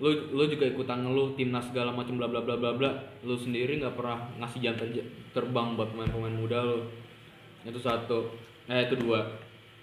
Lu 0.00 0.08
lu 0.32 0.48
juga 0.48 0.64
ikutan 0.64 1.04
ngeluh 1.04 1.36
timnas 1.36 1.68
segala 1.68 1.92
macam 1.92 2.16
bla 2.16 2.24
bla 2.24 2.40
bla 2.40 2.56
bla 2.56 2.72
bla. 2.72 2.90
Lu 3.20 3.36
sendiri 3.36 3.76
nggak 3.76 3.98
pernah 3.98 4.32
ngasih 4.40 4.64
jam 4.64 4.74
terja- 4.78 5.04
terbang 5.36 5.76
buat 5.76 5.92
pemain-pemain 5.92 6.32
muda 6.32 6.64
lu. 6.64 6.88
Itu 7.68 7.76
satu. 7.76 8.32
Eh 8.64 8.88
itu 8.88 8.96
dua. 8.96 9.28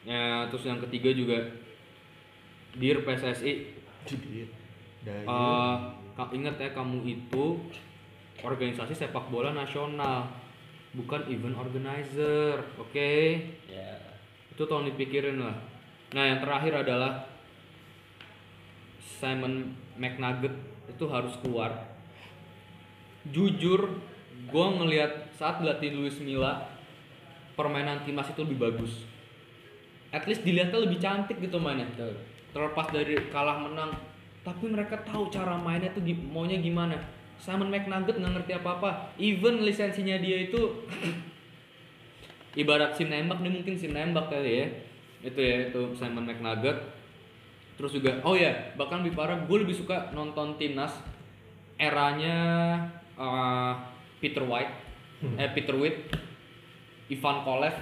Ya 0.07 0.49
terus 0.49 0.65
yang 0.65 0.82
ketiga 0.82 1.13
juga 1.13 1.38
dir 2.73 3.03
PSSI 3.05 3.78
Jadi, 4.07 4.47
daya. 5.03 5.25
Eh, 6.17 6.30
ingat 6.34 6.55
ya 6.57 6.69
kamu 6.73 7.03
itu 7.05 7.59
organisasi 8.41 8.93
sepak 8.93 9.30
bola 9.34 9.51
nasional, 9.51 10.30
bukan 10.93 11.25
event 11.30 11.57
organizer, 11.57 12.61
oke? 12.78 13.11
ya. 13.67 14.07
Itu 14.58 14.66
tolong 14.66 14.89
dipikirin 14.89 15.38
lah. 15.38 15.53
Nah 16.18 16.24
yang 16.26 16.41
terakhir 16.41 16.82
adalah 16.82 17.30
Simon 18.97 19.78
McNugget 20.01 20.58
itu 20.89 21.05
harus 21.05 21.38
keluar. 21.45 21.93
Jujur, 23.30 24.01
gue 24.49 24.66
ngelihat 24.82 25.30
saat 25.38 25.62
dilatih 25.62 25.93
Luis 25.93 26.18
Milla, 26.18 26.74
permainan 27.53 28.01
timnas 28.01 28.34
itu 28.34 28.41
lebih 28.41 28.58
bagus. 28.58 29.05
At 30.10 30.26
least 30.26 30.41
dilihatnya 30.41 30.89
lebih 30.89 30.97
cantik 30.97 31.38
gitu 31.38 31.62
mainnya. 31.62 31.86
Terlepas 32.49 32.89
dari 32.89 33.14
kalah 33.30 33.62
menang, 33.62 33.93
tapi 34.41 34.74
mereka 34.74 34.97
tahu 35.05 35.30
cara 35.30 35.53
mainnya 35.53 35.93
tuh 35.93 36.01
maunya 36.34 36.58
gimana. 36.58 36.97
Simon 37.38 37.70
McNugget 37.70 38.18
nggak 38.18 38.34
ngerti 38.41 38.51
apa-apa. 38.58 39.14
Even 39.22 39.62
lisensinya 39.62 40.18
dia 40.18 40.49
itu 40.49 40.82
ibarat 42.58 42.97
sim 42.97 43.14
nembak 43.14 43.39
nih 43.45 43.53
mungkin 43.53 43.78
sim 43.78 43.93
nembak 43.93 44.34
kali 44.34 44.66
ya. 44.66 44.68
Itu 45.22 45.38
ya 45.38 45.70
itu 45.70 45.93
Simon 45.93 46.26
McNugget. 46.26 46.78
Terus 47.78 47.93
juga 47.93 48.18
oh 48.26 48.34
ya 48.34 48.74
bahkan 48.74 49.05
lebih 49.05 49.14
parah 49.14 49.38
gue 49.45 49.58
lebih 49.62 49.78
suka 49.78 50.10
nonton 50.12 50.58
timnas 50.58 50.97
eranya 51.78 52.38
eh, 53.14 53.74
Peter 54.18 54.41
White, 54.41 54.74
eh 55.38 55.49
Peter 55.53 55.78
Witt, 55.78 56.10
Ivan 57.14 57.45
Kolev, 57.45 57.78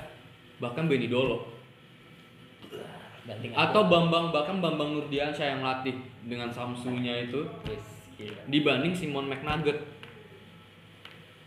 bahkan 0.60 0.92
Benny 0.92 1.08
Dolo 1.08 1.56
atau 3.56 3.90
Bambang 3.90 4.30
bahkan 4.30 4.62
Bambang 4.62 4.94
Nurdiansyah 4.94 5.58
yang 5.58 5.62
latih 5.66 5.98
dengan 6.30 6.54
Samsunya 6.54 7.26
itu 7.26 7.42
Yes, 7.66 7.86
gila. 8.22 8.42
dibanding 8.52 8.94
Simon 8.94 9.26
McNugget. 9.26 9.95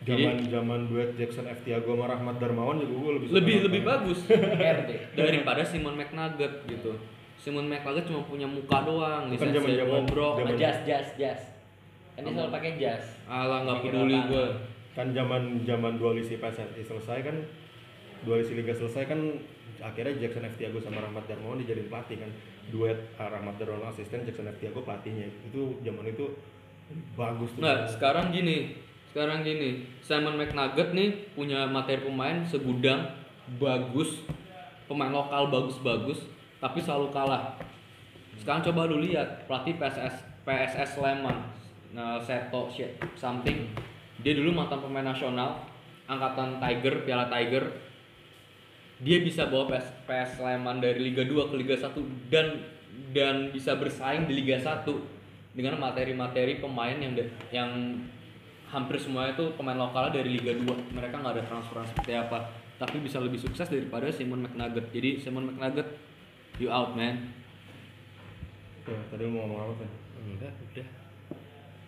Zaman 0.01 0.37
zaman 0.45 0.81
duet 0.87 1.11
Jackson 1.15 1.45
F 1.45 1.61
Tiago 1.63 1.93
sama 1.93 2.07
Rahmat 2.07 2.37
Darmawan 2.39 2.79
juga 2.79 2.95
gue 2.97 3.13
lebih 3.15 3.27
suka 3.27 3.37
Lebih 3.37 3.53
nonton. 3.53 3.67
lebih 3.67 3.83
bagus 3.83 4.19
RD. 4.79 4.91
daripada 5.15 5.63
Simon 5.63 5.95
McNugget 5.95 6.53
gitu. 6.65 6.93
Simon 7.37 7.67
McNugget 7.67 8.05
cuma 8.05 8.23
punya 8.23 8.47
muka 8.47 8.79
doang, 8.83 9.31
zaman-zaman- 9.31 10.07
bobrok. 10.07 10.35
jas, 10.55 10.79
jas, 10.83 11.09
jas. 11.15 11.41
Kan 12.13 12.25
dia 12.25 12.33
selalu 12.33 12.51
pakai 12.51 12.73
jas. 12.77 13.05
Alah 13.25 13.63
nggak 13.63 13.79
peduli 13.81 14.19
gue. 14.25 14.47
kan 14.91 15.07
zaman 15.09 15.43
zaman 15.63 15.95
dualisi 15.95 16.35
PSSI 16.37 16.83
selesai 16.83 17.23
kan 17.23 17.37
dualisi 18.21 18.53
liga 18.53 18.75
selesai 18.75 19.07
kan 19.07 19.21
akhirnya 19.79 20.19
Jackson 20.19 20.43
F 20.45 20.59
Tiago 20.59 20.79
sama 20.79 20.99
Rahmat 21.01 21.23
Darmawan 21.25 21.55
dijadiin 21.57 21.87
pelatih 21.87 22.19
kan 22.19 22.27
duet 22.69 22.99
uh, 23.15 23.31
Rahmat 23.31 23.55
Darmawan 23.57 23.87
asisten 23.89 24.23
Jackson 24.23 24.47
F 24.49 24.59
Tiago 24.59 24.83
pelatihnya 24.83 25.31
itu 25.45 25.79
zaman 25.79 26.03
itu 26.05 26.35
bagus 27.15 27.55
tuh 27.55 27.63
Nah 27.63 27.87
sekarang 27.87 28.35
gini, 28.35 28.75
sekarang 29.11 29.41
gini, 29.41 29.89
Simon 30.05 30.37
McNugget 30.37 30.93
nih 30.93 31.33
punya 31.33 31.65
materi 31.65 32.05
pemain 32.05 32.45
segudang 32.45 33.09
bagus, 33.57 34.21
pemain 34.85 35.09
lokal 35.09 35.49
bagus-bagus, 35.49 36.29
tapi 36.61 36.79
selalu 36.85 37.09
kalah. 37.09 37.57
Sekarang 38.37 38.61
coba 38.69 38.87
lu 38.87 39.01
lihat 39.01 39.49
pelatih 39.49 39.81
PSS 39.81 40.29
PSS 40.45 41.01
Sleman, 41.01 41.37
nah, 41.97 42.21
Seto 42.21 42.69
something, 43.17 43.69
dia 44.21 44.33
dulu 44.37 44.53
mantan 44.53 44.81
pemain 44.85 45.09
nasional, 45.09 45.65
angkatan 46.09 46.61
Tiger, 46.61 47.05
Piala 47.05 47.29
Tiger, 47.29 47.65
dia 48.99 49.23
bisa 49.23 49.47
bawa 49.47 49.71
PS, 49.71 49.87
PS 50.05 50.31
Sleman 50.41 50.83
dari 50.83 51.01
Liga 51.01 51.23
2 51.23 51.53
ke 51.53 51.55
Liga 51.57 51.77
1 51.79 51.95
dan 52.33 52.47
dan 53.15 53.55
bisa 53.55 53.79
bersaing 53.79 54.27
di 54.27 54.43
Liga 54.43 54.59
1 54.59 54.85
dengan 55.55 55.79
materi-materi 55.79 56.59
pemain 56.59 56.99
yang 56.99 57.15
yang 57.55 57.71
hampir 58.69 58.97
semuanya 59.01 59.33
itu 59.33 59.45
pemain 59.57 59.77
lokal 59.77 60.13
dari 60.13 60.37
Liga 60.37 60.53
2 60.53 60.93
mereka 60.93 61.19
nggak 61.19 61.35
ada 61.41 61.45
transferan 61.45 61.87
seperti 61.89 62.13
apa 62.13 62.39
tapi 62.77 63.01
bisa 63.01 63.19
lebih 63.19 63.41
sukses 63.41 63.67
daripada 63.67 64.07
Simon 64.09 64.45
McNugget 64.45 64.93
jadi 64.93 65.19
Simon 65.19 65.51
McNugget 65.51 65.89
you 66.61 66.69
out 66.69 66.93
man 66.93 67.33
ya, 68.85 68.99
tadi 69.09 69.23
lu 69.25 69.33
mau 69.33 69.45
ngomong 69.45 69.61
apa 69.65 69.75
kan 69.81 69.91
Enggak, 70.19 70.53
udah. 70.61 70.89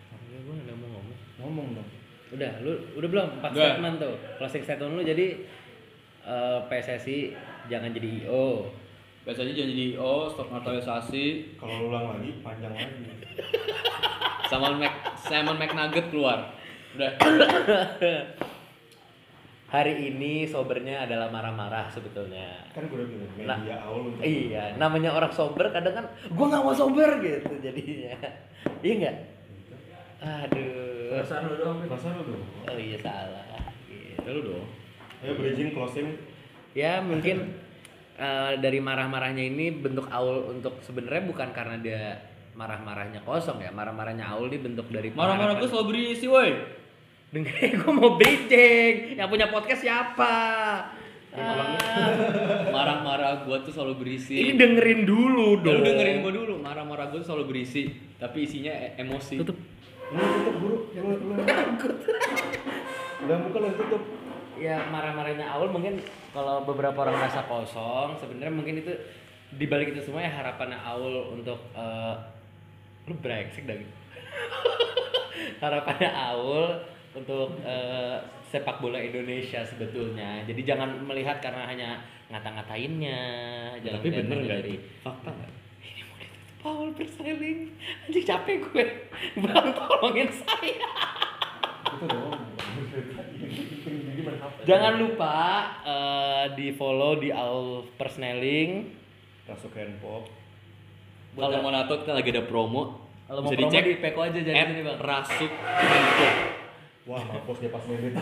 Enggak, 0.09 0.39
gue 0.41 0.55
nggak 0.65 0.77
mau 0.79 0.89
ngomong. 0.89 1.17
ngomong 1.37 1.67
dong 1.77 1.89
Udah, 2.31 2.51
lu 2.63 2.71
udah 2.95 3.09
belum 3.11 3.27
empat 3.37 3.51
Udah. 3.51 3.59
statement 3.75 3.95
tuh. 3.99 4.15
Closing 4.39 4.63
statement 4.63 4.95
lu 4.95 5.03
jadi 5.03 5.27
eh, 6.23 6.59
PSSI 6.65 7.17
jangan 7.67 7.91
jadi 7.91 8.25
IO. 8.25 8.71
biasanya 9.21 9.53
jangan 9.53 9.69
jadi 9.69 9.87
oh 10.01 10.25
stok 10.25 10.49
naturalisasi 10.49 11.25
kalau 11.53 11.73
lu 11.77 11.85
ulang 11.93 12.17
lagi 12.17 12.41
panjang 12.41 12.73
lagi 12.73 12.89
Simon 14.49 14.81
Mc 14.81 14.93
Simon 15.21 15.57
McNugget 15.61 16.09
keluar 16.09 16.39
udah 16.95 17.11
Hari 19.71 19.93
ini 20.03 20.43
sobernya 20.43 21.07
adalah 21.07 21.31
marah-marah 21.31 21.87
sebetulnya. 21.87 22.67
kan 22.75 22.83
gue 22.91 22.97
udah 22.99 23.07
bilang 23.07 23.31
Nah, 23.47 23.57
media 23.63 23.79
awal 23.79 24.11
untuk 24.11 24.19
Iya, 24.19 24.75
namanya 24.75 25.15
orang 25.15 25.31
sober 25.31 25.71
kadang 25.71 25.95
kan 25.95 26.05
gua 26.35 26.45
nggak 26.51 26.63
mau 26.67 26.75
sober 26.75 27.07
gitu 27.23 27.55
jadinya. 27.63 28.15
Iya 28.83 28.93
nggak? 28.99 29.15
Aduh. 30.19 31.15
Perasaan 31.15 31.43
lu 31.47 31.55
doang. 31.55 31.77
perasaan 31.87 32.13
lu 32.19 32.23
dong 32.35 32.43
Oh 32.67 32.75
iya 32.75 32.97
salah. 32.99 33.47
Gitu. 33.87 34.27
lu 34.27 34.41
dong 34.43 34.65
ayo 35.23 35.33
bridging 35.39 35.71
closing 35.71 36.19
Ya 36.73 36.99
mungkin 36.99 37.55
eh, 38.15 38.53
dari 38.59 38.83
marah-marahnya 38.83 39.43
ini 39.45 39.71
bentuk 39.71 40.11
Aul 40.11 40.51
untuk 40.51 40.83
sebenarnya 40.83 41.23
bukan 41.25 41.49
karena 41.55 41.79
dia 41.79 42.03
marah-marahnya 42.51 43.23
kosong 43.23 43.63
ya, 43.63 43.71
marah-marahnya 43.71 44.27
Aul 44.27 44.51
ini 44.51 44.59
bentuk 44.59 44.91
dari 44.91 45.15
marah-marah 45.15 45.55
gue 45.55 45.69
selalu 45.71 45.87
berisi 45.95 46.27
woi 46.27 46.51
Dengerin 47.31 47.71
gue 47.81 47.91
mau 47.91 48.15
bridging. 48.15 49.15
Yang 49.15 49.27
punya 49.27 49.47
podcast 49.47 49.81
siapa? 49.81 50.35
Ah, 51.31 51.79
marah-marah 52.67 53.47
gue 53.47 53.55
tuh 53.63 53.71
selalu 53.71 54.03
berisi 54.03 54.35
ini 54.35 54.59
dengerin 54.59 55.07
dulu 55.07 55.55
Ya, 55.55 55.63
dong. 55.63 55.79
lu 55.79 55.87
dengerin 55.87 56.17
gue 56.19 56.33
dulu 56.35 56.53
marah-marah 56.59 57.07
gue 57.07 57.23
tuh 57.23 57.31
selalu 57.31 57.55
berisi 57.55 57.87
tapi 58.19 58.43
isinya 58.43 58.67
e- 58.67 58.99
emosi 58.99 59.39
Tutup. 59.39 59.55
lu 60.11 60.19
tutup 60.19 60.55
buru 60.59 60.77
yang 60.91 61.07
lu 61.07 61.15
lu 61.23 61.39
udah 61.39 61.55
buka 63.47 63.57
lu 63.57 63.65
yang 63.65 63.77
tutup 63.79 64.03
Ya 64.59 64.83
marah-marahnya 64.91 65.47
Aul 65.55 65.71
mungkin 65.71 66.03
kalau 66.35 66.67
beberapa 66.67 66.99
orang 66.99 67.15
merasa 67.15 67.47
kosong, 67.47 68.19
sebenarnya 68.19 68.51
mungkin 68.51 68.83
itu 68.83 68.91
di 69.55 69.65
balik 69.65 69.95
itu 69.95 70.03
semua 70.03 70.19
ya 70.19 70.35
harapannya 70.35 70.83
Aul 70.83 71.31
untuk 71.31 71.63
eh, 71.71 72.13
lu 73.07 73.15
brengsek 73.15 73.63
dah 73.63 73.79
gitu. 73.79 73.93
harapannya 75.63 76.11
Aul 76.11 76.90
untuk 77.11 77.59
eh, 77.63 78.17
sepak 78.47 78.79
bola 78.79 78.99
Indonesia 78.99 79.63
sebetulnya. 79.63 80.43
Jadi 80.47 80.61
jangan 80.63 81.01
melihat 81.03 81.39
karena 81.43 81.67
hanya 81.67 81.89
ngata-ngatainnya, 82.31 83.19
jangan 83.83 83.99
tapi 83.99 84.09
bener 84.11 84.23
hanya 84.23 84.35
nggak? 84.47 84.59
dari 84.63 84.75
fakta 85.03 85.29
nggak? 85.31 85.51
Ini 85.83 86.01
mau 86.07 86.15
ditutup 86.19 86.55
Paul 86.63 86.89
berseling 86.95 87.59
anjing 88.07 88.25
capek 88.25 88.55
gue. 88.63 88.85
Bang 89.43 89.67
tolongin 89.75 90.29
saya. 90.31 90.89
Itu 91.91 92.05
dong 92.07 92.39
jangan 94.65 94.93
lupa 95.01 95.35
eh, 95.83 96.45
di 96.57 96.67
follow 96.75 97.17
di 97.17 97.29
Aul 97.33 97.85
Persneling. 97.97 98.87
Masuk 99.49 99.73
handphone. 99.75 100.27
Kalau 101.35 101.57
mau 101.63 101.71
natot 101.71 102.03
kan 102.03 102.15
lagi 102.19 102.31
ada 102.31 102.43
promo. 102.43 103.07
Kalau 103.27 103.39
mau 103.43 103.51
bisa 103.51 103.59
promo 103.59 103.71
dicek 103.71 103.83
di 103.87 103.95
Peko 103.99 104.19
aja 104.27 104.39
jadi 104.39 104.55
at 104.55 104.67
sini 104.71 104.81
bang. 104.83 104.99
Rasuk 104.99 105.51
Info. 105.51 106.60
Wah 107.09 107.21
mampus 107.25 107.57
dia 107.61 107.71
pas 107.73 107.81
ngedit 107.85 108.13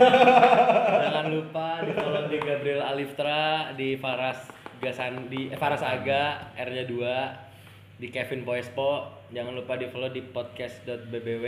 jangan 1.04 1.28
lupa 1.28 1.84
di 1.84 1.92
follow 1.92 2.24
di 2.32 2.38
Gabriel 2.40 2.82
Aliftra 2.84 3.72
di 3.76 4.00
Faras 4.00 4.40
Gasan 4.80 5.28
di 5.28 5.52
eh, 5.52 5.60
Faras 5.60 5.84
Aga 5.84 6.56
R 6.56 6.70
nya 6.72 6.86
2 6.88 8.00
di 8.00 8.08
Kevin 8.08 8.48
Poespo 8.48 9.20
jangan 9.36 9.52
lupa 9.52 9.76
di 9.76 9.92
follow 9.92 10.08
di 10.08 10.24
podcast.bbw 10.24 11.46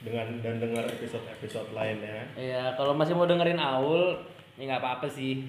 dengan 0.00 0.26
dan 0.40 0.56
dengar 0.56 0.88
episode-episode 0.88 1.76
lainnya 1.76 2.24
Iya, 2.32 2.72
kalau 2.72 2.96
masih 2.96 3.12
mau 3.12 3.28
dengerin 3.28 3.60
Aul, 3.60 4.16
ya 4.56 4.64
nggak 4.64 4.80
apa-apa 4.80 5.12
sih. 5.12 5.44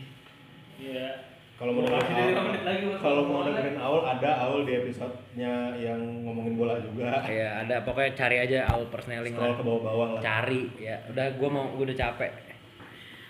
Iya. 0.75 1.30
Kalau 1.61 1.77
mau 1.77 1.85
dengerin 1.85 2.97
kalau 2.97 3.21
mau 3.29 3.45
dengerin 3.45 3.77
Aul 3.77 4.01
ada 4.01 4.49
Aul 4.49 4.65
di 4.65 4.73
episode-nya 4.81 5.77
yang 5.77 6.25
ngomongin 6.25 6.57
bola 6.57 6.81
juga. 6.81 7.21
Iya, 7.21 7.61
ada 7.61 7.85
pokoknya 7.85 8.17
cari 8.17 8.37
aja 8.41 8.65
Aul 8.73 8.89
Persneling 8.89 9.37
lah. 9.37 9.53
ke 9.53 9.61
bawah-bawah 9.61 10.17
lah. 10.17 10.21
Cari 10.25 10.73
ya. 10.81 11.05
Udah 11.13 11.37
gua 11.37 11.49
mau 11.53 11.69
gua 11.77 11.85
udah 11.85 11.97
capek. 12.01 12.33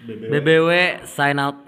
BBW. 0.07 0.31
BBW 0.31 0.69
sign 1.03 1.43
out. 1.43 1.59